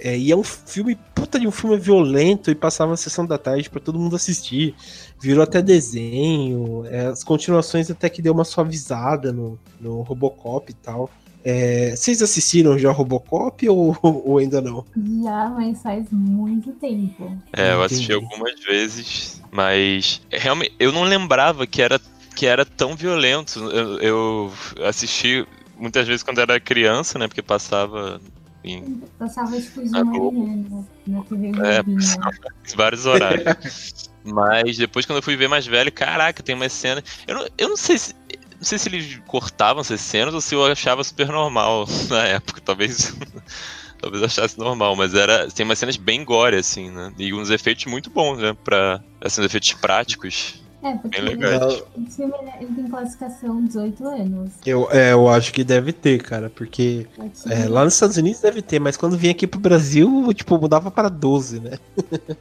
é, 0.00 0.16
e 0.16 0.32
é 0.32 0.36
um 0.36 0.44
filme, 0.44 0.96
puta 1.14 1.38
de 1.38 1.46
um 1.46 1.50
filme 1.50 1.76
violento, 1.76 2.50
e 2.50 2.54
passava 2.54 2.92
na 2.92 2.96
sessão 2.96 3.26
da 3.26 3.36
tarde 3.36 3.68
para 3.68 3.80
todo 3.80 3.98
mundo 3.98 4.16
assistir, 4.16 4.74
virou 5.20 5.42
até 5.42 5.60
desenho, 5.60 6.84
é, 6.86 7.08
as 7.08 7.22
continuações 7.22 7.90
até 7.90 8.08
que 8.08 8.22
deu 8.22 8.32
uma 8.32 8.44
suavizada 8.44 9.32
no, 9.32 9.58
no 9.78 10.00
Robocop 10.00 10.70
e 10.70 10.74
tal, 10.74 11.10
é, 11.50 11.96
vocês 11.96 12.20
assistiram 12.20 12.78
já 12.78 12.92
Robocop 12.92 13.66
ou, 13.70 13.96
ou, 14.02 14.36
ainda 14.36 14.60
não? 14.60 14.84
Já, 15.22 15.48
mas 15.48 15.82
faz 15.82 16.06
muito 16.12 16.72
tempo. 16.72 17.40
É, 17.54 17.72
eu 17.72 17.82
assisti 17.82 18.12
Entendi. 18.12 18.26
algumas 18.26 18.60
vezes, 18.60 19.42
mas 19.50 20.20
realmente 20.30 20.74
eu 20.78 20.92
não 20.92 21.04
lembrava 21.04 21.66
que 21.66 21.80
era, 21.80 21.98
que 22.36 22.44
era 22.44 22.66
tão 22.66 22.94
violento. 22.94 23.60
Eu, 23.60 23.98
eu 23.98 24.52
assisti 24.84 25.46
muitas 25.78 26.06
vezes 26.06 26.22
quando 26.22 26.38
era 26.38 26.60
criança, 26.60 27.18
né? 27.18 27.26
Porque 27.26 27.40
passava 27.40 28.20
em... 28.62 29.00
Passava 29.18 29.58
tipo 29.58 29.82
de 29.82 29.90
manhã 29.90 30.84
na 31.06 31.22
TV 31.22 31.48
é, 31.48 32.76
vários 32.76 33.06
horários. 33.06 34.10
Mas 34.22 34.76
depois, 34.76 35.06
quando 35.06 35.16
eu 35.18 35.22
fui 35.22 35.36
ver 35.36 35.48
mais 35.48 35.66
velho, 35.66 35.90
caraca, 35.90 36.42
tem 36.42 36.54
uma 36.54 36.68
cena. 36.68 37.02
Eu 37.26 37.34
não, 37.36 37.48
eu 37.56 37.68
não 37.70 37.76
sei 37.76 37.96
se. 37.96 38.14
Não 38.58 38.64
sei 38.64 38.78
se 38.78 38.88
eles 38.88 39.20
cortavam 39.26 39.80
essas 39.80 40.00
cenas 40.00 40.34
ou 40.34 40.40
se 40.40 40.54
eu 40.54 40.64
achava 40.66 41.02
super 41.04 41.28
normal 41.28 41.86
na 42.10 42.24
época. 42.24 42.60
Talvez. 42.60 43.16
talvez 44.00 44.22
achasse 44.22 44.58
normal, 44.58 44.96
mas 44.96 45.14
era. 45.14 45.48
Tem 45.50 45.64
umas 45.64 45.78
cenas 45.78 45.96
bem 45.96 46.24
gore, 46.24 46.56
assim, 46.56 46.90
né? 46.90 47.12
E 47.18 47.32
uns 47.32 47.50
efeitos 47.50 47.86
muito 47.86 48.10
bons, 48.10 48.38
né? 48.38 48.56
Pra. 48.64 49.00
Assim, 49.20 49.44
efeitos 49.44 49.72
práticos. 49.74 50.62
É, 50.82 50.94
porque 50.96 51.20
bem 51.20 51.36
o 51.36 52.10
filme 52.10 52.34
ele 52.60 52.72
tem 52.72 52.88
classificação 52.88 53.64
18 53.64 54.06
anos. 54.06 54.52
Eu, 54.64 54.88
é, 54.92 55.12
eu 55.12 55.28
acho 55.28 55.52
que 55.52 55.64
deve 55.64 55.92
ter, 55.92 56.22
cara, 56.22 56.48
porque 56.48 57.06
é, 57.50 57.68
lá 57.68 57.84
nos 57.84 57.94
Estados 57.94 58.16
Unidos 58.16 58.40
deve 58.40 58.62
ter, 58.62 58.78
mas 58.78 58.96
quando 58.96 59.18
vinha 59.18 59.32
aqui 59.32 59.46
pro 59.46 59.58
Brasil, 59.58 60.32
tipo, 60.32 60.56
mudava 60.56 60.90
para 60.90 61.08
12, 61.08 61.60
né? 61.60 61.78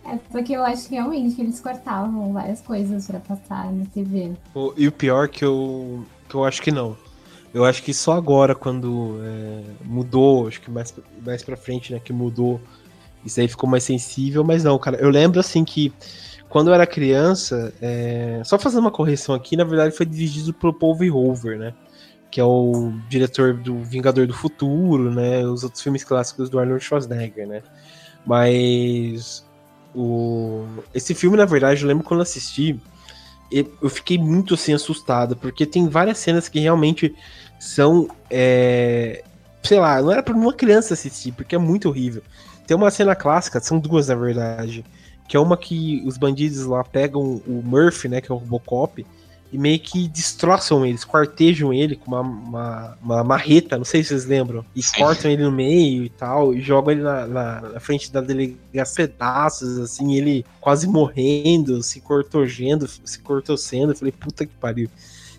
é, 0.05 0.17
porque 0.31 0.53
eu 0.53 0.63
acho 0.63 0.87
que 0.87 0.93
realmente 0.93 1.35
que 1.35 1.41
eles 1.41 1.59
cortavam 1.59 2.31
várias 2.31 2.61
coisas 2.61 3.07
para 3.07 3.19
passar 3.19 3.71
na 3.73 3.85
TV. 3.85 4.33
E 4.75 4.87
o 4.87 4.91
pior 4.91 5.27
que 5.29 5.43
eu, 5.43 6.05
que 6.29 6.35
eu 6.35 6.45
acho 6.45 6.61
que 6.61 6.71
não. 6.71 6.95
Eu 7.51 7.65
acho 7.65 7.81
que 7.81 7.91
só 7.91 8.13
agora, 8.13 8.53
quando 8.53 9.19
é, 9.23 9.63
mudou, 9.83 10.47
acho 10.47 10.61
que 10.61 10.69
mais, 10.69 10.93
mais 11.25 11.41
pra 11.41 11.57
frente, 11.57 11.91
né, 11.91 11.99
que 11.99 12.13
mudou, 12.13 12.61
isso 13.25 13.39
aí 13.39 13.47
ficou 13.47 13.67
mais 13.67 13.83
sensível, 13.83 14.43
mas 14.43 14.63
não, 14.63 14.77
cara, 14.77 14.97
eu 14.97 15.09
lembro 15.09 15.39
assim 15.39 15.65
que 15.65 15.91
quando 16.49 16.69
eu 16.69 16.73
era 16.73 16.87
criança, 16.87 17.73
é... 17.81 18.41
só 18.45 18.57
fazendo 18.57 18.81
uma 18.81 18.91
correção 18.91 19.35
aqui, 19.35 19.55
na 19.57 19.63
verdade 19.63 19.95
foi 19.95 20.05
dirigido 20.05 20.53
pelo 20.53 20.73
Paul 20.73 20.95
Verhoeven, 20.95 21.57
né? 21.57 21.73
Que 22.31 22.39
é 22.39 22.43
o 22.43 22.93
diretor 23.09 23.53
do 23.53 23.83
Vingador 23.83 24.27
do 24.27 24.33
Futuro, 24.33 25.11
né? 25.11 25.45
Os 25.45 25.63
outros 25.63 25.81
filmes 25.81 26.03
clássicos 26.03 26.49
do 26.49 26.59
Arnold 26.59 26.83
Schwarzenegger, 26.83 27.47
né? 27.47 27.61
Mas 28.25 29.45
o... 29.95 30.65
esse 30.93 31.13
filme, 31.13 31.37
na 31.37 31.45
verdade, 31.45 31.81
eu 31.81 31.87
lembro 31.87 32.03
quando 32.03 32.19
eu 32.19 32.23
assisti, 32.23 32.79
eu 33.51 33.89
fiquei 33.89 34.17
muito 34.17 34.53
assim 34.53 34.73
assustado, 34.73 35.35
porque 35.35 35.65
tem 35.65 35.87
várias 35.87 36.17
cenas 36.17 36.49
que 36.49 36.59
realmente 36.59 37.15
são. 37.59 38.09
É... 38.29 39.23
Sei 39.63 39.79
lá, 39.79 40.01
não 40.01 40.11
era 40.11 40.23
para 40.23 40.35
uma 40.35 40.53
criança 40.53 40.93
assistir, 40.93 41.31
porque 41.33 41.55
é 41.55 41.57
muito 41.57 41.89
horrível. 41.89 42.21
Tem 42.65 42.75
uma 42.75 42.91
cena 42.91 43.15
clássica, 43.15 43.59
são 43.59 43.79
duas 43.79 44.07
na 44.07 44.15
verdade, 44.15 44.85
que 45.27 45.35
é 45.35 45.39
uma 45.39 45.57
que 45.57 46.01
os 46.05 46.17
bandidos 46.17 46.65
lá 46.65 46.83
pegam 46.83 47.41
o 47.45 47.61
Murphy, 47.63 48.07
né, 48.07 48.21
que 48.21 48.31
é 48.31 48.35
o 48.35 48.37
Robocop, 48.37 49.05
e 49.51 49.57
meio 49.57 49.79
que 49.79 50.07
destroçam 50.07 50.85
ele, 50.85 50.97
quartejam 50.99 51.73
ele 51.73 51.95
com 51.95 52.07
uma, 52.11 52.21
uma, 52.21 52.97
uma 53.01 53.23
marreta, 53.23 53.77
não 53.77 53.85
sei 53.85 54.03
se 54.03 54.09
vocês 54.09 54.25
lembram, 54.25 54.65
e 54.75 54.81
Sim. 54.81 54.97
cortam 54.97 55.31
ele 55.31 55.43
no 55.43 55.51
meio 55.51 56.03
e 56.03 56.09
tal, 56.09 56.53
e 56.53 56.61
jogam 56.61 56.91
ele 56.91 57.01
na, 57.01 57.25
na, 57.25 57.61
na 57.61 57.79
frente 57.79 58.11
da 58.11 58.19
delegacia 58.19 59.07
pedaços, 59.07 59.77
assim, 59.79 60.15
ele 60.15 60.45
quase 60.59 60.87
morrendo, 60.87 61.81
se 61.81 62.01
cortojendo, 62.01 62.87
se 62.87 63.19
cortocendo, 63.19 63.93
eu 63.93 63.95
falei, 63.95 64.11
puta 64.11 64.45
que 64.45 64.53
pariu. 64.55 64.89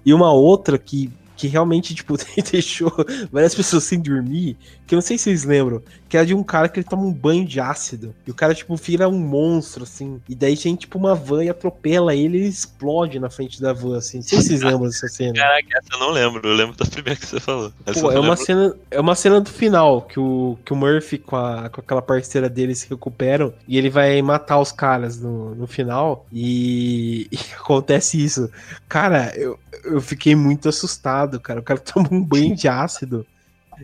E 0.05 0.15
uma 0.15 0.33
outra 0.33 0.79
que 0.79 1.11
que 1.39 1.47
realmente, 1.47 1.95
tipo, 1.95 2.17
deixou 2.51 2.93
várias 3.31 3.55
pessoas 3.55 3.85
sem 3.85 4.01
dormir, 4.01 4.57
que 4.85 4.95
eu 4.95 4.97
não 4.97 5.03
sei 5.03 5.17
se 5.17 5.25
vocês 5.25 5.45
lembram, 5.45 5.81
que 6.09 6.17
era 6.17 6.27
de 6.27 6.35
um 6.35 6.43
cara 6.43 6.69
que 6.69 6.81
ele 6.81 6.89
toma 6.89 7.03
um 7.03 7.13
banho 7.13 7.45
de 7.45 7.61
ácido, 7.61 8.15
e 8.27 8.31
o 8.31 8.35
cara, 8.35 8.55
tipo, 8.55 8.75
vira 8.77 9.09
um 9.09 9.19
monstro, 9.19 9.83
assim, 9.83 10.21
e 10.29 10.35
daí 10.35 10.57
tem, 10.57 10.75
tipo, 10.75 10.99
uma 10.99 11.15
van 11.15 11.45
e 11.45 11.51
atropela 11.51 12.15
ele 12.15 12.39
e 12.39 12.41
ele 12.41 12.49
explode 12.49 13.19
na 13.19 13.29
frente 13.29 13.61
da 13.61 13.73
van, 13.73 13.99
assim, 13.99 14.19
não 14.19 14.25
sei 14.25 14.41
se 14.41 14.49
vocês 14.49 14.63
lembram 14.63 14.87
dessa 14.87 15.09
cena. 15.09 15.35
Caraca, 15.35 15.79
essa 15.79 15.89
eu 15.93 15.99
não 15.99 16.11
lembro, 16.11 16.49
eu 16.49 16.55
lembro 16.55 16.77
da 16.77 16.87
primeira 16.87 17.19
que 17.19 17.27
você 17.27 17.41
falou. 17.41 17.73
Essa 17.85 18.01
Pô, 18.01 18.11
é 18.11 18.19
uma, 18.19 18.37
cena, 18.37 18.75
é 18.91 19.01
uma 19.01 19.15
cena 19.15 19.41
do 19.41 19.51
final, 19.51 20.03
que 20.03 20.19
o, 20.19 20.59
que 20.65 20.73
o 20.73 20.77
Murphy 20.77 21.19
com, 21.19 21.37
a, 21.37 21.69
com 21.69 21.81
aquela 21.81 22.03
parceira 22.03 22.49
dele 22.49 22.75
se 22.75 22.89
recuperam, 22.89 23.53
e 23.67 23.77
ele 23.77 23.91
vai 23.91 24.21
matar 24.23 24.59
os 24.59 24.73
caras 24.73 25.21
no, 25.21 25.55
no 25.55 25.67
final, 25.67 26.27
e, 26.33 27.29
e 27.33 27.39
acontece 27.55 28.23
isso. 28.23 28.51
Cara, 28.89 29.33
eu, 29.37 29.59
eu 29.85 30.01
fiquei 30.01 30.35
muito 30.35 30.69
assustado, 30.69 31.39
cara. 31.41 31.61
O 31.61 31.63
cara 31.63 31.81
toma 31.81 32.09
um 32.11 32.23
banho 32.23 32.55
de 32.55 32.69
ácido, 32.69 33.27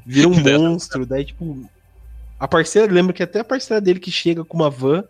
vira 0.07 0.29
um 0.29 0.41
monstro. 0.41 1.05
Daí, 1.05 1.25
tipo, 1.25 1.69
a 2.45 2.49
parceira, 2.49 2.93
lembra 2.93 3.15
que 3.15 3.23
até 3.23 3.41
a 3.41 3.45
parceira 3.45 3.81
dele 3.81 3.99
que 3.99 4.11
chega 4.11 4.45
com 4.45 4.59
uma 4.59 4.69
van 4.69 5.03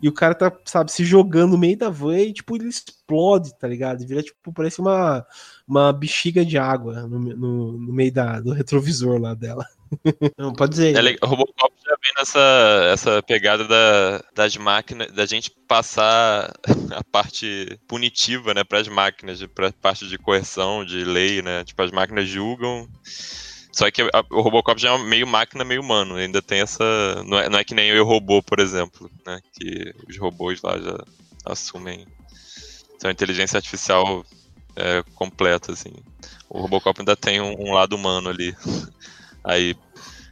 e 0.00 0.08
o 0.08 0.12
cara 0.12 0.34
tá, 0.34 0.50
sabe, 0.64 0.90
se 0.90 1.04
jogando 1.04 1.52
no 1.52 1.58
meio 1.58 1.76
da 1.76 1.90
van 1.90 2.16
e, 2.16 2.32
tipo, 2.32 2.56
ele 2.56 2.68
explode, 2.68 3.54
tá 3.58 3.68
ligado? 3.68 4.06
Vira, 4.06 4.22
tipo, 4.22 4.50
parece 4.50 4.80
uma, 4.80 5.26
uma 5.68 5.92
bexiga 5.92 6.42
de 6.42 6.56
água 6.56 7.02
no, 7.02 7.18
no, 7.18 7.72
no 7.72 7.92
meio 7.92 8.10
da, 8.10 8.40
do 8.40 8.54
retrovisor 8.54 9.20
lá 9.20 9.34
dela. 9.34 9.66
Não, 10.38 10.54
pode 10.54 10.70
dizer. 10.70 10.96
É, 10.96 11.16
o 11.22 11.26
Robocop 11.26 11.74
já 11.84 11.96
vem 12.02 12.12
nessa 12.16 12.90
essa 12.90 13.22
pegada 13.24 13.68
da, 13.68 14.24
das 14.34 14.56
máquinas, 14.56 15.12
da 15.12 15.26
gente 15.26 15.50
passar 15.68 16.50
a 16.96 17.04
parte 17.04 17.78
punitiva, 17.86 18.54
né, 18.54 18.64
para 18.64 18.78
as 18.78 18.88
máquinas, 18.88 19.44
para 19.54 19.68
a 19.68 19.72
parte 19.72 20.08
de 20.08 20.16
coerção, 20.16 20.82
de 20.82 21.04
lei, 21.04 21.42
né? 21.42 21.62
Tipo, 21.62 21.82
as 21.82 21.90
máquinas 21.90 22.26
julgam. 22.26 22.88
Só 23.72 23.90
que 23.90 24.02
o 24.02 24.40
Robocop 24.40 24.80
já 24.80 24.94
é 24.94 24.98
meio 24.98 25.26
máquina, 25.26 25.64
meio 25.64 25.80
humano. 25.80 26.16
Ainda 26.16 26.42
tem 26.42 26.60
essa. 26.60 26.84
Não 27.24 27.38
é, 27.38 27.48
não 27.48 27.58
é 27.58 27.64
que 27.64 27.74
nem 27.74 27.88
eu 27.88 28.04
robô, 28.04 28.42
por 28.42 28.58
exemplo, 28.58 29.10
né? 29.26 29.40
Que 29.52 29.94
os 30.08 30.18
robôs 30.18 30.60
lá 30.62 30.78
já 30.78 30.98
assumem. 31.44 32.06
São 32.98 33.10
inteligência 33.10 33.56
artificial 33.56 34.24
é, 34.76 35.02
completa, 35.14 35.72
assim. 35.72 35.92
O 36.48 36.60
Robocop 36.60 37.00
ainda 37.00 37.16
tem 37.16 37.40
um, 37.40 37.54
um 37.58 37.72
lado 37.72 37.94
humano 37.94 38.28
ali. 38.28 38.54
Aí, 39.42 39.74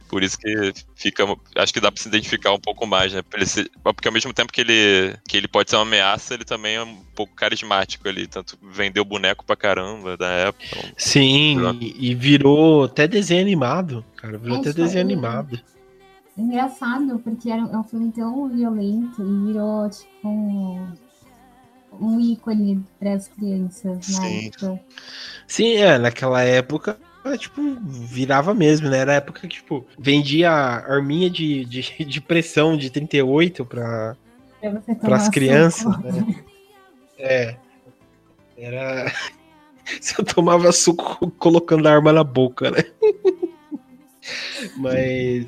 por 0.09 0.23
isso 0.23 0.37
que 0.37 0.73
fica. 0.95 1.23
Acho 1.55 1.71
que 1.71 1.79
dá 1.79 1.91
pra 1.91 2.01
se 2.01 2.09
identificar 2.09 2.51
um 2.51 2.59
pouco 2.59 2.85
mais, 2.85 3.13
né? 3.13 3.21
Porque 3.21 4.07
ao 4.07 4.13
mesmo 4.13 4.33
tempo 4.33 4.51
que 4.51 4.61
ele, 4.61 5.15
que 5.27 5.37
ele 5.37 5.47
pode 5.47 5.69
ser 5.69 5.75
uma 5.77 5.83
ameaça, 5.83 6.33
ele 6.33 6.43
também 6.43 6.75
é 6.75 6.83
um 6.83 6.97
pouco 7.15 7.33
carismático 7.35 8.09
ali. 8.09 8.27
Tanto 8.27 8.57
vendeu 8.61 9.05
boneco 9.05 9.45
pra 9.45 9.55
caramba 9.55 10.17
da 10.17 10.27
época. 10.27 10.65
Então, 10.67 10.91
Sim, 10.97 11.79
e, 11.79 12.09
e 12.09 12.15
virou 12.15 12.85
até 12.85 13.07
desenho 13.07 13.41
animado, 13.41 14.03
cara. 14.17 14.37
Virou 14.37 14.57
é, 14.57 14.59
até 14.59 14.73
desenho 14.73 15.05
animado. 15.05 15.61
É 16.35 16.41
engraçado, 16.41 17.19
porque 17.19 17.49
era 17.49 17.61
um 17.61 17.83
filme 17.83 18.11
tão 18.11 18.49
violento 18.49 19.21
e 19.21 19.47
virou, 19.47 19.89
tipo, 19.89 20.27
um, 20.27 20.87
um 21.99 22.19
ícone 22.19 22.83
para 22.99 23.13
as 23.13 23.27
crianças 23.27 24.09
na 24.09 24.21
Sim. 24.21 24.47
época. 24.47 24.79
Sim, 25.47 25.73
é, 25.73 25.97
naquela 25.99 26.41
época 26.41 26.99
tipo, 27.37 27.61
virava 27.83 28.53
mesmo, 28.53 28.89
né? 28.89 28.99
Era 28.99 29.13
a 29.13 29.15
época 29.15 29.41
que, 29.41 29.47
tipo, 29.47 29.85
vendia 29.97 30.51
arminha 30.51 31.29
de, 31.29 31.65
de, 31.65 31.81
de 32.05 32.21
pressão 32.21 32.77
de 32.77 32.89
38 32.89 33.65
para 33.65 34.15
as 35.11 35.29
crianças, 35.29 35.97
né? 35.99 36.43
É. 37.17 37.55
Era. 38.57 39.11
Você 39.99 40.23
tomava 40.23 40.71
suco 40.71 41.31
colocando 41.31 41.87
a 41.87 41.93
arma 41.93 42.13
na 42.13 42.23
boca, 42.23 42.71
né? 42.71 42.83
Mas. 44.77 45.47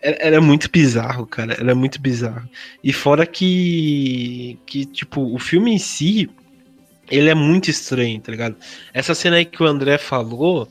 Era, 0.00 0.16
era 0.20 0.40
muito 0.40 0.70
bizarro, 0.70 1.26
cara. 1.26 1.54
Era 1.54 1.74
muito 1.74 2.00
bizarro. 2.00 2.48
E 2.82 2.92
fora 2.92 3.26
que. 3.26 4.58
que, 4.66 4.84
tipo, 4.84 5.34
o 5.34 5.38
filme 5.38 5.72
em 5.72 5.78
si. 5.78 6.30
Ele 7.08 7.28
é 7.28 7.34
muito 7.34 7.70
estranho, 7.70 8.20
tá 8.20 8.32
ligado? 8.32 8.56
Essa 8.92 9.14
cena 9.14 9.36
aí 9.36 9.44
que 9.44 9.62
o 9.62 9.66
André 9.66 9.96
falou 9.96 10.68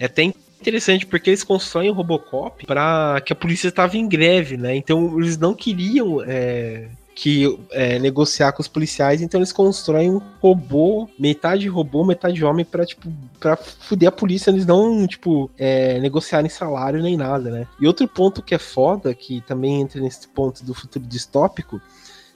é 0.00 0.06
até 0.06 0.22
interessante 0.22 1.06
porque 1.06 1.30
eles 1.30 1.44
constroem 1.44 1.90
o 1.90 1.92
Robocop 1.92 2.66
para 2.66 3.20
que 3.24 3.32
a 3.32 3.36
polícia 3.36 3.68
estava 3.68 3.96
em 3.96 4.08
greve, 4.08 4.56
né? 4.56 4.76
Então 4.76 5.18
eles 5.18 5.38
não 5.38 5.54
queriam 5.54 6.22
é, 6.26 6.88
que 7.14 7.58
é, 7.72 7.98
negociar 7.98 8.52
com 8.52 8.62
os 8.62 8.68
policiais, 8.68 9.20
então 9.20 9.40
eles 9.40 9.52
constroem 9.52 10.08
um 10.08 10.22
robô, 10.40 11.08
metade 11.18 11.66
robô, 11.68 12.04
metade 12.04 12.44
homem, 12.44 12.64
pra, 12.64 12.86
tipo, 12.86 13.12
pra 13.40 13.56
fuder 13.56 14.08
a 14.08 14.12
polícia, 14.12 14.50
eles 14.50 14.64
não, 14.64 15.04
tipo, 15.04 15.50
é, 15.58 15.98
negociarem 15.98 16.48
salário 16.48 17.02
nem 17.02 17.16
nada, 17.16 17.50
né? 17.50 17.66
E 17.80 17.88
outro 17.88 18.06
ponto 18.06 18.40
que 18.40 18.54
é 18.54 18.58
foda, 18.58 19.12
que 19.14 19.40
também 19.40 19.80
entra 19.80 20.00
nesse 20.00 20.28
ponto 20.28 20.64
do 20.64 20.72
futuro 20.72 21.04
distópico, 21.04 21.80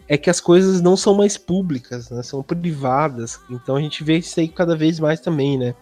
é 0.08 0.18
que 0.18 0.28
as 0.28 0.40
coisas 0.40 0.80
não 0.80 0.96
são 0.96 1.14
mais 1.14 1.38
públicas, 1.38 2.10
né? 2.10 2.20
São 2.24 2.42
privadas. 2.42 3.38
Então 3.48 3.76
a 3.76 3.80
gente 3.80 4.02
vê 4.02 4.18
isso 4.18 4.38
aí 4.40 4.48
cada 4.48 4.76
vez 4.76 4.98
mais 4.98 5.20
também, 5.20 5.56
né? 5.56 5.76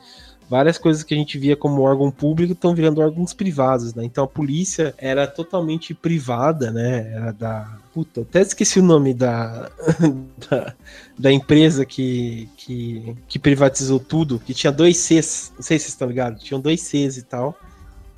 Várias 0.51 0.77
coisas 0.77 1.05
que 1.05 1.15
a 1.15 1.17
gente 1.17 1.39
via 1.39 1.57
como 1.57 1.83
órgão 1.83 2.11
público 2.11 2.55
estão 2.55 2.75
virando 2.75 3.01
órgãos 3.01 3.33
privados, 3.33 3.95
né? 3.95 4.05
Então 4.05 4.25
a 4.25 4.27
polícia 4.27 4.93
era 4.99 5.25
totalmente 5.25 5.95
privada, 5.95 6.73
né? 6.73 7.13
Era 7.15 7.33
da. 7.33 7.79
Puta, 7.95 8.23
até 8.23 8.41
esqueci 8.41 8.81
o 8.81 8.83
nome 8.83 9.15
da, 9.15 9.71
da, 10.51 10.75
da, 11.17 11.33
empresa 11.33 11.85
que, 11.85 12.49
que, 12.57 13.17
que 13.29 13.39
privatizou 13.39 14.01
tudo, 14.01 14.41
que 14.41 14.53
tinha 14.53 14.73
dois 14.73 14.97
Cs, 14.97 15.53
não 15.55 15.63
sei 15.63 15.79
se 15.79 15.85
vocês 15.85 15.93
estão 15.93 16.09
ligados, 16.09 16.43
tinham 16.43 16.61
dois 16.61 16.81
Cs 16.81 17.17
e 17.17 17.23
tal. 17.23 17.57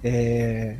É, 0.03 0.79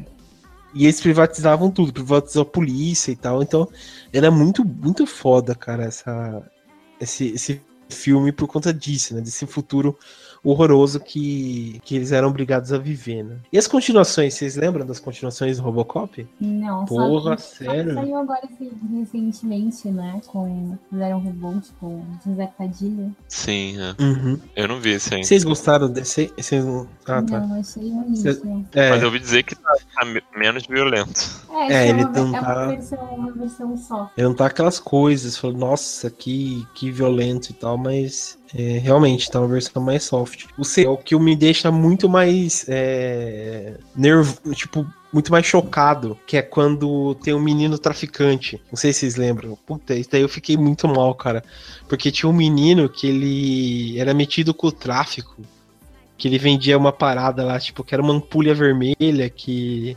e 0.75 0.85
eles 0.85 1.03
privatizavam 1.03 1.71
tudo, 1.71 1.93
privatizou 1.93 2.43
a 2.43 2.47
polícia 2.47 3.13
e 3.13 3.17
tal. 3.17 3.43
Então 3.43 3.69
era 4.11 4.31
muito, 4.31 4.65
muito 4.65 5.07
foda, 5.07 5.55
cara, 5.55 5.85
essa, 5.85 6.43
esse, 6.99 7.29
esse 7.29 7.61
filme 7.91 8.33
por 8.33 8.49
conta 8.49 8.73
disso, 8.73 9.15
né? 9.15 9.21
Desse 9.21 9.47
futuro 9.47 9.99
horroroso 10.45 10.99
que, 11.01 11.81
que 11.85 11.97
eles 11.97 12.13
eram 12.13 12.29
obrigados 12.29 12.73
a 12.73 12.79
viver, 12.79 13.23
né? 13.23 13.37
E 13.53 13.59
as 13.59 13.67
continuações, 13.67 14.35
vocês 14.35 14.57
lembram 14.57 14.85
das 14.85 14.99
continuações 14.99 15.59
do 15.59 15.63
Robocop? 15.63 16.27
Não, 16.41 16.85
Porra, 16.85 17.37
só, 17.39 17.65
sério? 17.65 17.95
Só 17.95 18.01
saiu 18.01 18.17
agora 18.17 18.49
recentemente, 18.91 19.89
né? 19.89 20.21
Com 20.27 20.79
fizeram 20.91 21.19
um 21.19 21.21
reboot 21.21 21.69
com 21.81 22.03
José 22.25 22.51
Padilha. 22.59 23.11
Sim, 23.29 23.77
é. 23.81 24.03
Uhum. 24.03 24.39
eu 24.57 24.69
não 24.69 24.81
vi 24.81 24.91
esse 24.91 25.15
ainda. 25.15 25.27
Vocês 25.27 25.45
gostaram 25.45 25.89
desse? 25.89 26.33
Vocês... 26.37 26.65
Ah, 27.07 27.23
tá. 27.23 27.41
Não, 27.41 27.61
achei 27.61 27.91
horrível. 27.93 28.65
É, 28.73 28.91
Mas 28.91 29.01
eu 29.01 29.07
ouvi 29.09 29.19
dizer 29.19 29.43
que 29.43 29.55
tá, 29.55 29.75
tá 29.95 30.07
menos 30.37 30.67
violento. 30.67 31.43
É, 31.51 31.73
É, 31.73 31.73
é, 31.73 31.89
ele 31.89 32.05
uma, 32.05 32.11
não 32.11 32.37
é 32.37 32.41
tá- 32.41 32.53
uma 32.55 32.67
versão, 32.69 32.99
uma 33.15 33.33
versão 33.33 33.77
só. 33.77 34.11
ele 34.17 34.27
não 34.27 34.35
tá 34.35 34.47
aquelas 34.47 34.79
coisas, 34.81 35.37
falou, 35.37 35.57
nossa, 35.57 36.11
que, 36.11 36.67
que 36.75 36.91
violento 36.91 37.51
e 37.51 37.55
tal, 37.55 37.77
mas 37.77 38.39
é, 38.55 38.79
realmente 38.79 39.31
tá 39.31 39.41
uma 39.41 39.49
versão 39.49 39.83
mais 39.83 40.05
soft. 40.05 40.47
O 40.59 40.65
C 40.65 40.85
é 40.85 40.89
o 40.89 40.97
que 40.97 41.17
me 41.19 41.35
deixa 41.35 41.71
muito 41.71 42.09
mais 42.09 42.67
é, 42.69 43.79
nervo, 43.97 44.39
tipo, 44.55 44.87
muito 45.13 45.33
mais 45.33 45.47
chocado, 45.47 46.19
que 46.27 46.37
é 46.37 46.43
quando 46.43 47.15
tem 47.17 47.35
um 47.35 47.41
menino 47.41 47.79
traficante. 47.79 48.61
Não 48.71 48.77
sei 48.77 48.93
se 48.93 49.01
vocês 49.01 49.17
lembram. 49.17 49.57
Puta, 49.67 49.95
isso 49.95 50.11
daí 50.11 50.23
eu 50.23 50.29
fiquei 50.29 50.57
muito 50.57 50.87
mal, 50.87 51.15
cara. 51.15 51.43
Porque 51.89 52.11
tinha 52.11 52.29
um 52.29 52.33
menino 52.33 52.89
que 52.89 53.07
ele 53.07 53.99
era 53.99 54.13
metido 54.13 54.53
com 54.53 54.67
o 54.67 54.73
tráfico. 54.73 55.43
Que 56.19 56.29
ele 56.29 56.39
vendia 56.39 56.79
uma 56.79 56.93
parada 56.93 57.45
lá, 57.45 57.59
tipo, 57.59 57.83
que 57.83 57.95
era 57.95 58.03
uma 58.03 58.15
ampulha 58.15 58.55
vermelha 58.55 59.29
que 59.29 59.97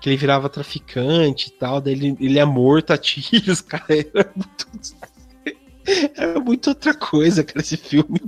que 0.00 0.08
ele 0.08 0.16
virava 0.16 0.48
traficante 0.48 1.48
e 1.48 1.50
tal, 1.52 1.78
daí 1.78 1.92
ele, 1.92 2.16
ele 2.18 2.38
é 2.38 2.44
morto 2.46 2.90
a 2.92 2.96
tiros, 2.98 3.60
cara, 3.60 3.84
era 3.90 4.32
muito, 4.34 4.66
era 6.16 6.40
muito 6.40 6.68
outra 6.68 6.94
coisa, 6.94 7.42
cara, 7.44 7.60
esse 7.60 7.76
filme. 7.76 8.20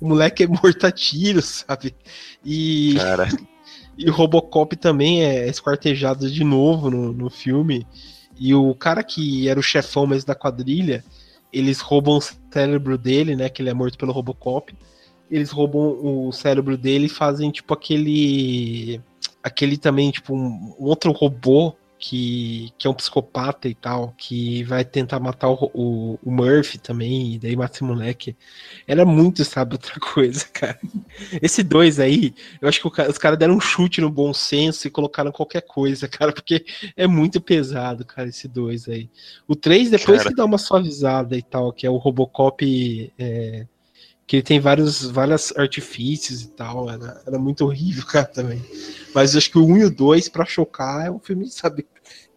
O 0.00 0.08
moleque 0.08 0.44
é 0.44 0.46
morto 0.46 0.86
a 0.86 0.92
tiros, 0.92 1.64
sabe? 1.66 1.94
E, 2.44 2.94
Cara, 2.96 3.28
e 3.96 4.08
o 4.08 4.12
Robocop 4.12 4.76
também 4.76 5.24
é 5.24 5.48
esquartejado 5.48 6.30
de 6.30 6.44
novo 6.44 6.90
no, 6.90 7.12
no 7.12 7.30
filme. 7.30 7.86
E 8.38 8.54
o 8.54 8.74
cara 8.74 9.02
que 9.02 9.48
era 9.48 9.58
o 9.58 9.62
chefão 9.62 10.06
mesmo 10.06 10.26
da 10.26 10.34
quadrilha, 10.34 11.04
eles 11.52 11.80
roubam 11.80 12.18
o 12.18 12.52
cérebro 12.52 12.98
dele, 12.98 13.36
né? 13.36 13.48
Que 13.48 13.62
ele 13.62 13.70
é 13.70 13.74
morto 13.74 13.96
pelo 13.96 14.12
Robocop. 14.12 14.74
Eles 15.30 15.50
roubam 15.50 16.26
o 16.26 16.32
cérebro 16.32 16.76
dele 16.76 17.06
e 17.06 17.08
fazem 17.08 17.50
tipo 17.50 17.72
aquele. 17.72 19.00
Aquele 19.42 19.76
também, 19.76 20.10
tipo, 20.10 20.34
um, 20.34 20.74
um 20.78 20.84
outro 20.84 21.12
robô 21.12 21.74
que, 21.98 22.72
que 22.78 22.86
é 22.86 22.90
um 22.90 22.94
psicopata 22.94 23.68
e 23.68 23.74
tal, 23.74 24.14
que 24.16 24.62
vai 24.64 24.84
tentar 24.84 25.18
matar 25.20 25.48
o, 25.48 25.70
o, 25.72 26.18
o 26.22 26.30
Murphy 26.30 26.78
também, 26.78 27.34
e 27.34 27.38
daí 27.38 27.56
mata 27.56 27.74
esse 27.74 27.84
moleque. 27.84 28.36
Era 28.86 29.04
muito, 29.04 29.44
sabe, 29.44 29.74
outra 29.76 29.98
coisa, 29.98 30.44
cara. 30.52 30.78
Esse 31.40 31.62
dois 31.62 31.98
aí, 31.98 32.34
eu 32.60 32.68
acho 32.68 32.80
que 32.80 33.02
os 33.02 33.18
caras 33.18 33.38
deram 33.38 33.54
um 33.56 33.60
chute 33.60 34.00
no 34.00 34.10
bom 34.10 34.34
senso 34.34 34.86
e 34.86 34.90
colocaram 34.90 35.32
qualquer 35.32 35.62
coisa, 35.62 36.06
cara, 36.08 36.32
porque 36.32 36.64
é 36.96 37.06
muito 37.06 37.40
pesado, 37.40 38.04
cara, 38.04 38.28
esse 38.28 38.48
dois 38.48 38.88
aí. 38.88 39.08
O 39.48 39.56
três 39.56 39.90
depois 39.90 40.18
Cara. 40.18 40.30
que 40.30 40.36
dá 40.36 40.44
uma 40.44 40.58
suavizada 40.58 41.36
e 41.36 41.42
tal, 41.42 41.72
que 41.72 41.86
é 41.86 41.90
o 41.90 41.96
Robocop. 41.96 43.12
é, 43.18 43.66
que 44.26 44.36
ele 44.36 44.42
tem 44.42 44.58
vários, 44.58 45.02
vários 45.02 45.52
artifícios 45.56 46.42
e 46.42 46.48
tal, 46.48 46.90
era, 46.90 47.22
era 47.26 47.38
muito 47.38 47.64
horrível, 47.64 48.04
cara, 48.06 48.26
também. 48.26 48.62
Mas 49.14 49.36
acho 49.36 49.50
que 49.50 49.58
o 49.58 49.66
1 49.66 49.76
e 49.76 49.84
o 49.84 49.94
2, 49.94 50.28
pra 50.28 50.44
chocar, 50.44 51.06
é 51.06 51.10
um 51.10 51.18
filme, 51.18 51.48
sabe, 51.48 51.86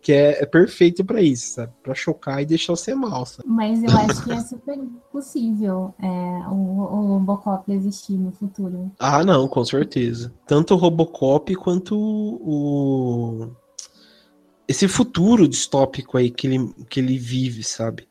que 0.02 0.14
é, 0.14 0.42
é 0.42 0.46
perfeito 0.46 1.04
pra 1.04 1.22
isso, 1.22 1.56
sabe? 1.56 1.74
Pra 1.84 1.94
chocar 1.96 2.42
e 2.42 2.46
deixar 2.46 2.74
você 2.74 2.94
mal, 2.94 3.26
sabe? 3.26 3.50
Mas 3.50 3.84
eu 3.84 3.90
acho 3.90 4.24
que 4.24 4.32
é 4.32 4.40
super 4.40 4.80
possível 5.12 5.94
é, 6.02 6.08
o, 6.08 6.54
o 6.54 7.08
Robocop 7.08 7.72
existir 7.72 8.14
no 8.14 8.32
futuro. 8.32 8.92
Ah, 9.00 9.24
não, 9.26 9.48
com 9.48 9.66
certeza. 9.66 10.34
Tanto 10.46 10.74
o 10.74 10.78
Robocop 10.78 11.54
quanto 11.56 11.98
o. 11.98 13.50
Esse 14.68 14.88
futuro 14.88 15.48
distópico 15.48 16.18
aí 16.18 16.30
que 16.30 16.48
ele, 16.48 16.74
que 16.90 17.00
ele 17.00 17.18
vive, 17.18 17.64
sabe? 17.64 18.08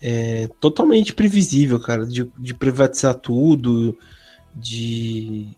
É 0.00 0.48
totalmente 0.60 1.12
previsível, 1.12 1.80
cara, 1.80 2.06
de, 2.06 2.30
de 2.38 2.54
privatizar 2.54 3.14
tudo, 3.16 3.98
de, 4.54 5.48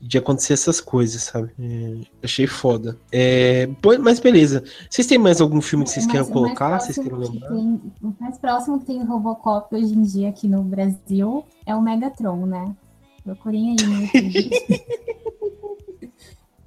de 0.00 0.16
acontecer 0.18 0.54
essas 0.54 0.80
coisas, 0.80 1.22
sabe? 1.24 1.50
É, 1.60 2.00
achei 2.22 2.46
foda. 2.46 2.96
É, 3.12 3.68
mas 4.00 4.18
beleza. 4.18 4.64
Vocês 4.88 5.06
têm 5.06 5.18
mais 5.18 5.40
algum 5.42 5.60
filme 5.60 5.84
que 5.84 5.90
vocês 5.90 6.06
mais 6.06 6.26
colocar? 6.28 6.80
Vocês 6.80 6.96
queiram 6.96 7.20
que 7.20 7.28
lembrar? 7.32 7.48
tem- 7.50 7.80
O 8.02 8.14
mais 8.18 8.38
próximo 8.38 8.78
que 8.80 8.86
tem 8.86 9.04
Robocop 9.04 9.74
hoje 9.74 9.92
em 9.94 10.02
dia 10.02 10.30
aqui 10.30 10.48
no 10.48 10.62
Brasil 10.62 11.44
é 11.66 11.74
o 11.74 11.82
Megatron, 11.82 12.46
né? 12.46 12.74
Procurem 13.24 13.76
aí 13.78 13.86
no 13.86 14.02
YouTube. 14.02 14.50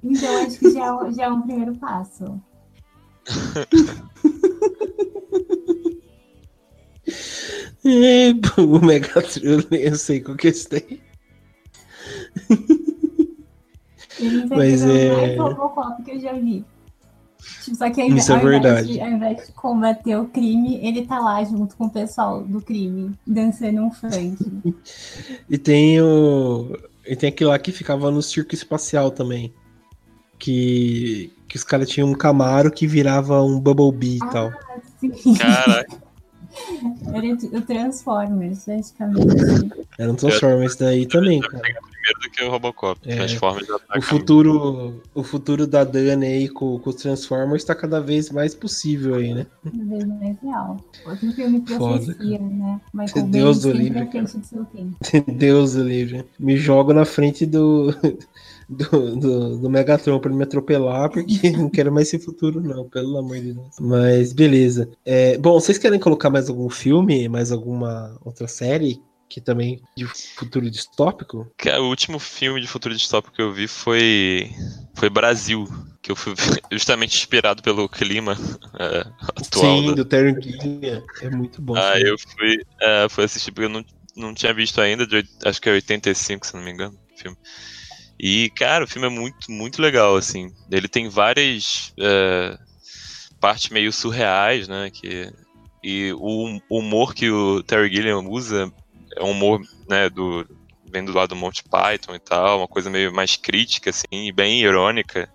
então 0.04 0.42
acho 0.46 0.58
que 0.60 0.70
já, 0.70 0.96
é 1.06 1.12
já 1.12 1.24
é 1.24 1.28
um 1.30 1.42
primeiro 1.42 1.74
passo. 1.76 2.40
É, 7.86 8.32
o 8.60 8.84
Megatron, 8.84 9.62
eu 9.70 9.94
sei 9.96 10.20
qual 10.20 10.36
que 10.36 10.48
esse 10.48 10.68
daí. 10.68 11.00
Ele 14.18 14.46
Mas 14.46 14.84
é 14.84 15.34
é- 15.34 15.36
mais 15.36 16.04
que 16.04 16.10
eu 16.10 16.20
já 16.20 16.32
vi. 16.32 16.64
Tipo, 17.62 17.76
só 17.76 17.90
que 17.90 18.00
ao 18.00 18.08
Isso 18.08 18.32
é 18.32 18.34
ao 18.34 18.40
invés 18.40 18.62
verdade. 18.62 18.92
de, 18.92 19.00
ao 19.00 19.08
invés 19.08 19.46
de 19.46 19.52
combater 19.52 20.16
o 20.16 20.26
crime, 20.26 20.80
ele 20.82 21.06
tá 21.06 21.18
lá 21.20 21.44
junto 21.44 21.76
com 21.76 21.84
o 21.86 21.90
pessoal 21.90 22.42
do 22.42 22.60
crime, 22.60 23.12
dançando 23.26 23.82
um 23.82 23.90
funk. 23.90 24.36
E 25.48 25.58
tem 25.58 26.00
o. 26.00 26.76
E 27.06 27.14
tem 27.14 27.28
aquele 27.28 27.50
lá 27.50 27.58
que 27.58 27.70
ficava 27.70 28.10
no 28.10 28.22
circo 28.22 28.54
espacial 28.54 29.10
também. 29.10 29.52
Que. 30.38 31.32
Que 31.46 31.56
os 31.56 31.62
caras 31.62 31.88
tinham 31.88 32.08
um 32.08 32.14
Camaro 32.14 32.70
que 32.72 32.86
virava 32.88 33.40
um 33.44 33.60
Bumblebee 33.60 34.16
e 34.16 34.30
tal. 34.30 34.50
Assim, 34.74 35.34
caraca. 35.34 36.05
Era 37.12 37.58
o 37.58 37.62
Transformers, 37.62 38.64
praticamente. 38.64 39.40
assim. 39.40 39.70
Era 39.98 40.12
um 40.12 40.14
Transformers 40.14 40.76
daí 40.76 41.06
também, 41.06 41.40
cara. 41.40 41.62
Primeiro 41.62 42.20
do 42.22 42.30
que 42.30 42.44
o 42.44 42.50
Robocop. 42.50 43.00
É. 43.04 43.16
Transformers 43.16 43.66
tá 43.66 43.78
O 43.96 44.02
futuro, 44.02 45.02
o 45.14 45.22
futuro 45.22 45.66
da 45.66 45.84
Dani 45.84 46.26
aí 46.26 46.48
com, 46.48 46.78
com 46.78 46.90
os 46.90 46.96
Transformers 46.96 47.64
tá 47.64 47.74
cada 47.74 48.00
vez 48.00 48.30
mais 48.30 48.54
possível 48.54 49.16
aí, 49.16 49.34
né? 49.34 49.46
Cada 49.64 49.84
vez 49.84 50.06
mais 50.06 50.36
real. 50.40 50.76
Outro 51.06 51.32
filme 51.32 51.60
profecia, 51.60 52.38
né? 52.38 52.80
Michael 52.94 53.26
Deus 53.26 53.60
do 53.62 53.72
livre. 53.72 54.08
Deus 55.26 55.72
do 55.74 55.82
livre. 55.82 56.24
Me 56.38 56.56
jogo 56.56 56.92
na 56.92 57.04
frente 57.04 57.44
do, 57.44 57.94
do, 58.68 59.16
do, 59.16 59.58
do 59.58 59.70
Megatron 59.70 60.18
pra 60.18 60.30
ele 60.30 60.38
me 60.38 60.44
atropelar, 60.44 61.10
porque 61.10 61.50
não 61.52 61.70
quero 61.70 61.92
mais 61.92 62.08
esse 62.08 62.24
futuro, 62.24 62.60
não, 62.60 62.88
pelo 62.88 63.18
amor 63.18 63.36
de 63.36 63.52
Deus. 63.52 63.76
Mas 63.80 64.32
beleza. 64.32 64.88
É, 65.04 65.38
bom, 65.38 65.52
vocês 65.60 65.78
querem 65.78 66.00
colocar 66.00 66.30
mais 66.30 66.48
algum 66.48 66.68
filme, 66.68 67.28
mais 67.28 67.52
alguma 67.52 68.18
outra 68.24 68.48
série 68.48 69.00
que 69.28 69.40
também 69.40 69.82
de 69.96 70.06
futuro 70.06 70.70
distópico. 70.70 71.50
O 71.78 71.88
último 71.88 72.18
filme 72.18 72.60
de 72.60 72.66
futuro 72.66 72.94
distópico 72.94 73.34
que 73.34 73.42
eu 73.42 73.52
vi 73.52 73.66
foi 73.66 74.50
foi 74.94 75.10
Brasil, 75.10 75.66
que 76.00 76.10
eu 76.10 76.16
fui 76.16 76.34
justamente 76.70 77.16
inspirado 77.16 77.62
pelo 77.62 77.88
clima 77.88 78.36
é, 78.78 79.00
atual. 79.36 79.82
Sim, 79.82 79.94
do 79.94 80.04
Terry 80.04 80.40
Gilliam. 80.40 81.02
É 81.20 81.30
muito 81.30 81.60
bom. 81.60 81.74
Ah, 81.76 81.98
eu 81.98 82.16
fui, 82.18 82.62
é, 82.80 83.08
fui 83.08 83.24
assistir 83.24 83.50
porque 83.50 83.66
eu 83.66 83.68
não, 83.68 83.84
não 84.16 84.32
tinha 84.32 84.54
visto 84.54 84.80
ainda, 84.80 85.06
de, 85.06 85.24
acho 85.44 85.60
que 85.60 85.68
é 85.68 85.72
85, 85.72 86.46
se 86.46 86.54
não 86.54 86.62
me 86.62 86.70
engano, 86.70 86.96
filme. 87.16 87.36
E, 88.18 88.50
cara, 88.50 88.84
o 88.84 88.88
filme 88.88 89.06
é 89.06 89.10
muito, 89.10 89.50
muito 89.50 89.80
legal, 89.80 90.16
assim. 90.16 90.52
Ele 90.70 90.88
tem 90.88 91.08
várias 91.08 91.92
é, 92.00 92.58
partes 93.40 93.68
meio 93.68 93.92
surreais, 93.92 94.68
né? 94.68 94.90
Que, 94.90 95.30
e 95.82 96.12
o, 96.14 96.58
humor 96.70 97.14
que 97.14 97.30
o 97.30 97.62
Terry 97.62 97.94
Gilliam 97.94 98.26
usa 98.28 98.72
é 99.16 99.22
um 99.22 99.30
humor, 99.30 99.60
né, 99.88 100.10
do, 100.10 100.46
vem 100.90 101.04
do 101.04 101.12
lado 101.12 101.30
do 101.30 101.36
Monty 101.36 101.62
Python 101.64 102.14
e 102.14 102.18
tal, 102.18 102.58
uma 102.58 102.68
coisa 102.68 102.90
meio 102.90 103.14
mais 103.14 103.36
crítica, 103.36 103.90
assim, 103.90 104.32
bem 104.34 104.62
irônica. 104.62 105.28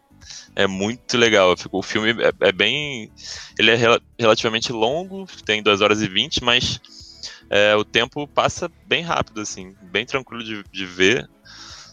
É 0.55 0.67
muito 0.67 1.17
legal. 1.17 1.55
O 1.71 1.81
filme 1.81 2.11
é, 2.11 2.47
é 2.47 2.51
bem. 2.51 3.11
Ele 3.57 3.71
é 3.71 3.75
rel 3.75 3.99
relativamente 4.19 4.71
longo, 4.71 5.25
tem 5.45 5.63
2 5.63 5.81
horas 5.81 6.01
e 6.01 6.07
20, 6.07 6.43
mas 6.43 6.79
é, 7.49 7.75
o 7.75 7.83
tempo 7.83 8.27
passa 8.27 8.71
bem 8.85 9.03
rápido, 9.03 9.41
assim, 9.41 9.75
bem 9.83 10.05
tranquilo 10.05 10.43
de, 10.43 10.63
de 10.71 10.85
ver. 10.85 11.29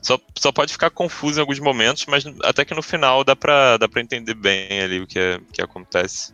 Só, 0.02 0.18
só 0.36 0.52
pode 0.52 0.72
ficar 0.72 0.90
confuso 0.90 1.38
em 1.38 1.40
alguns 1.40 1.58
momentos, 1.58 2.06
mas 2.06 2.24
até 2.44 2.64
que 2.64 2.74
no 2.74 2.82
final 2.82 3.24
dá 3.24 3.34
pra, 3.34 3.76
dá 3.76 3.88
pra 3.88 4.00
entender 4.00 4.34
bem 4.34 4.80
ali 4.80 5.00
o 5.00 5.06
que, 5.06 5.18
é, 5.18 5.40
que 5.52 5.62
acontece. 5.62 6.32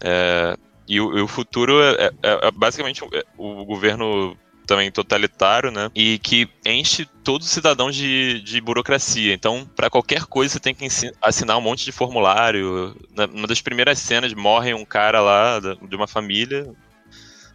É, 0.00 0.56
e, 0.86 1.00
o, 1.00 1.18
e, 1.18 1.20
o, 1.20 1.28
futuro 1.28 1.82
é, 1.82 2.06
é, 2.22 2.46
é 2.48 2.50
basicamente 2.50 3.02
o, 3.02 3.08
o 3.36 3.64
governo 3.64 4.36
também 4.66 4.90
totalitário, 4.90 5.70
né? 5.70 5.90
E 5.94 6.18
que 6.18 6.48
enche 6.64 7.06
todos 7.22 7.46
os 7.46 7.52
cidadãos 7.52 7.94
de, 7.94 8.40
de 8.42 8.60
burocracia. 8.60 9.32
Então, 9.32 9.68
para 9.76 9.88
qualquer 9.88 10.24
coisa, 10.24 10.52
você 10.52 10.60
tem 10.60 10.74
que 10.74 10.86
assinar 11.22 11.56
um 11.56 11.60
monte 11.60 11.84
de 11.84 11.92
formulário. 11.92 12.94
Na, 13.14 13.26
uma 13.26 13.46
das 13.46 13.60
primeiras 13.60 13.98
cenas, 13.98 14.34
morre 14.34 14.74
um 14.74 14.84
cara 14.84 15.20
lá 15.20 15.60
de 15.60 15.96
uma 15.96 16.08
família, 16.08 16.68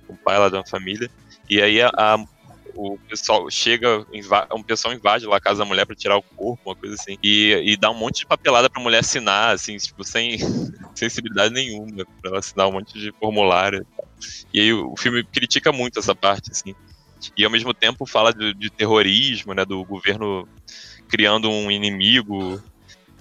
um 0.09 0.15
pai 0.15 0.39
lá 0.39 0.49
de 0.49 0.55
uma 0.55 0.65
família, 0.65 1.11
e 1.49 1.61
aí 1.61 1.81
a, 1.81 1.91
a 1.97 2.17
o 2.75 2.97
pessoal 3.09 3.49
chega, 3.49 4.05
um 4.53 4.63
pessoal 4.63 4.93
invade 4.93 5.25
lá 5.25 5.37
a 5.37 5.41
casa 5.41 5.59
da 5.59 5.65
mulher 5.65 5.85
para 5.85 5.95
tirar 5.95 6.17
o 6.17 6.23
corpo, 6.23 6.61
uma 6.69 6.75
coisa 6.75 6.95
assim, 6.95 7.17
e, 7.23 7.53
e 7.65 7.77
dá 7.77 7.89
um 7.89 7.97
monte 7.97 8.19
de 8.19 8.25
papelada 8.25 8.69
pra 8.69 8.81
mulher 8.81 8.99
assinar, 8.99 9.53
assim, 9.53 9.77
tipo, 9.77 10.03
sem 10.03 10.37
sensibilidade 10.95 11.53
nenhuma, 11.53 12.05
pra 12.21 12.31
ela 12.31 12.39
assinar 12.39 12.67
um 12.67 12.73
monte 12.73 12.99
de 12.99 13.11
formulário. 13.19 13.85
E 14.53 14.59
aí 14.59 14.73
o 14.73 14.95
filme 14.97 15.23
critica 15.23 15.71
muito 15.71 15.99
essa 15.99 16.15
parte, 16.15 16.51
assim 16.51 16.75
e 17.37 17.45
ao 17.45 17.51
mesmo 17.51 17.73
tempo 17.73 18.05
fala 18.05 18.33
de, 18.33 18.53
de 18.53 18.69
terrorismo, 18.69 19.53
né, 19.53 19.63
do 19.63 19.83
governo 19.85 20.47
criando 21.07 21.49
um 21.49 21.69
inimigo 21.69 22.61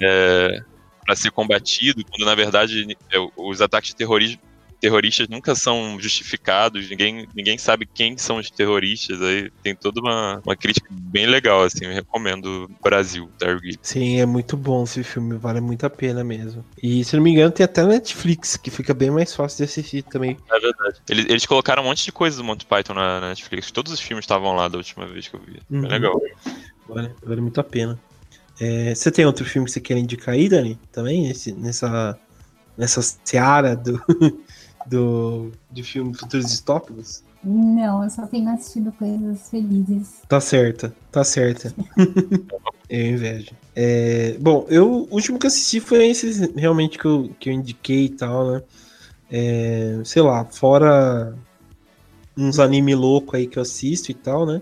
é, 0.00 0.62
para 1.04 1.16
ser 1.16 1.30
combatido, 1.30 2.04
quando 2.08 2.24
na 2.24 2.34
verdade 2.34 2.96
é, 3.12 3.18
os 3.36 3.60
ataques 3.60 3.90
de 3.90 3.96
terrorismo 3.96 4.40
terroristas 4.80 5.28
nunca 5.28 5.54
são 5.54 5.98
justificados, 6.00 6.88
ninguém, 6.88 7.28
ninguém 7.34 7.58
sabe 7.58 7.86
quem 7.86 8.16
são 8.16 8.38
os 8.38 8.50
terroristas. 8.50 9.20
Aí 9.22 9.50
tem 9.62 9.74
toda 9.74 10.00
uma, 10.00 10.40
uma 10.44 10.56
crítica 10.56 10.88
bem 10.90 11.26
legal, 11.26 11.62
assim, 11.62 11.84
eu 11.84 11.92
recomendo 11.92 12.70
Brasil, 12.82 13.30
Target. 13.38 13.78
Sim, 13.82 14.20
é 14.20 14.26
muito 14.26 14.56
bom 14.56 14.82
esse 14.84 15.04
filme, 15.04 15.36
vale 15.36 15.60
muito 15.60 15.84
a 15.84 15.90
pena 15.90 16.24
mesmo. 16.24 16.64
E 16.82 17.04
se 17.04 17.14
não 17.14 17.22
me 17.22 17.30
engano, 17.30 17.52
tem 17.52 17.64
até 17.64 17.84
Netflix, 17.84 18.56
que 18.56 18.70
fica 18.70 18.94
bem 18.94 19.10
mais 19.10 19.34
fácil 19.34 19.58
de 19.58 19.64
assistir 19.64 20.02
também. 20.02 20.36
É 20.50 20.58
verdade. 20.58 21.00
Eles, 21.08 21.26
eles 21.28 21.46
colocaram 21.46 21.82
um 21.82 21.86
monte 21.86 22.04
de 22.04 22.12
coisa 22.12 22.38
do 22.38 22.44
Monty 22.44 22.64
Python 22.64 22.94
na, 22.94 23.20
na 23.20 23.28
Netflix, 23.28 23.70
todos 23.70 23.92
os 23.92 24.00
filmes 24.00 24.24
estavam 24.24 24.54
lá 24.54 24.68
da 24.68 24.78
última 24.78 25.06
vez 25.06 25.28
que 25.28 25.36
eu 25.36 25.40
vi. 25.40 25.60
Uhum. 25.70 25.82
Bem 25.82 25.90
legal. 25.90 26.20
Vale, 26.88 27.14
vale 27.22 27.40
muito 27.40 27.60
a 27.60 27.64
pena. 27.64 27.98
É, 28.58 28.94
você 28.94 29.10
tem 29.10 29.24
outro 29.24 29.44
filme 29.44 29.66
que 29.66 29.72
você 29.72 29.80
quer 29.80 29.96
indicar 29.96 30.34
aí, 30.34 30.48
Dani? 30.48 30.78
Também? 30.92 31.30
Esse, 31.30 31.52
nessa, 31.52 32.18
nessa 32.76 33.00
seara 33.24 33.74
do, 33.74 34.02
do, 34.86 35.52
de 35.70 35.82
filme 35.82 36.14
Futuros 36.14 36.46
Distópicos? 36.46 37.22
Não, 37.42 38.04
eu 38.04 38.10
só 38.10 38.26
tenho 38.26 38.50
assistido 38.50 38.92
coisas 38.92 39.48
felizes. 39.48 40.20
Tá 40.28 40.40
certa, 40.40 40.94
tá 41.10 41.24
certa. 41.24 41.74
eu 42.88 43.06
invejo. 43.06 43.52
É, 43.74 44.36
bom, 44.38 44.66
eu, 44.68 45.08
o 45.10 45.14
último 45.14 45.38
que 45.38 45.46
assisti 45.46 45.80
foi 45.80 46.08
esse 46.08 46.52
realmente 46.54 46.98
que 46.98 47.06
eu, 47.06 47.30
que 47.40 47.48
eu 47.48 47.52
indiquei 47.54 48.06
e 48.06 48.10
tal, 48.10 48.52
né? 48.52 48.62
É, 49.30 50.00
sei 50.04 50.20
lá, 50.20 50.44
fora 50.44 51.34
uns 52.36 52.58
anime 52.58 52.94
louco 52.94 53.36
aí 53.36 53.46
que 53.46 53.58
eu 53.58 53.62
assisto 53.62 54.10
e 54.10 54.14
tal, 54.14 54.44
né? 54.44 54.60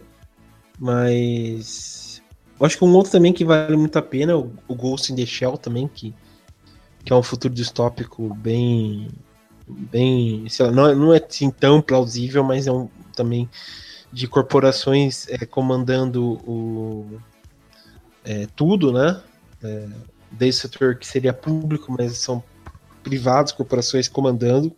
Mas. 0.79 2.23
Eu 2.61 2.67
acho 2.67 2.77
que 2.77 2.85
um 2.85 2.93
outro 2.95 3.13
também 3.13 3.33
que 3.33 3.45
vale 3.45 3.77
muito 3.77 3.97
a 3.99 4.03
pena 4.03 4.33
é 4.33 4.35
o, 4.35 4.53
o 4.67 4.75
Ghost 4.75 5.13
in 5.13 5.17
the 5.17 5.25
Shell 5.25 5.57
também, 5.57 5.89
que, 5.89 6.15
que 7.05 7.13
é 7.13 7.17
um 7.17 7.23
futuro 7.23 7.55
distópico 7.55 8.35
bem 8.35 9.09
bem. 9.69 10.47
Lá, 10.61 10.71
não, 10.71 10.87
é, 10.89 10.95
não 10.95 11.15
é 11.15 11.25
assim 11.25 11.51
tão 11.51 11.81
plausível, 11.81 12.43
mas 12.45 12.67
é 12.67 12.73
um 12.73 12.89
também 13.15 13.49
de 14.13 14.27
corporações 14.27 15.29
é, 15.29 15.45
comandando 15.45 16.41
o, 16.49 17.21
é, 18.25 18.47
tudo, 18.55 18.93
né? 18.93 19.21
É, 19.63 19.89
desde 20.31 20.63
setor 20.63 20.97
que 20.97 21.07
seria 21.07 21.33
público, 21.33 21.93
mas 21.93 22.19
são 22.19 22.43
privados, 23.03 23.53
corporações 23.53 24.09
comandando. 24.09 24.75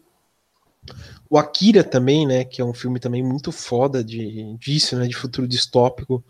O 1.29 1.39
Akira 1.39 1.85
também, 1.85 2.27
né? 2.27 2.45
Que 2.45 2.61
é 2.61 2.65
um 2.65 2.75
filme 2.75 2.99
também 2.99 3.23
muito 3.23 3.53
foda 3.53 4.03
de, 4.03 4.57
disso, 4.59 4.97
né? 4.97 5.07
De 5.07 5.15
futuro 5.15 5.47
distópico, 5.47 6.25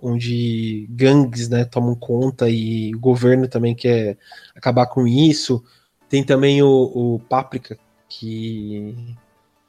onde 0.00 0.86
gangues, 0.90 1.48
né? 1.48 1.64
Tomam 1.64 1.94
conta 1.94 2.48
e 2.48 2.94
o 2.94 2.98
governo 2.98 3.48
também 3.48 3.74
quer 3.74 4.18
acabar 4.54 4.86
com 4.86 5.06
isso. 5.06 5.62
Tem 6.08 6.22
também 6.22 6.62
o, 6.62 6.68
o 6.94 7.18
Páprica, 7.28 7.78
que, 8.08 9.16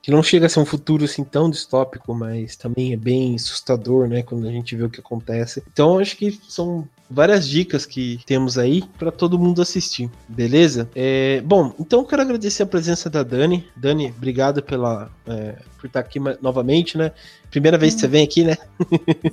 que 0.01 0.11
não 0.11 0.21
chega 0.23 0.45
a 0.45 0.49
ser 0.49 0.59
um 0.59 0.65
futuro 0.65 1.05
assim 1.05 1.23
tão 1.23 1.49
distópico, 1.49 2.13
mas 2.13 2.55
também 2.55 2.93
é 2.93 2.97
bem 2.97 3.35
assustador, 3.35 4.07
né? 4.07 4.23
Quando 4.23 4.47
a 4.47 4.51
gente 4.51 4.75
vê 4.75 4.83
o 4.83 4.89
que 4.89 4.99
acontece. 4.99 5.63
Então 5.71 5.99
acho 5.99 6.17
que 6.17 6.31
são 6.47 6.87
várias 7.09 7.47
dicas 7.47 7.85
que 7.85 8.19
temos 8.25 8.57
aí 8.57 8.83
para 8.97 9.11
todo 9.11 9.39
mundo 9.39 9.61
assistir, 9.61 10.09
beleza? 10.27 10.89
É, 10.95 11.41
bom, 11.41 11.73
então 11.79 11.99
eu 11.99 12.05
quero 12.05 12.21
agradecer 12.21 12.63
a 12.63 12.67
presença 12.67 13.09
da 13.09 13.23
Dani. 13.23 13.67
Dani, 13.75 14.13
obrigado 14.15 14.61
pela, 14.61 15.09
é, 15.27 15.55
por 15.79 15.87
estar 15.87 15.99
aqui 15.99 16.19
novamente, 16.41 16.97
né? 16.97 17.11
Primeira 17.49 17.77
vez 17.77 17.93
que 17.93 18.01
você 18.01 18.07
vem 18.07 18.23
aqui, 18.23 18.43
né? 18.43 18.57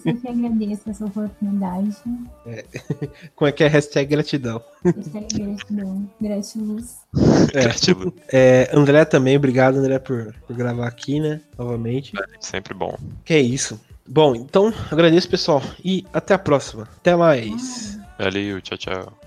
Sempre 0.03 0.29
agradeço 0.29 0.89
essa 0.89 1.05
oportunidade. 1.05 1.97
É. 2.47 2.65
Como 3.35 3.49
é 3.49 3.53
que 3.53 3.65
é? 3.65 3.67
Hashtag 3.67 4.11
gratidão. 4.11 4.63
Hashtag 4.85 5.39
gratidão. 5.39 6.11
Gratiluz. 6.21 6.99
É. 7.53 8.37
é, 8.37 8.71
André 8.73 9.05
também, 9.05 9.37
obrigado, 9.37 9.77
André, 9.77 9.99
por, 9.99 10.35
por 10.47 10.55
gravar 10.55 10.87
aqui, 10.87 11.21
né? 11.21 11.41
Novamente. 11.59 12.13
Sempre 12.39 12.75
bom. 12.75 12.97
Que 13.25 13.35
é 13.35 13.41
isso. 13.41 13.81
Bom, 14.15 14.35
então 14.35 14.75
agradeço, 14.91 15.27
pessoal, 15.27 15.63
e 15.83 16.05
até 16.13 16.35
a 16.35 16.39
próxima. 16.39 16.87
Até 16.99 17.17
mais. 17.17 17.99
Valeu, 18.19 18.61
tchau, 18.61 18.77
tchau. 18.77 19.19